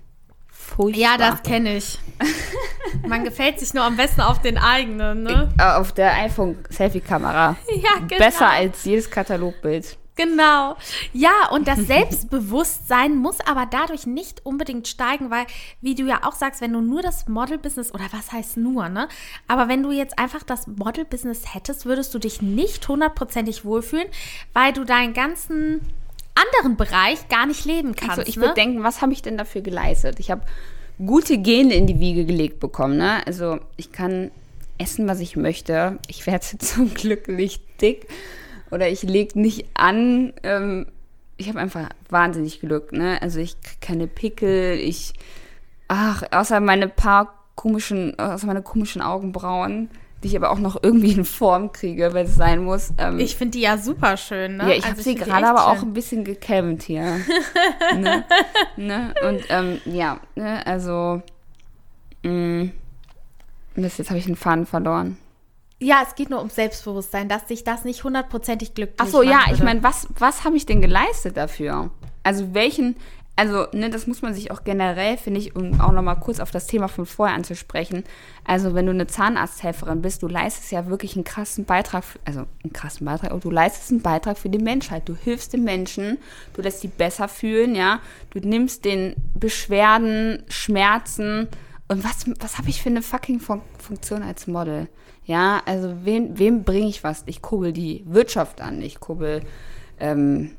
Furchtbar. 0.63 1.01
ja, 1.01 1.17
das 1.17 1.43
kenne 1.43 1.77
ich. 1.77 1.99
Man 3.07 3.23
gefällt 3.23 3.59
sich 3.59 3.73
nur 3.73 3.83
am 3.83 3.97
besten 3.97 4.21
auf 4.21 4.41
den 4.41 4.57
eigenen, 4.57 5.23
ne? 5.23 5.53
Äh, 5.59 5.63
Auf 5.63 5.91
der 5.91 6.13
iPhone-Selfie-Kamera. 6.23 7.55
Ja, 7.75 7.97
genau. 8.07 8.17
Besser 8.17 8.49
als 8.49 8.83
jedes 8.85 9.09
Katalogbild. 9.09 9.97
Genau. 10.15 10.77
Ja, 11.11 11.49
und 11.51 11.67
das 11.67 11.79
Selbstbewusstsein 11.87 13.15
muss 13.15 13.39
aber 13.41 13.65
dadurch 13.69 14.05
nicht 14.05 14.45
unbedingt 14.45 14.87
steigen, 14.87 15.31
weil, 15.31 15.45
wie 15.81 15.95
du 15.95 16.03
ja 16.03 16.19
auch 16.23 16.33
sagst, 16.33 16.61
wenn 16.61 16.71
du 16.73 16.81
nur 16.81 17.01
das 17.01 17.27
Model-Business, 17.27 17.93
oder 17.93 18.05
was 18.11 18.31
heißt 18.31 18.57
nur, 18.57 18.89
ne? 18.89 19.07
Aber 19.47 19.67
wenn 19.67 19.83
du 19.83 19.91
jetzt 19.91 20.17
einfach 20.19 20.43
das 20.43 20.67
Model-Business 20.67 21.53
hättest, 21.53 21.85
würdest 21.85 22.13
du 22.13 22.19
dich 22.19 22.41
nicht 22.41 22.87
hundertprozentig 22.87 23.65
wohlfühlen, 23.65 24.07
weil 24.53 24.71
du 24.71 24.83
deinen 24.83 25.13
ganzen 25.13 25.81
anderen 26.47 26.77
Bereich 26.77 27.27
gar 27.29 27.45
nicht 27.45 27.65
leben 27.65 27.95
kannst. 27.95 28.19
Also 28.19 28.29
ich 28.29 28.37
ne? 28.37 28.43
würde 28.43 28.53
denken, 28.55 28.83
was 28.83 29.01
habe 29.01 29.13
ich 29.13 29.21
denn 29.21 29.37
dafür 29.37 29.61
geleistet? 29.61 30.19
Ich 30.19 30.31
habe 30.31 30.41
gute 31.03 31.37
Gene 31.37 31.73
in 31.73 31.87
die 31.87 31.99
Wiege 31.99 32.25
gelegt 32.25 32.59
bekommen. 32.59 32.97
Ne? 32.97 33.25
Also 33.25 33.59
ich 33.77 33.91
kann 33.91 34.31
essen, 34.77 35.07
was 35.07 35.19
ich 35.19 35.35
möchte. 35.35 35.99
Ich 36.07 36.25
werde 36.27 36.45
zum 36.57 36.93
Glück 36.93 37.27
nicht 37.27 37.63
dick 37.81 38.07
oder 38.71 38.89
ich 38.89 39.03
lege 39.03 39.39
nicht 39.39 39.67
an. 39.73 40.33
Ähm, 40.43 40.87
ich 41.37 41.49
habe 41.49 41.59
einfach 41.59 41.89
wahnsinnig 42.09 42.59
Glück. 42.59 42.91
Ne? 42.91 43.21
Also 43.21 43.39
ich 43.39 43.59
kriege 43.61 43.77
keine 43.81 44.07
Pickel. 44.07 44.77
Ich, 44.79 45.13
ach, 45.87 46.23
außer 46.31 46.59
meine 46.59 46.87
paar 46.87 47.39
komischen, 47.55 48.17
außer 48.17 48.47
meine 48.47 48.61
komischen 48.61 49.01
Augenbrauen, 49.01 49.89
die 50.23 50.29
ich 50.29 50.35
aber 50.35 50.51
auch 50.51 50.59
noch 50.59 50.81
irgendwie 50.81 51.11
in 51.11 51.25
Form 51.25 51.71
kriege, 51.71 52.13
wenn 52.13 52.25
es 52.25 52.35
sein 52.35 52.63
muss. 52.63 52.93
Ähm, 52.97 53.19
Ich 53.19 53.35
finde 53.35 53.51
die 53.57 53.61
ja 53.61 53.77
super 53.77 54.17
schön, 54.17 54.57
ne? 54.57 54.63
ja, 54.63 54.69
ich 54.69 54.83
Also 54.85 54.89
habe 54.91 55.01
sie 55.03 55.15
gerade 55.15 55.47
aber 55.47 55.67
auch 55.67 55.79
schön. 55.79 55.89
ein 55.89 55.93
bisschen 55.93 56.23
gekämmt 56.23 56.83
hier. 56.83 57.19
ne? 57.97 58.23
Ne? 58.77 59.13
Und 59.27 59.43
ähm, 59.49 59.81
ja, 59.85 60.19
ne? 60.35 60.65
also 60.65 61.21
mh, 62.23 62.69
Mist, 63.75 63.97
jetzt 63.97 64.09
habe 64.09 64.19
ich 64.19 64.25
den 64.25 64.35
Faden 64.35 64.65
verloren. 64.65 65.17
Ja, 65.79 66.01
es 66.07 66.15
geht 66.15 66.29
nur 66.29 66.41
um 66.41 66.49
Selbstbewusstsein, 66.49 67.27
dass 67.27 67.45
dich 67.45 67.63
das 67.65 67.83
nicht 67.83 68.03
hundertprozentig 68.03 68.73
glücklich 68.73 68.99
Ach 69.01 69.07
so, 69.07 69.21
ja, 69.21 69.31
machen 69.37 69.43
ich 69.47 69.51
würde. 69.59 69.63
meine, 69.65 69.83
was, 69.83 70.07
was 70.17 70.45
habe 70.45 70.55
ich 70.55 70.65
denn 70.65 70.79
geleistet 70.81 71.35
dafür? 71.35 71.89
Also 72.23 72.53
welchen, 72.53 72.95
also 73.35 73.65
ne, 73.73 73.89
das 73.89 74.05
muss 74.05 74.21
man 74.21 74.33
sich 74.33 74.51
auch 74.51 74.63
generell, 74.63 75.17
finde 75.17 75.39
ich, 75.39 75.55
um 75.55 75.81
auch 75.81 75.91
nochmal 75.91 76.19
kurz 76.19 76.39
auf 76.39 76.51
das 76.51 76.67
Thema 76.67 76.87
von 76.87 77.05
vorher 77.07 77.35
anzusprechen. 77.35 78.03
Also 78.43 78.75
wenn 78.75 78.85
du 78.85 78.91
eine 78.91 79.07
Zahnarzthelferin 79.07 80.03
bist, 80.03 80.21
du 80.21 80.27
leistest 80.27 80.71
ja 80.71 80.87
wirklich 80.87 81.15
einen 81.15 81.23
krassen 81.23 81.65
Beitrag, 81.65 82.03
also 82.25 82.45
einen 82.63 82.73
krassen 82.73 83.05
Beitrag, 83.05 83.31
aber 83.31 83.39
du 83.39 83.49
leistest 83.49 83.89
einen 83.89 84.01
Beitrag 84.01 84.37
für 84.37 84.49
die 84.49 84.59
Menschheit. 84.59 85.09
Du 85.09 85.15
hilfst 85.15 85.53
den 85.53 85.63
Menschen, 85.63 86.19
du 86.53 86.61
lässt 86.61 86.81
sie 86.81 86.89
besser 86.89 87.27
fühlen, 87.27 87.73
ja. 87.73 88.01
Du 88.29 88.39
nimmst 88.39 88.85
den 88.85 89.15
Beschwerden, 89.33 90.43
Schmerzen 90.47 91.47
und 91.87 92.03
was, 92.03 92.25
was 92.39 92.57
habe 92.57 92.69
ich 92.69 92.81
für 92.81 92.89
eine 92.89 93.01
fucking 93.01 93.39
Fun 93.39 93.61
Funktion 93.79 94.23
als 94.23 94.47
Model? 94.47 94.89
Ja, 95.25 95.61
also 95.65 95.93
wem, 96.03 96.37
wem 96.37 96.63
bringe 96.63 96.87
ich 96.87 97.03
was? 97.03 97.23
Ich 97.25 97.41
kurbel 97.41 97.73
die 97.73 98.03
Wirtschaft 98.05 98.61
an, 98.61 98.81
ich 98.81 98.99
kurbel, 98.99 99.41
ähm, 99.99 100.51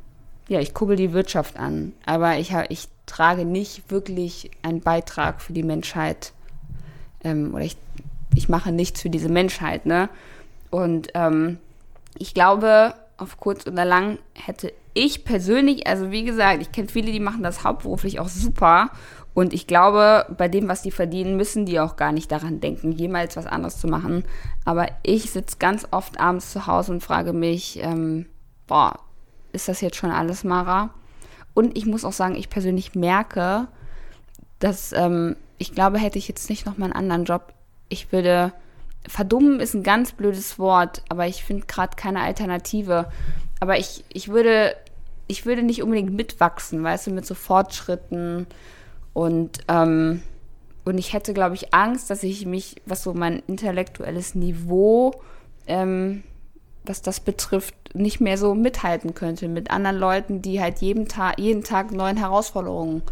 ja, 0.49 0.61
ich 0.61 0.75
kurbel 0.75 0.97
die 0.97 1.13
Wirtschaft 1.13 1.59
an. 1.59 1.93
Aber 2.05 2.39
ich, 2.39 2.55
ich 2.69 2.89
trage 3.07 3.45
nicht 3.45 3.91
wirklich 3.91 4.51
einen 4.63 4.81
Beitrag 4.81 5.41
für 5.41 5.53
die 5.53 5.63
Menschheit. 5.63 6.33
Ähm, 7.23 7.55
oder 7.55 7.65
ich, 7.65 7.77
ich 8.35 8.49
mache 8.49 8.73
nichts 8.73 9.01
für 9.01 9.11
diese 9.11 9.29
Menschheit, 9.29 9.87
ne? 9.87 10.09
Und 10.71 11.09
ähm, 11.15 11.59
ich 12.19 12.35
glaube, 12.35 12.95
auf 13.17 13.39
kurz 13.39 13.67
oder 13.67 13.85
lang 13.85 14.19
hätte 14.35 14.73
ich 14.93 15.25
persönlich, 15.25 15.87
also 15.87 16.11
wie 16.11 16.25
gesagt, 16.25 16.63
ich 16.63 16.73
kenne 16.73 16.89
viele, 16.89 17.13
die 17.13 17.21
machen 17.21 17.43
das 17.43 17.65
hauptberuflich 17.65 18.21
auch 18.21 18.29
super. 18.29 18.91
Und 19.35 19.53
ich 19.53 19.67
glaube, 19.67 20.27
bei 20.37 20.47
dem, 20.47 20.69
was 20.69 20.83
die 20.83 20.93
verdienen, 20.93 21.37
müssen 21.37 21.67
die 21.67 21.81
auch 21.81 21.97
gar 21.97 22.13
nicht 22.13 22.31
daran 22.31 22.61
denken, 22.61 22.93
jemals 22.93 23.37
was 23.37 23.47
anderes 23.47 23.79
zu 23.79 23.89
machen. 23.89 24.25
Aber 24.65 24.89
ich 25.03 25.33
sitze 25.33 25.57
ganz 25.59 25.89
oft 25.91 26.21
abends 26.21 26.53
zu 26.53 26.69
Hause 26.69 26.93
und 26.93 27.03
frage 27.03 27.33
mich, 27.33 27.81
ähm, 27.83 28.27
boah, 28.69 29.01
ist 29.55 29.69
das 29.69 29.81
jetzt 29.81 29.97
schon 29.97 30.11
alles, 30.11 30.45
Mara? 30.45 30.91
Und 31.55 31.77
ich 31.77 31.87
muss 31.87 32.05
auch 32.05 32.13
sagen, 32.13 32.35
ich 32.35 32.51
persönlich 32.51 32.95
merke, 32.95 33.69
dass 34.59 34.93
ähm, 34.93 35.37
ich 35.59 35.75
glaube, 35.75 35.99
hätte 35.99 36.19
ich 36.19 36.29
jetzt 36.29 36.51
nicht 36.51 36.67
noch 36.67 36.77
mal 36.77 36.87
einen 36.87 36.95
anderen 36.95 37.25
Job, 37.25 37.53
ich 37.89 38.13
würde 38.13 38.53
verdummen 39.07 39.61
ist 39.61 39.75
ein 39.75 39.83
ganz 39.83 40.13
blödes 40.13 40.59
Wort, 40.59 41.03
aber 41.09 41.27
ich 41.27 41.45
finde 41.45 41.67
gerade 41.67 41.95
keine 41.97 42.21
Alternative. 42.21 43.11
Aber 43.61 43.79
ich, 43.79 44.05
ich 44.09 44.29
würde 44.29 44.75
ich 45.27 45.47
würde 45.47 45.63
nicht 45.63 45.83
unbedingt 45.83 46.13
mitwachsen, 46.13 46.83
weißt 46.83 47.07
du, 47.07 47.11
mit 47.11 47.27
so 47.27 47.35
Fortschritten 47.35 48.47
und 49.13 49.61
ähm, 49.69 50.23
und 50.85 50.99
ich 50.99 51.15
hätte, 51.15 51.33
glaube 51.33 51.55
ich, 51.55 51.73
Angst, 51.73 52.11
dass 52.11 52.23
ich 52.23 52.45
mich, 52.45 52.77
was 52.85 53.03
so 53.03 53.15
mein 53.15 53.43
intellektuelles 53.47 54.35
Niveau, 54.35 55.13
ähm, 55.67 56.23
was 56.85 57.03
das 57.03 57.21
betrifft, 57.21 57.75
nicht 57.95 58.21
mehr 58.21 58.39
so 58.39 58.55
mithalten 58.55 59.15
könnte 59.15 59.49
mit 59.49 59.71
anderen 59.71 59.99
Leuten, 59.99 60.43
die 60.43 60.61
halt 60.61 60.79
jeden 60.79 61.09
Tag, 61.09 61.39
jeden 61.39 61.65
Tag 61.65 61.93
neuen 61.93 62.17
Herausforderungen 62.17 63.03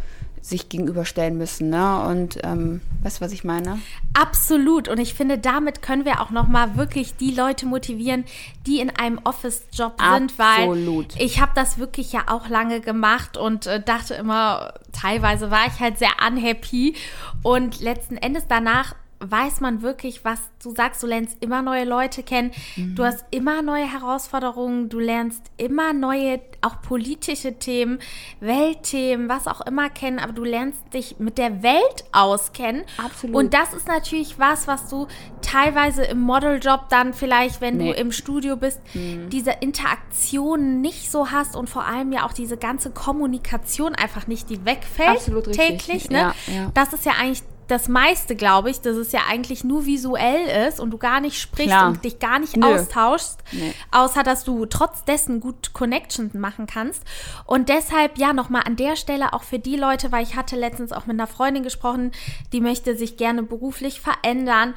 sich 0.42 0.68
gegenüberstellen 0.68 1.38
müssen. 1.38 1.70
Ne? 1.70 2.04
Und 2.04 2.38
ähm, 2.42 2.80
weißt 3.02 3.20
du, 3.20 3.24
was 3.24 3.32
ich 3.32 3.44
meine? 3.44 3.78
Absolut. 4.12 4.88
Und 4.88 4.98
ich 4.98 5.14
finde, 5.14 5.38
damit 5.38 5.82
können 5.82 6.04
wir 6.04 6.20
auch 6.20 6.30
nochmal 6.30 6.76
wirklich 6.76 7.14
die 7.16 7.30
Leute 7.30 7.64
motivieren, 7.64 8.24
die 8.66 8.80
in 8.80 8.90
einem 8.90 9.20
Office-Job 9.22 10.00
sind, 10.14 10.38
weil 10.38 11.06
ich 11.16 11.40
habe 11.40 11.52
das 11.54 11.78
wirklich 11.78 12.12
ja 12.12 12.24
auch 12.26 12.48
lange 12.48 12.80
gemacht 12.80 13.36
und 13.36 13.68
äh, 13.68 13.80
dachte 13.80 14.14
immer, 14.14 14.74
teilweise 14.92 15.52
war 15.52 15.66
ich 15.68 15.78
halt 15.78 15.98
sehr 15.98 16.10
unhappy. 16.26 16.96
Und 17.42 17.80
letzten 17.80 18.16
Endes 18.16 18.46
danach 18.48 18.96
weiß 19.24 19.60
man 19.60 19.82
wirklich, 19.82 20.24
was 20.24 20.40
du 20.62 20.74
sagst. 20.74 21.02
Du 21.02 21.06
lernst 21.06 21.36
immer 21.40 21.62
neue 21.62 21.84
Leute 21.84 22.22
kennen. 22.22 22.50
Du 22.76 23.04
hast 23.04 23.24
immer 23.30 23.62
neue 23.62 23.90
Herausforderungen. 23.90 24.88
Du 24.88 24.98
lernst 24.98 25.42
immer 25.56 25.92
neue, 25.92 26.40
auch 26.60 26.82
politische 26.82 27.58
Themen, 27.58 27.98
Weltthemen, 28.40 29.28
was 29.28 29.46
auch 29.46 29.60
immer 29.62 29.88
kennen. 29.90 30.18
Aber 30.18 30.32
du 30.32 30.44
lernst 30.44 30.82
dich 30.92 31.16
mit 31.18 31.38
der 31.38 31.62
Welt 31.62 32.04
auskennen. 32.12 32.82
Absolut. 33.02 33.36
Und 33.36 33.54
das 33.54 33.72
ist 33.72 33.86
natürlich 33.88 34.38
was, 34.38 34.66
was 34.66 34.88
du 34.88 35.06
teilweise 35.40 36.04
im 36.04 36.20
Modeljob 36.20 36.88
dann 36.88 37.14
vielleicht, 37.14 37.60
wenn 37.60 37.76
Nee. 37.76 37.92
du 37.92 37.98
im 37.98 38.12
Studio 38.12 38.56
bist, 38.56 38.80
diese 38.94 39.52
Interaktion 39.60 40.80
nicht 40.80 41.10
so 41.10 41.30
hast 41.30 41.56
und 41.56 41.68
vor 41.70 41.84
allem 41.84 42.12
ja 42.12 42.26
auch 42.26 42.32
diese 42.32 42.56
ganze 42.56 42.90
Kommunikation 42.90 43.94
einfach 43.94 44.26
nicht, 44.26 44.50
die 44.50 44.64
wegfällt 44.64 45.08
Absolut 45.10 45.46
richtig. 45.48 45.78
täglich. 45.86 46.10
Ne? 46.10 46.18
Ja, 46.18 46.34
ja. 46.52 46.70
Das 46.74 46.92
ist 46.92 47.04
ja 47.04 47.12
eigentlich 47.20 47.42
das 47.72 47.88
meiste, 47.88 48.36
glaube 48.36 48.70
ich, 48.70 48.80
dass 48.80 48.96
es 48.96 49.10
ja 49.12 49.22
eigentlich 49.28 49.64
nur 49.64 49.86
visuell 49.86 50.68
ist 50.68 50.78
und 50.78 50.90
du 50.90 50.98
gar 50.98 51.20
nicht 51.20 51.40
sprichst 51.40 51.70
Klar. 51.72 51.88
und 51.88 52.04
dich 52.04 52.18
gar 52.20 52.38
nicht 52.38 52.56
Nö. 52.56 52.66
austauschst, 52.66 53.38
Nee. 53.52 53.74
außer 53.90 54.22
dass 54.22 54.44
du 54.44 54.66
trotz 54.66 55.04
dessen 55.04 55.40
gut 55.40 55.72
Connections 55.72 56.34
machen 56.34 56.66
kannst. 56.66 57.02
Und 57.46 57.68
deshalb, 57.68 58.18
ja, 58.18 58.32
nochmal 58.32 58.62
an 58.66 58.76
der 58.76 58.96
Stelle 58.96 59.32
auch 59.32 59.42
für 59.42 59.58
die 59.58 59.76
Leute, 59.76 60.12
weil 60.12 60.22
ich 60.22 60.36
hatte 60.36 60.54
letztens 60.56 60.92
auch 60.92 61.06
mit 61.06 61.14
einer 61.18 61.26
Freundin 61.26 61.62
gesprochen, 61.62 62.12
die 62.52 62.60
möchte 62.60 62.96
sich 62.96 63.16
gerne 63.16 63.42
beruflich 63.42 64.00
verändern. 64.00 64.74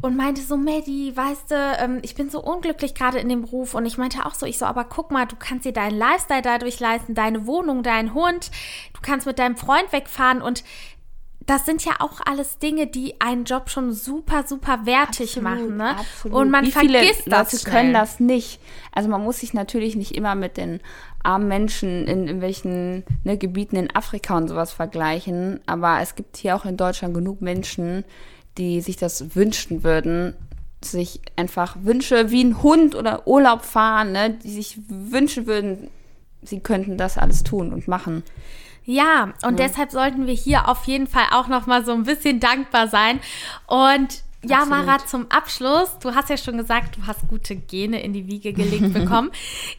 und 0.00 0.16
meinte 0.16 0.42
so, 0.42 0.56
Maddie, 0.56 1.16
weißt 1.16 1.50
du, 1.52 1.54
ähm, 1.78 2.00
ich 2.02 2.16
bin 2.16 2.28
so 2.28 2.42
unglücklich 2.42 2.92
gerade 2.92 3.18
in 3.20 3.28
dem 3.28 3.42
Beruf. 3.42 3.72
Und 3.74 3.86
ich 3.86 3.98
meinte 3.98 4.26
auch 4.26 4.34
so, 4.34 4.44
ich 4.44 4.58
so, 4.58 4.64
aber 4.66 4.82
guck 4.82 5.12
mal, 5.12 5.26
du 5.26 5.36
kannst 5.38 5.64
dir 5.64 5.72
deinen 5.72 5.96
Lifestyle 5.96 6.42
dadurch 6.42 6.80
leisten, 6.80 7.14
deine 7.14 7.46
Wohnung, 7.46 7.84
deinen 7.84 8.12
Hund, 8.12 8.50
du 8.94 9.00
kannst 9.00 9.26
mit 9.26 9.38
deinem 9.38 9.56
Freund 9.56 9.92
wegfahren 9.92 10.42
und 10.42 10.64
das 11.46 11.64
sind 11.64 11.84
ja 11.84 11.92
auch 12.00 12.20
alles 12.24 12.58
Dinge, 12.58 12.88
die 12.88 13.20
einen 13.20 13.44
Job 13.44 13.70
schon 13.70 13.92
super, 13.92 14.44
super 14.46 14.80
wertig 14.84 15.36
absolut, 15.36 15.42
machen. 15.44 15.76
Ne? 15.76 15.96
Absolut. 15.96 16.36
Und 16.36 16.50
man 16.50 16.66
Wie 16.66 16.72
vergisst 16.72 17.22
viele 17.22 17.36
das. 17.36 17.52
Leute 17.52 17.70
können 17.70 17.92
das 17.92 18.18
nicht. 18.18 18.60
Also 18.92 19.08
man 19.08 19.22
muss 19.22 19.38
sich 19.38 19.54
natürlich 19.54 19.94
nicht 19.94 20.16
immer 20.16 20.34
mit 20.34 20.56
den 20.56 20.80
armen 21.22 21.46
Menschen 21.46 22.06
in 22.08 22.26
irgendwelchen 22.26 23.04
ne, 23.22 23.38
Gebieten 23.38 23.76
in 23.76 23.94
Afrika 23.94 24.36
und 24.36 24.48
sowas 24.48 24.72
vergleichen. 24.72 25.60
Aber 25.66 26.00
es 26.00 26.16
gibt 26.16 26.36
hier 26.36 26.56
auch 26.56 26.64
in 26.64 26.76
Deutschland 26.76 27.14
genug 27.14 27.40
Menschen, 27.40 28.04
die 28.58 28.80
sich 28.80 28.96
das 28.96 29.36
wünschen 29.36 29.84
würden, 29.84 30.34
sich 30.82 31.20
einfach 31.36 31.76
Wünsche 31.80 32.30
wie 32.32 32.42
ein 32.42 32.62
Hund 32.62 32.96
oder 32.96 33.26
Urlaub 33.28 33.64
fahren, 33.64 34.10
ne, 34.10 34.30
die 34.30 34.50
sich 34.50 34.78
wünschen 34.88 35.46
würden, 35.46 35.90
sie 36.42 36.60
könnten 36.60 36.96
das 36.96 37.18
alles 37.18 37.44
tun 37.44 37.72
und 37.72 37.86
machen. 37.86 38.24
Ja, 38.86 39.32
und 39.42 39.58
ja. 39.58 39.66
deshalb 39.66 39.90
sollten 39.90 40.26
wir 40.26 40.34
hier 40.34 40.68
auf 40.68 40.84
jeden 40.84 41.08
Fall 41.08 41.26
auch 41.32 41.48
noch 41.48 41.66
mal 41.66 41.84
so 41.84 41.92
ein 41.92 42.04
bisschen 42.04 42.38
dankbar 42.38 42.86
sein 42.86 43.20
und 43.66 44.22
ja, 44.48 44.58
Absolut. 44.62 44.86
Mara, 44.86 45.06
zum 45.06 45.30
Abschluss, 45.30 45.98
du 46.00 46.14
hast 46.14 46.30
ja 46.30 46.36
schon 46.36 46.56
gesagt, 46.56 46.96
du 46.96 47.06
hast 47.06 47.28
gute 47.28 47.56
Gene 47.56 48.02
in 48.02 48.12
die 48.12 48.26
Wiege 48.26 48.52
gelegt 48.52 48.92
bekommen. 48.94 49.30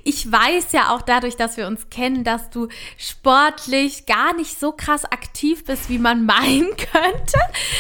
ich 0.04 0.32
weiß 0.32 0.72
ja 0.72 0.94
auch 0.96 1.02
dadurch, 1.02 1.36
dass 1.36 1.58
wir 1.58 1.68
uns 1.68 1.90
kennen, 1.90 2.24
dass 2.24 2.50
du 2.50 2.68
sportlich 2.98 4.06
gar 4.06 4.36
nicht 4.36 4.60
so 4.60 4.72
krass 4.72 5.06
aktiv 5.06 5.66
bist, 5.66 5.90
wie 5.90 6.00
man 6.00 6.26
meinen 6.28 6.70
könnte. 6.76 7.40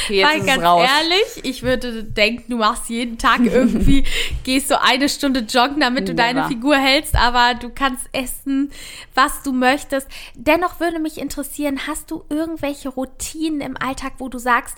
Jetzt 0.10 0.30
Weil 0.30 0.46
ganz 0.46 0.64
raus. 0.64 0.88
ehrlich, 0.88 1.44
ich 1.46 1.64
würde 1.64 2.04
denken, 2.04 2.52
du 2.52 2.58
machst 2.58 2.90
jeden 2.90 3.18
Tag 3.18 3.42
irgendwie, 3.42 4.04
gehst 4.44 4.68
so 4.70 4.76
eine 4.76 5.10
Stunde 5.10 5.42
joggen, 5.42 5.80
damit 5.80 6.08
du 6.08 6.14
Never. 6.14 6.34
deine 6.34 6.48
Figur 6.48 6.76
hältst, 6.78 7.16
aber 7.16 7.56
du 7.56 7.70
kannst 7.70 8.08
essen, 8.14 8.72
was 9.16 9.44
du 9.44 9.52
möchtest. 9.52 10.08
Dennoch 10.36 10.80
würde 10.80 11.00
mich 11.00 11.18
interessieren, 11.18 11.82
hast 11.88 12.12
du 12.12 12.24
irgendwelche 12.30 12.90
Routinen 12.90 13.62
im 13.62 13.78
Alltag, 13.78 14.14
wo 14.20 14.30
du 14.30 14.38
sagst, 14.38 14.76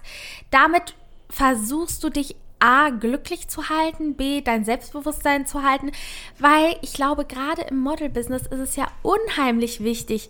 damit 0.51 0.95
versuchst 1.29 2.03
du 2.03 2.09
dich 2.09 2.35
A, 2.59 2.89
glücklich 2.89 3.47
zu 3.47 3.69
halten, 3.69 4.15
B, 4.15 4.41
dein 4.41 4.65
Selbstbewusstsein 4.65 5.45
zu 5.45 5.63
halten, 5.63 5.91
weil 6.39 6.75
ich 6.81 6.93
glaube, 6.93 7.25
gerade 7.25 7.61
im 7.61 7.77
Model-Business 7.77 8.43
ist 8.47 8.59
es 8.59 8.75
ja 8.75 8.87
unheimlich 9.01 9.81
wichtig, 9.81 10.29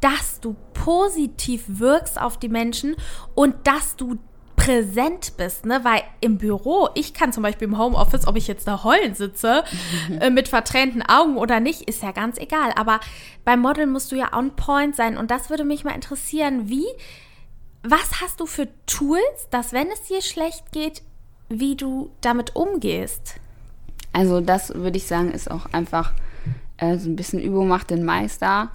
dass 0.00 0.40
du 0.40 0.56
positiv 0.74 1.64
wirkst 1.66 2.20
auf 2.20 2.38
die 2.38 2.48
Menschen 2.48 2.96
und 3.34 3.54
dass 3.64 3.96
du 3.96 4.18
präsent 4.56 5.38
bist, 5.38 5.64
ne? 5.64 5.80
Weil 5.84 6.02
im 6.20 6.36
Büro, 6.36 6.90
ich 6.94 7.14
kann 7.14 7.32
zum 7.32 7.42
Beispiel 7.42 7.66
im 7.66 7.78
Homeoffice, 7.78 8.26
ob 8.26 8.36
ich 8.36 8.46
jetzt 8.46 8.68
da 8.68 8.84
heulen 8.84 9.14
sitze, 9.14 9.64
äh, 10.20 10.28
mit 10.28 10.48
vertränten 10.48 11.02
Augen 11.02 11.38
oder 11.38 11.60
nicht, 11.60 11.88
ist 11.88 12.02
ja 12.02 12.12
ganz 12.12 12.36
egal. 12.36 12.72
Aber 12.76 13.00
beim 13.46 13.60
Model 13.60 13.86
musst 13.86 14.12
du 14.12 14.16
ja 14.16 14.36
on 14.36 14.54
point 14.56 14.94
sein. 14.94 15.16
Und 15.16 15.30
das 15.30 15.48
würde 15.48 15.64
mich 15.64 15.84
mal 15.84 15.94
interessieren, 15.94 16.68
wie 16.68 16.84
was 17.82 18.20
hast 18.20 18.40
du 18.40 18.46
für 18.46 18.68
Tools, 18.86 19.48
dass 19.50 19.72
wenn 19.72 19.88
es 19.88 20.02
dir 20.02 20.22
schlecht 20.22 20.72
geht, 20.72 21.02
wie 21.48 21.76
du 21.76 22.10
damit 22.20 22.54
umgehst? 22.56 23.36
Also 24.12 24.40
das 24.40 24.74
würde 24.74 24.96
ich 24.96 25.06
sagen, 25.06 25.30
ist 25.30 25.50
auch 25.50 25.66
einfach 25.72 26.12
äh, 26.78 26.98
so 26.98 27.08
ein 27.08 27.16
bisschen 27.16 27.40
Übung 27.40 27.68
macht 27.68 27.90
den 27.90 28.04
Meister. 28.04 28.70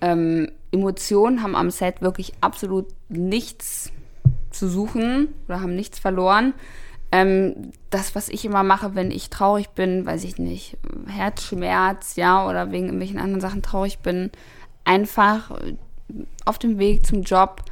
Ähm, 0.00 0.50
Emotionen 0.70 1.42
haben 1.42 1.54
am 1.54 1.70
Set 1.70 2.00
wirklich 2.00 2.32
absolut 2.40 2.86
nichts 3.08 3.92
zu 4.50 4.68
suchen 4.68 5.28
oder 5.46 5.60
haben 5.60 5.76
nichts 5.76 5.98
verloren. 5.98 6.54
Ähm, 7.10 7.72
das, 7.90 8.14
was 8.14 8.28
ich 8.30 8.44
immer 8.44 8.62
mache, 8.62 8.94
wenn 8.94 9.10
ich 9.10 9.28
traurig 9.28 9.68
bin, 9.70 10.06
weiß 10.06 10.24
ich 10.24 10.38
nicht, 10.38 10.78
Herzschmerz, 11.06 12.16
ja, 12.16 12.48
oder 12.48 12.72
wegen 12.72 12.86
irgendwelchen 12.86 13.18
anderen 13.18 13.42
Sachen 13.42 13.62
traurig 13.62 13.98
bin, 13.98 14.30
einfach 14.84 15.50
auf 16.44 16.58
dem 16.58 16.78
Weg 16.78 17.06
zum 17.06 17.22
Job 17.22 17.62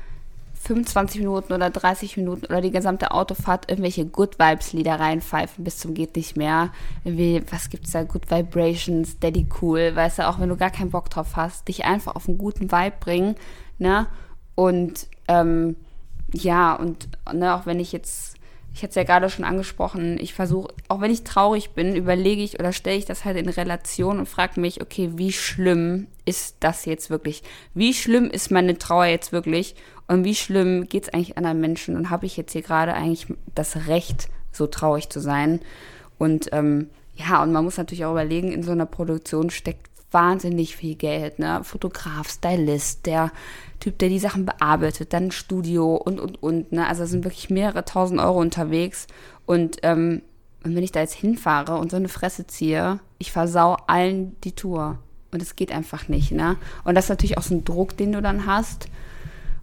25 0.63 1.21
Minuten 1.21 1.55
oder 1.55 1.71
30 1.71 2.19
Minuten 2.19 2.45
oder 2.45 2.61
die 2.61 2.71
gesamte 2.71 3.13
Autofahrt 3.13 3.71
irgendwelche 3.71 4.05
Good 4.05 4.39
Vibes 4.39 4.75
Lieder 4.75 5.01
reinpfeifen 5.01 5.65
bis 5.65 5.79
zum 5.79 5.95
geht 5.95 6.17
nicht 6.17 6.37
mehr. 6.37 6.71
Irgendwie, 7.03 7.43
was 7.51 7.71
gibt's 7.71 7.93
da? 7.93 8.03
Good 8.03 8.31
Vibrations, 8.31 9.19
Daddy 9.19 9.47
Cool, 9.61 9.97
weißt 9.97 10.19
du, 10.19 10.29
auch 10.29 10.39
wenn 10.39 10.51
du 10.51 10.57
gar 10.57 10.71
keinen 10.71 10.91
Bock 10.91 11.09
drauf 11.09 11.37
hast, 11.37 11.67
dich 11.69 11.87
einfach 11.87 12.15
auf 12.15 12.29
einen 12.29 12.37
guten 12.39 12.71
Vibe 12.71 12.97
bringen, 13.01 13.37
ne? 13.79 14.07
Und 14.55 15.09
ähm, 15.29 15.77
ja, 16.33 16.75
und 16.75 17.09
ne, 17.33 17.55
auch 17.55 17.65
wenn 17.65 17.81
ich 17.81 17.93
jetzt 17.93 18.30
ich 18.73 18.83
hatte 18.83 18.91
es 18.91 18.95
ja 18.95 19.05
gerade 19.05 19.29
schon 19.31 19.45
angesprochen, 19.45 20.19
ich 20.21 20.33
versuche, 20.33 20.73
auch 20.89 21.01
wenn 21.01 21.11
ich 21.11 21.25
traurig 21.25 21.71
bin, 21.71 21.97
überlege 21.97 22.43
ich 22.43 22.61
oder 22.61 22.73
stelle 22.73 22.97
ich 22.97 23.05
das 23.05 23.25
halt 23.25 23.37
in 23.37 23.49
Relation 23.49 24.19
und 24.19 24.29
frage 24.29 24.61
mich, 24.61 24.81
okay, 24.81 25.11
wie 25.17 25.33
schlimm 25.33 26.07
ist 26.25 26.57
das 26.61 26.85
jetzt 26.85 27.11
wirklich? 27.11 27.43
Wie 27.75 27.93
schlimm 27.95 28.31
ist 28.31 28.51
meine 28.51 28.79
Trauer 28.79 29.07
jetzt 29.07 29.33
wirklich? 29.33 29.75
Und 30.07 30.25
wie 30.25 30.35
schlimm 30.35 30.89
geht 30.89 31.05
es 31.05 31.09
eigentlich 31.13 31.37
anderen 31.37 31.61
Menschen? 31.61 31.97
Und 31.97 32.11
habe 32.11 32.27
ich 32.27 32.37
jetzt 32.37 32.53
hier 32.53 32.63
gerade 32.63 32.95
eigentlich 32.95 33.27
das 33.55 33.89
Recht, 33.89 34.29
so 34.53 34.67
traurig 34.67 35.09
zu 35.09 35.21
sein? 35.21 35.61
Und 36.19 36.51
ähm, 36.53 36.91
ja, 37.17 37.43
und 37.43 37.53
man 37.53 37.65
muss 37.65 37.77
natürlich 37.77 38.05
auch 38.05 38.13
überlegen, 38.13 38.53
in 38.53 38.63
so 38.63 38.73
einer 38.73 38.87
Produktion 38.87 39.51
steckt 39.51 39.90
wahnsinnig 40.13 40.77
viel 40.77 40.95
Geld, 40.95 41.39
ne? 41.39 41.63
Fotograf, 41.65 42.29
Stylist, 42.29 43.07
der 43.07 43.33
Typ, 43.79 43.99
der 43.99 44.09
die 44.09 44.19
Sachen 44.19 44.45
bearbeitet, 44.45 45.13
dann 45.13 45.31
Studio 45.31 45.95
und, 45.95 46.21
und, 46.21 46.43
und, 46.43 46.73
ne? 46.73 46.87
Also 46.87 47.07
sind 47.07 47.25
wirklich 47.25 47.51
mehrere 47.51 47.85
tausend 47.85 48.21
Euro 48.21 48.41
unterwegs. 48.41 49.07
Und, 49.47 49.79
ähm, 49.83 50.23
und 50.65 50.77
wenn 50.77 50.83
ich 50.83 50.93
da 50.93 51.01
jetzt 51.01 51.15
hinfahre 51.15 51.77
und 51.79 51.91
so 51.91 51.97
eine 51.97 52.09
Fresse 52.09 52.47
ziehe, 52.47 53.01
ich 53.19 53.33
versau 53.33 53.77
allen 53.87 54.39
die 54.43 54.53
Tour. 54.53 54.99
Und 55.33 55.41
es 55.41 55.55
geht 55.55 55.71
einfach 55.71 56.09
nicht, 56.09 56.33
ne? 56.33 56.57
Und 56.85 56.97
das 56.97 57.05
ist 57.05 57.11
natürlich 57.11 57.39
auch 57.39 57.43
so 57.43 57.55
ein 57.55 57.65
Druck, 57.65 57.97
den 57.97 58.13
du 58.13 58.21
dann 58.21 58.47
hast. 58.47 58.89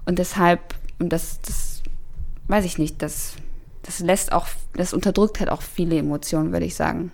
Und 0.06 0.18
deshalb, 0.18 0.76
und 1.00 1.10
das, 1.10 1.42
das 1.42 1.84
weiß 2.48 2.64
ich 2.64 2.78
nicht, 2.78 3.02
das, 3.02 3.34
das 3.84 4.00
lässt 4.00 4.32
auch, 4.32 4.48
das 4.74 4.94
unterdrückt 4.94 5.40
halt 5.40 5.50
auch 5.50 5.62
viele 5.62 5.98
Emotionen, 5.98 6.54
würde 6.54 6.66
ich 6.66 6.76
sagen. 6.76 7.12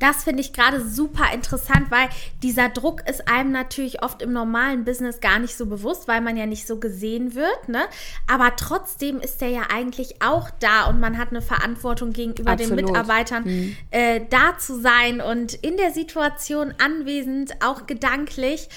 Das 0.00 0.24
finde 0.24 0.40
ich 0.40 0.52
gerade 0.52 0.84
super 0.84 1.32
interessant, 1.32 1.90
weil 1.90 2.08
dieser 2.42 2.68
Druck 2.68 3.08
ist 3.08 3.28
einem 3.28 3.52
natürlich 3.52 4.02
oft 4.02 4.22
im 4.22 4.32
normalen 4.32 4.84
Business 4.84 5.20
gar 5.20 5.38
nicht 5.38 5.56
so 5.56 5.66
bewusst, 5.66 6.08
weil 6.08 6.20
man 6.20 6.36
ja 6.36 6.46
nicht 6.46 6.66
so 6.66 6.78
gesehen 6.80 7.34
wird. 7.34 7.68
Ne? 7.68 7.82
Aber 8.26 8.56
trotzdem 8.56 9.20
ist 9.20 9.40
der 9.40 9.50
ja 9.50 9.62
eigentlich 9.72 10.22
auch 10.22 10.50
da 10.58 10.86
und 10.86 10.98
man 10.98 11.18
hat 11.18 11.30
eine 11.30 11.42
Verantwortung 11.42 12.12
gegenüber 12.12 12.52
Absolut. 12.52 12.78
den 12.78 12.86
Mitarbeitern, 12.86 13.44
mhm. 13.44 13.76
äh, 13.90 14.22
da 14.28 14.58
zu 14.58 14.80
sein 14.80 15.20
und 15.20 15.54
in 15.54 15.76
der 15.76 15.92
Situation 15.92 16.74
anwesend, 16.78 17.52
auch 17.62 17.86
gedanklich. 17.86 18.68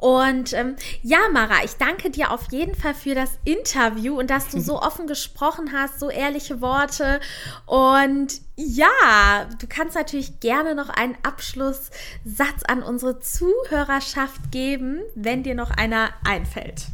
Und 0.00 0.54
ähm, 0.54 0.76
ja, 1.02 1.18
Mara, 1.32 1.62
ich 1.64 1.76
danke 1.76 2.10
dir 2.10 2.30
auf 2.30 2.50
jeden 2.50 2.74
Fall 2.74 2.94
für 2.94 3.14
das 3.14 3.38
Interview 3.44 4.18
und 4.18 4.30
dass 4.30 4.48
du 4.48 4.60
so 4.60 4.80
offen 4.82 5.06
gesprochen 5.06 5.72
hast, 5.72 6.00
so 6.00 6.08
ehrliche 6.10 6.60
Worte. 6.60 7.20
Und 7.66 8.40
ja, 8.56 9.46
du 9.60 9.66
kannst 9.68 9.94
natürlich 9.94 10.40
gerne 10.40 10.74
noch 10.74 10.88
einen 10.88 11.16
Abschlusssatz 11.22 12.62
an 12.66 12.82
unsere 12.82 13.20
Zuhörerschaft 13.20 14.50
geben, 14.50 15.00
wenn 15.14 15.42
dir 15.42 15.54
noch 15.54 15.70
einer 15.70 16.10
einfällt. 16.24 16.86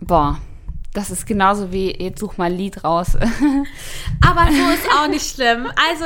Boah, 0.00 0.38
das 0.94 1.10
ist 1.10 1.26
genauso 1.26 1.70
wie, 1.70 1.90
jetzt 2.02 2.18
such 2.18 2.38
mal 2.38 2.46
ein 2.46 2.56
Lied 2.56 2.82
raus. 2.82 3.14
Aber 4.26 4.50
so 4.50 4.70
ist 4.72 4.88
auch 4.98 5.08
nicht 5.08 5.34
schlimm. 5.34 5.66
Also, 5.90 6.04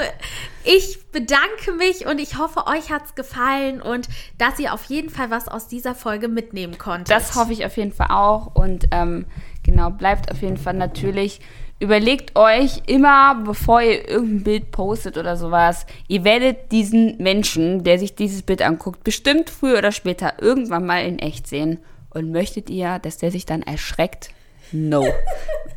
ich 0.65 0.99
bedanke 1.13 1.73
mich 1.79 2.07
und 2.07 2.21
ich 2.21 2.37
hoffe, 2.37 2.67
euch 2.67 2.91
hat 2.91 3.05
es 3.07 3.15
gefallen 3.15 3.81
und 3.81 4.09
dass 4.39 4.59
ihr 4.59 4.75
auf 4.75 4.85
jeden 4.85 5.09
Fall 5.11 5.31
was 5.31 5.49
aus 5.49 5.69
dieser 5.69 5.95
Folge 5.95 6.29
mitnehmen 6.29 6.79
konntet. 6.79 7.11
Das 7.11 7.35
hoffe 7.37 7.53
ich 7.53 7.65
auf 7.65 7.77
jeden 7.77 7.93
Fall 7.93 8.09
auch. 8.11 8.55
Und 8.55 8.89
ähm, 8.91 9.27
genau, 9.63 9.91
bleibt 9.91 10.31
auf 10.31 10.43
jeden 10.43 10.57
Fall 10.57 10.75
natürlich. 10.75 11.41
Überlegt 11.79 12.37
euch 12.37 12.83
immer, 12.87 13.35
bevor 13.45 13.83
ihr 13.83 14.09
irgendein 14.09 14.45
Bild 14.45 14.71
postet 14.71 15.17
oder 15.17 15.37
sowas, 15.37 15.85
ihr 16.07 16.23
werdet 16.23 16.71
diesen 16.71 17.17
Menschen, 17.19 17.83
der 17.83 17.99
sich 17.99 18.15
dieses 18.15 18.43
Bild 18.43 18.63
anguckt, 18.63 19.03
bestimmt 19.03 19.51
früher 19.51 19.79
oder 19.79 19.91
später 19.91 20.35
irgendwann 20.41 20.87
mal 20.87 21.05
in 21.05 21.19
echt 21.19 21.49
sehen. 21.49 21.79
Und 22.11 22.31
möchtet 22.31 22.69
ihr, 22.71 22.99
dass 22.99 23.19
der 23.19 23.31
sich 23.31 23.47
dann 23.47 23.63
erschreckt? 23.63 24.31
No. 24.73 25.05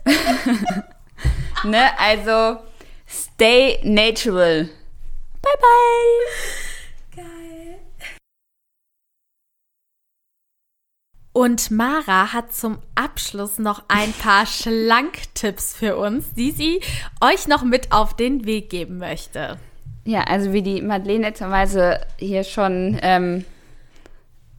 ne, 1.66 2.00
also 2.00 2.60
stay 3.06 3.80
natural. 3.84 4.70
Bye 5.42 5.58
bye. 5.62 7.16
Geil. 7.16 7.80
Und 11.34 11.72
Mara 11.72 12.32
hat 12.32 12.54
zum 12.54 12.78
Abschluss 12.96 13.60
noch 13.60 13.84
ein 13.90 14.14
paar 14.14 14.46
Schlanktipps 14.46 15.74
für 15.74 15.98
uns, 15.98 16.34
die 16.34 16.52
sie 16.52 16.80
euch 17.20 17.48
noch 17.48 17.64
mit 17.64 17.92
auf 17.92 18.16
den 18.16 18.46
Weg 18.46 18.70
geben 18.70 18.98
möchte. 18.98 19.58
Ja, 20.06 20.22
also 20.22 20.54
wie 20.54 20.62
die 20.62 20.82
Madeleine 20.82 21.22
netterweise 21.22 22.00
hier 22.18 22.44
schon 22.44 22.98
ähm, 23.02 23.44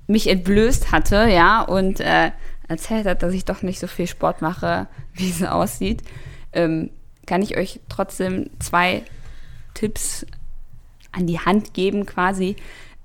mich 0.06 0.28
entblößt 0.28 0.92
hatte, 0.92 1.28
ja, 1.28 1.62
und 1.62 2.00
äh, 2.00 2.32
erzählt 2.68 3.06
hat, 3.06 3.22
dass 3.22 3.34
ich 3.34 3.44
doch 3.44 3.62
nicht 3.62 3.78
so 3.78 3.86
viel 3.86 4.06
Sport 4.06 4.42
mache, 4.42 4.88
wie 5.14 5.30
es 5.30 5.42
aussieht, 5.42 6.02
ähm, 6.52 6.90
kann 7.26 7.42
ich 7.42 7.56
euch 7.56 7.80
trotzdem 7.88 8.50
zwei 8.60 9.02
Tipps 9.74 10.24
an 11.12 11.26
die 11.26 11.40
Hand 11.40 11.74
geben 11.74 12.06
quasi. 12.06 12.56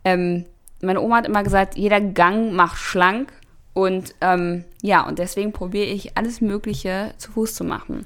Ähm, 0.03 0.45
meine 0.82 1.01
Oma 1.01 1.18
hat 1.18 1.28
immer 1.28 1.43
gesagt, 1.43 1.78
jeder 1.78 2.01
Gang 2.01 2.53
macht 2.53 2.78
schlank. 2.78 3.32
Und 3.74 4.16
ähm, 4.20 4.66
ja, 4.82 5.07
und 5.07 5.18
deswegen 5.18 5.53
probiere 5.53 5.86
ich 5.86 6.18
alles 6.18 6.41
Mögliche 6.41 7.14
zu 7.18 7.32
Fuß 7.32 7.55
zu 7.55 7.64
machen. 7.64 8.05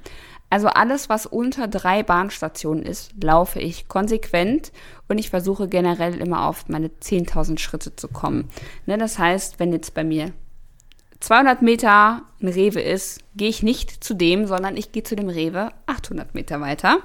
Also 0.52 0.68
alles, 0.68 1.10
was 1.10 1.26
unter 1.26 1.68
drei 1.68 2.04
Bahnstationen 2.04 2.86
ist, 2.86 3.12
laufe 3.22 3.60
ich 3.60 3.88
konsequent 3.88 4.72
und 5.08 5.18
ich 5.18 5.32
versuche 5.32 5.68
generell 5.68 6.22
immer 6.22 6.48
auf 6.48 6.70
meine 6.70 6.90
10.000 6.90 7.58
Schritte 7.58 7.96
zu 7.96 8.08
kommen. 8.08 8.48
Ne, 8.86 8.98
das 8.98 9.18
heißt, 9.18 9.60
wenn 9.60 9.74
jetzt 9.74 9.96
bei 9.96 10.04
mir 10.04 10.34
200 11.20 11.62
Meter 11.62 12.22
ein 12.42 12.48
Rewe 12.48 12.82
ist, 12.82 13.22
gehe 13.36 13.50
ich 13.50 13.64
nicht 13.64 14.04
zu 14.04 14.14
dem, 14.14 14.48
sondern 14.48 14.78
ich 14.78 14.92
gehe 14.92 15.04
zu 15.04 15.16
dem 15.16 15.30
Rewe 15.30 15.72
800 15.88 16.36
Meter 16.36 16.62
weiter. 16.62 17.00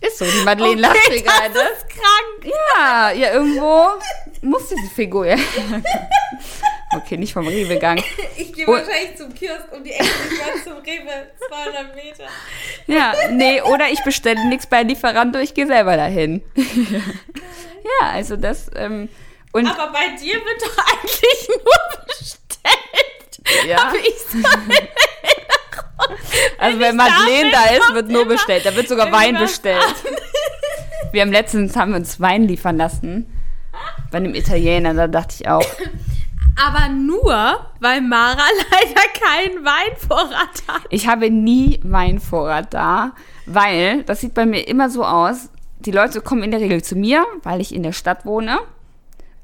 Ist 0.00 0.18
so, 0.18 0.24
die 0.24 0.44
Madeleine 0.44 0.88
okay, 0.90 1.22
lacht 1.24 1.24
gerade. 1.24 1.54
Das 1.54 1.78
ist 1.78 1.88
krank. 1.90 2.52
Ja, 2.76 3.10
ja, 3.12 3.32
irgendwo 3.34 3.86
muss 4.40 4.68
diese 4.68 4.92
Figur 4.94 5.26
ja. 5.26 5.36
Okay, 6.94 7.16
nicht 7.16 7.32
vom 7.32 7.46
Rewe 7.46 7.74
gegangen. 7.74 8.04
Ich 8.36 8.52
gehe 8.52 8.66
Und- 8.66 8.74
wahrscheinlich 8.74 9.16
zum 9.16 9.32
Kiosk 9.32 9.64
um 9.72 9.82
die 9.82 9.92
Ecke, 9.92 10.04
mal 10.04 10.62
zum 10.62 10.72
Rewe, 10.74 11.30
200 11.48 11.94
Meter. 11.94 12.24
Ja, 12.86 13.14
nee, 13.30 13.62
oder 13.62 13.88
ich 13.90 14.02
bestelle 14.04 14.46
nichts 14.48 14.66
bei 14.66 14.82
Lieferando, 14.82 15.38
ich 15.38 15.54
gehe 15.54 15.66
selber 15.66 15.96
dahin. 15.96 16.42
ja, 16.56 18.08
also 18.10 18.36
das, 18.36 18.70
ähm, 18.74 19.08
und 19.52 19.66
Aber 19.66 19.90
bei 19.92 20.08
dir 20.20 20.34
wird 20.34 20.62
doch 20.62 20.76
eigentlich 20.86 21.48
nur 21.48 22.06
bestellt. 22.06 23.01
Ja. 23.66 23.76
Hab 23.88 23.94
ich 23.94 24.14
so 24.28 24.38
also 26.58 26.78
wenn 26.78 26.88
wenn 26.88 26.96
Madeleine 26.96 27.50
da 27.50 27.64
ist, 27.76 27.94
wird 27.94 28.08
nur 28.08 28.26
bestellt. 28.26 28.64
Da 28.64 28.74
wird 28.74 28.88
sogar 28.88 29.10
Wein 29.12 29.36
bestellt. 29.36 29.94
Wir 31.12 31.22
haben 31.22 31.32
letztens 31.32 31.76
haben 31.76 31.92
wir 31.92 31.98
uns 31.98 32.20
Wein 32.20 32.44
liefern 32.44 32.76
lassen. 32.76 33.26
Bei 34.10 34.18
einem 34.18 34.34
Italiener, 34.34 34.94
da 34.94 35.08
dachte 35.08 35.36
ich 35.40 35.48
auch. 35.48 35.64
Aber 36.56 36.88
nur, 36.88 37.66
weil 37.80 38.00
Mara 38.02 38.36
leider 38.70 39.02
keinen 39.18 39.64
Weinvorrat 39.64 40.62
hat. 40.68 40.82
Ich 40.90 41.06
habe 41.08 41.30
nie 41.30 41.80
Weinvorrat 41.82 42.74
da, 42.74 43.12
weil 43.46 44.02
das 44.04 44.20
sieht 44.20 44.34
bei 44.34 44.46
mir 44.46 44.68
immer 44.68 44.90
so 44.90 45.04
aus. 45.04 45.48
Die 45.80 45.92
Leute 45.92 46.20
kommen 46.20 46.42
in 46.42 46.50
der 46.50 46.60
Regel 46.60 46.82
zu 46.82 46.94
mir, 46.94 47.26
weil 47.42 47.60
ich 47.60 47.74
in 47.74 47.82
der 47.82 47.92
Stadt 47.92 48.24
wohne. 48.24 48.60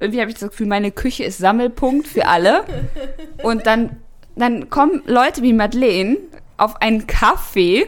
Irgendwie 0.01 0.21
habe 0.21 0.31
ich 0.31 0.39
das 0.39 0.51
Gefühl, 0.51 0.67
meine 0.67 0.93
Küche 0.93 1.25
ist 1.25 1.39
Sammelpunkt 1.39 2.07
für 2.07 2.27
alle. 2.27 2.65
Und 3.43 3.67
dann, 3.67 3.97
dann 4.37 4.71
kommen 4.71 5.03
Leute 5.07 5.43
wie 5.43 5.53
Madeleine 5.53 6.19
auf 6.57 6.81
einen 6.81 7.07
Kaffee 7.07 7.87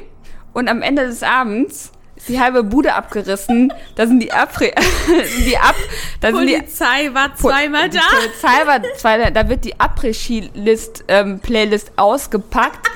und 0.53 0.69
am 0.69 0.83
Ende 0.83 1.07
des 1.07 1.23
Abends 1.23 1.93
ist 2.17 2.29
die 2.29 2.41
halbe 2.41 2.63
Bude 2.65 2.95
abgerissen. 2.95 3.73
Da 3.97 4.07
sind 4.07 4.21
die 4.21 4.31
sind 4.31 5.47
die 5.47 5.57
ab, 5.57 5.75
da 6.21 6.33
sind 6.33 6.47
die 6.47 6.55
Polizei 6.55 7.15
war 7.15 7.35
zweimal 7.35 7.89
da. 7.89 8.01
Polizei 8.11 8.67
war 8.67 8.83
zweimal, 8.97 9.33
da 9.33 9.49
wird 9.49 9.65
die 9.65 9.75
Après-Ski-List, 9.77 11.05
ähm, 11.09 11.41
Playlist 11.41 11.93
ausgepackt. 11.97 12.91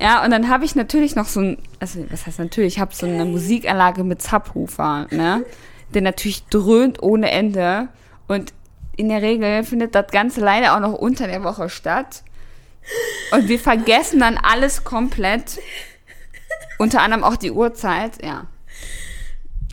Ja, 0.00 0.24
und 0.24 0.30
dann 0.30 0.48
habe 0.48 0.64
ich 0.64 0.74
natürlich 0.74 1.16
noch 1.16 1.26
so 1.26 1.40
ein, 1.40 1.58
also 1.80 2.04
was 2.10 2.26
heißt 2.26 2.38
natürlich, 2.38 2.74
ich 2.74 2.80
habe 2.80 2.94
so 2.94 3.06
eine 3.06 3.24
Musikanlage 3.24 4.04
mit 4.04 4.22
Subwoofer, 4.22 5.06
ne? 5.10 5.44
Der 5.92 6.02
natürlich 6.02 6.44
dröhnt 6.46 7.02
ohne 7.02 7.30
Ende. 7.30 7.88
Und 8.30 8.54
in 8.96 9.08
der 9.08 9.22
Regel 9.22 9.64
findet 9.64 9.96
das 9.96 10.06
Ganze 10.12 10.40
leider 10.40 10.76
auch 10.76 10.78
noch 10.78 10.92
unter 10.92 11.26
der 11.26 11.42
Woche 11.42 11.68
statt. 11.68 12.22
Und 13.32 13.48
wir 13.48 13.58
vergessen 13.58 14.20
dann 14.20 14.38
alles 14.38 14.84
komplett. 14.84 15.58
Unter 16.78 17.02
anderem 17.02 17.24
auch 17.24 17.34
die 17.34 17.50
Uhrzeit, 17.50 18.24
ja. 18.24 18.46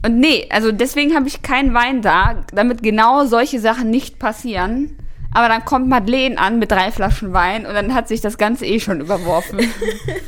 Und 0.03 0.19
nee, 0.19 0.47
also 0.49 0.71
deswegen 0.71 1.13
habe 1.13 1.27
ich 1.27 1.43
keinen 1.43 1.75
Wein 1.75 2.01
da, 2.01 2.45
damit 2.51 2.81
genau 2.81 3.25
solche 3.25 3.59
Sachen 3.59 3.91
nicht 3.91 4.17
passieren. 4.17 4.97
Aber 5.37 5.49
dann 5.49 5.65
kommt 5.65 5.87
Madeleine 5.87 6.39
an 6.39 6.57
mit 6.57 6.71
drei 6.71 6.91
Flaschen 6.91 7.31
Wein 7.31 7.67
und 7.67 7.75
dann 7.75 7.93
hat 7.93 8.07
sich 8.07 8.21
das 8.21 8.39
Ganze 8.39 8.65
eh 8.65 8.79
schon 8.79 9.01
überworfen. 9.01 9.59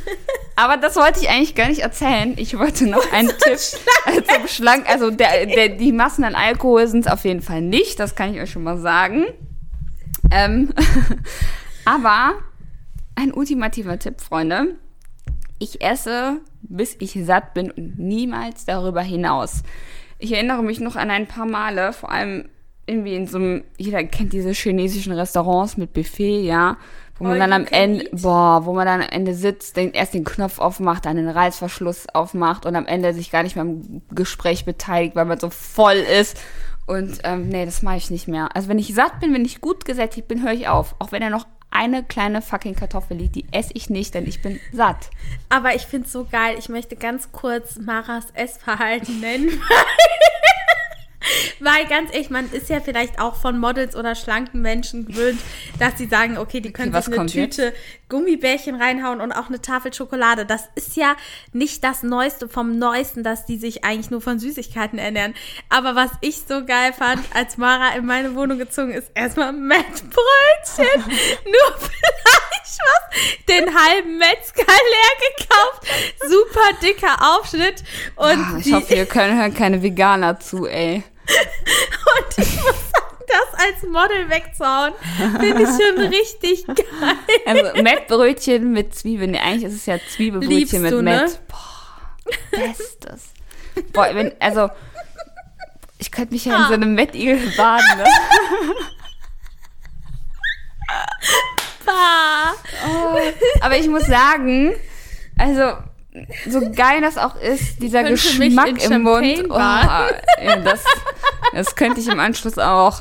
Aber 0.54 0.76
das 0.76 0.94
wollte 0.94 1.18
ich 1.18 1.28
eigentlich 1.28 1.56
gar 1.56 1.66
nicht 1.66 1.80
erzählen. 1.80 2.34
Ich 2.36 2.56
wollte 2.56 2.86
noch 2.86 3.12
einen 3.12 3.26
Tipp 3.30 3.58
zum 3.58 4.46
Schlank. 4.46 4.88
Also 4.88 5.10
der, 5.10 5.46
der, 5.46 5.70
die 5.70 5.90
Massen 5.90 6.22
an 6.22 6.36
Alkohol 6.36 6.86
sind 6.86 7.06
es 7.06 7.12
auf 7.12 7.24
jeden 7.24 7.42
Fall 7.42 7.60
nicht, 7.60 7.98
das 7.98 8.14
kann 8.14 8.32
ich 8.32 8.40
euch 8.40 8.52
schon 8.52 8.62
mal 8.62 8.78
sagen. 8.78 9.24
Ähm, 10.30 10.72
aber 11.84 12.34
ein 13.16 13.32
ultimativer 13.32 13.98
Tipp, 13.98 14.20
Freunde. 14.20 14.76
Ich 15.58 15.82
esse, 15.82 16.36
bis 16.62 16.94
ich 17.00 17.18
satt 17.24 17.52
bin 17.52 17.72
und 17.72 17.98
niemals 17.98 18.64
darüber 18.64 19.02
hinaus. 19.02 19.64
Ich 20.20 20.30
erinnere 20.30 20.62
mich 20.62 20.78
noch 20.78 20.94
an 20.94 21.10
ein 21.10 21.26
paar 21.26 21.46
Male, 21.46 21.92
vor 21.92 22.12
allem 22.12 22.48
irgendwie 22.90 23.14
in 23.14 23.26
so 23.26 23.38
einem, 23.38 23.64
jeder 23.78 24.02
kennt 24.04 24.32
diese 24.32 24.52
chinesischen 24.52 25.12
Restaurants 25.12 25.76
mit 25.76 25.92
Buffet, 25.92 26.42
ja, 26.42 26.76
wo 27.18 27.24
man 27.24 27.34
All 27.34 27.38
dann 27.38 27.52
am 27.52 27.66
Ende, 27.66 28.08
boah, 28.12 28.64
wo 28.64 28.72
man 28.72 28.86
dann 28.86 29.02
am 29.02 29.08
Ende 29.08 29.34
sitzt, 29.34 29.76
den, 29.76 29.92
erst 29.92 30.14
den 30.14 30.24
Knopf 30.24 30.58
aufmacht, 30.58 31.04
dann 31.04 31.16
den 31.16 31.28
Reißverschluss 31.28 32.08
aufmacht 32.08 32.64
und 32.64 32.74
am 32.76 32.86
Ende 32.86 33.12
sich 33.12 33.30
gar 33.30 33.42
nicht 33.42 33.56
mehr 33.56 33.64
am 33.64 34.02
Gespräch 34.10 34.64
beteiligt, 34.64 35.14
weil 35.16 35.26
man 35.26 35.38
so 35.38 35.50
voll 35.50 35.96
ist. 35.96 36.40
Und 36.86 37.20
ähm, 37.24 37.48
nee, 37.48 37.66
das 37.66 37.82
mache 37.82 37.98
ich 37.98 38.10
nicht 38.10 38.26
mehr. 38.26 38.48
Also 38.56 38.68
wenn 38.68 38.78
ich 38.78 38.94
satt 38.94 39.20
bin, 39.20 39.34
wenn 39.34 39.44
ich 39.44 39.60
gut 39.60 39.84
gesättigt 39.84 40.28
bin, 40.28 40.42
höre 40.42 40.54
ich 40.54 40.66
auf. 40.66 40.96
Auch 40.98 41.12
wenn 41.12 41.20
da 41.20 41.30
noch 41.30 41.46
eine 41.70 42.02
kleine 42.02 42.42
fucking 42.42 42.74
Kartoffel 42.74 43.16
liegt, 43.16 43.36
die 43.36 43.46
esse 43.52 43.70
ich 43.74 43.90
nicht, 43.90 44.14
denn 44.14 44.26
ich 44.26 44.42
bin 44.42 44.58
satt. 44.72 45.10
Aber 45.50 45.74
ich 45.74 45.82
finde 45.82 46.06
es 46.06 46.12
so 46.12 46.24
geil. 46.24 46.56
Ich 46.58 46.68
möchte 46.68 46.96
ganz 46.96 47.30
kurz 47.32 47.76
Maras 47.76 48.26
Essverhalten 48.34 49.20
nennen. 49.20 49.50
Weil 51.60 51.86
ganz 51.86 52.12
ehrlich, 52.12 52.30
man 52.30 52.50
ist 52.52 52.68
ja 52.68 52.80
vielleicht 52.80 53.20
auch 53.20 53.36
von 53.36 53.58
Models 53.58 53.96
oder 53.96 54.14
schlanken 54.14 54.62
Menschen 54.62 55.06
gewöhnt, 55.06 55.40
dass 55.78 55.98
sie 55.98 56.06
sagen, 56.06 56.38
okay, 56.38 56.60
die 56.60 56.72
können 56.72 56.92
was 56.92 57.06
sich 57.06 57.18
eine 57.18 57.26
Tüte 57.26 57.72
Gummibärchen 58.08 58.74
reinhauen 58.74 59.20
und 59.20 59.32
auch 59.32 59.48
eine 59.48 59.62
Tafel 59.62 59.94
Schokolade. 59.94 60.44
Das 60.44 60.68
ist 60.74 60.96
ja 60.96 61.16
nicht 61.52 61.84
das 61.84 62.02
Neueste 62.02 62.48
vom 62.48 62.78
Neuesten, 62.78 63.22
dass 63.22 63.46
die 63.46 63.56
sich 63.56 63.84
eigentlich 63.84 64.10
nur 64.10 64.20
von 64.20 64.38
Süßigkeiten 64.38 64.98
ernähren. 64.98 65.34
Aber 65.68 65.94
was 65.94 66.10
ich 66.20 66.42
so 66.46 66.64
geil 66.64 66.92
fand, 66.92 67.20
als 67.34 67.56
Mara 67.56 67.94
in 67.94 68.04
meine 68.06 68.34
Wohnung 68.34 68.58
gezogen 68.58 68.90
ist, 68.92 69.10
erstmal 69.14 69.52
Mettbrötchen, 69.52 71.04
nur 71.44 71.78
Fleisch, 71.78 72.78
was? 72.78 73.46
Den 73.48 73.74
halben 73.74 74.18
Metzger 74.18 74.64
leer 74.66 75.36
gekauft, 75.38 75.86
super 76.28 76.78
dicker 76.82 77.36
Aufschnitt 77.36 77.82
und 78.16 78.26
Ah, 78.26 78.58
ich 78.58 78.72
hoffe, 78.72 78.94
ihr 78.94 79.06
können 79.06 79.38
hören 79.38 79.54
keine 79.54 79.82
Veganer 79.82 80.40
zu, 80.40 80.66
ey. 80.66 81.02
Und 81.30 82.38
ich 82.38 82.54
muss 82.56 82.64
sagen, 82.64 83.16
das 83.26 83.60
als 83.60 83.82
Model 83.84 84.28
wegzuhauen, 84.30 84.92
finde 85.38 85.62
ich 85.62 85.68
schon 85.68 86.06
richtig 86.06 86.66
geil. 86.66 87.16
Also 87.46 87.82
Mettbrötchen 87.82 88.72
mit 88.72 88.94
Zwiebeln. 88.94 89.30
Nee, 89.32 89.38
eigentlich 89.40 89.64
ist 89.64 89.74
es 89.74 89.86
ja 89.86 89.98
Zwiebelbrötchen 90.14 90.56
Liebst 90.58 90.74
mit 90.78 90.92
du, 90.92 91.02
Mett. 91.02 91.26
ne? 91.26 91.32
Boah, 91.48 92.32
bestes. 92.50 93.32
Boah, 93.92 94.08
wenn, 94.14 94.32
also 94.40 94.68
ich 95.98 96.10
könnte 96.10 96.32
mich 96.32 96.44
ja 96.46 96.56
in 96.62 96.68
so 96.68 96.74
einem 96.74 96.94
Mettigel 96.94 97.36
baden, 97.56 97.98
ne? 97.98 98.04
Bah. 101.84 102.54
Aber 103.60 103.76
ich 103.76 103.88
muss 103.88 104.06
sagen, 104.06 104.72
also 105.38 105.72
so 106.48 106.70
geil 106.72 107.00
das 107.00 107.16
auch 107.18 107.36
ist, 107.36 107.80
dieser 107.80 108.02
Geschmack 108.04 108.48
im 108.48 108.54
Mund. 108.54 108.82
Champagne 108.82 109.44
Oh, 109.44 109.48
baden. 109.54 110.16
ja, 110.42 110.56
das, 110.56 110.84
das 111.52 111.76
könnte 111.76 112.00
ich 112.00 112.08
im 112.08 112.20
Anschluss 112.20 112.58
auch. 112.58 113.00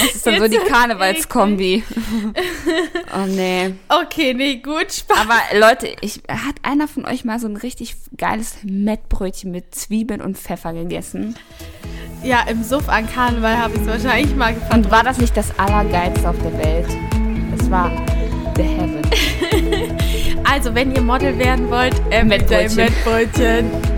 Das 0.00 0.14
ist 0.14 0.26
dann 0.26 0.36
so 0.36 0.42
Jetzt 0.42 0.52
die 0.52 0.58
wird's 0.58 0.70
Karnevalskombi. 0.70 1.82
Oh 3.14 3.26
nee. 3.26 3.74
Okay, 3.88 4.34
nee, 4.34 4.56
gut, 4.56 4.92
Spaß. 4.92 5.18
Aber 5.18 5.58
Leute, 5.58 5.88
ich, 6.02 6.22
hat 6.28 6.56
einer 6.62 6.86
von 6.86 7.06
euch 7.06 7.24
mal 7.24 7.40
so 7.40 7.48
ein 7.48 7.56
richtig 7.56 7.96
geiles 8.16 8.56
Mettbrötchen 8.62 9.50
mit 9.50 9.74
Zwiebeln 9.74 10.20
und 10.20 10.36
Pfeffer 10.36 10.72
gegessen? 10.72 11.36
Ja, 12.22 12.42
im 12.48 12.62
Suff 12.62 12.88
an 12.88 13.08
Karneval 13.10 13.56
habe 13.56 13.74
ich 13.74 13.80
es 13.80 13.86
wahrscheinlich 13.86 14.36
mal 14.36 14.54
gefunden. 14.54 14.84
Und 14.84 14.90
war 14.90 15.02
das 15.02 15.18
nicht 15.18 15.36
das 15.36 15.58
Allergeilste 15.58 16.28
auf 16.28 16.36
der 16.42 16.58
Welt? 16.58 16.88
Es 17.58 17.70
war 17.70 17.90
the 18.56 18.62
heaven. 18.62 19.02
Also, 20.44 20.74
wenn 20.74 20.94
ihr 20.94 21.02
Model 21.02 21.38
werden 21.38 21.68
wollt, 21.68 21.94
äh, 22.10 22.24
mit 22.24 22.48
dem. 22.48 22.74
Mettbrötchen. 22.74 23.97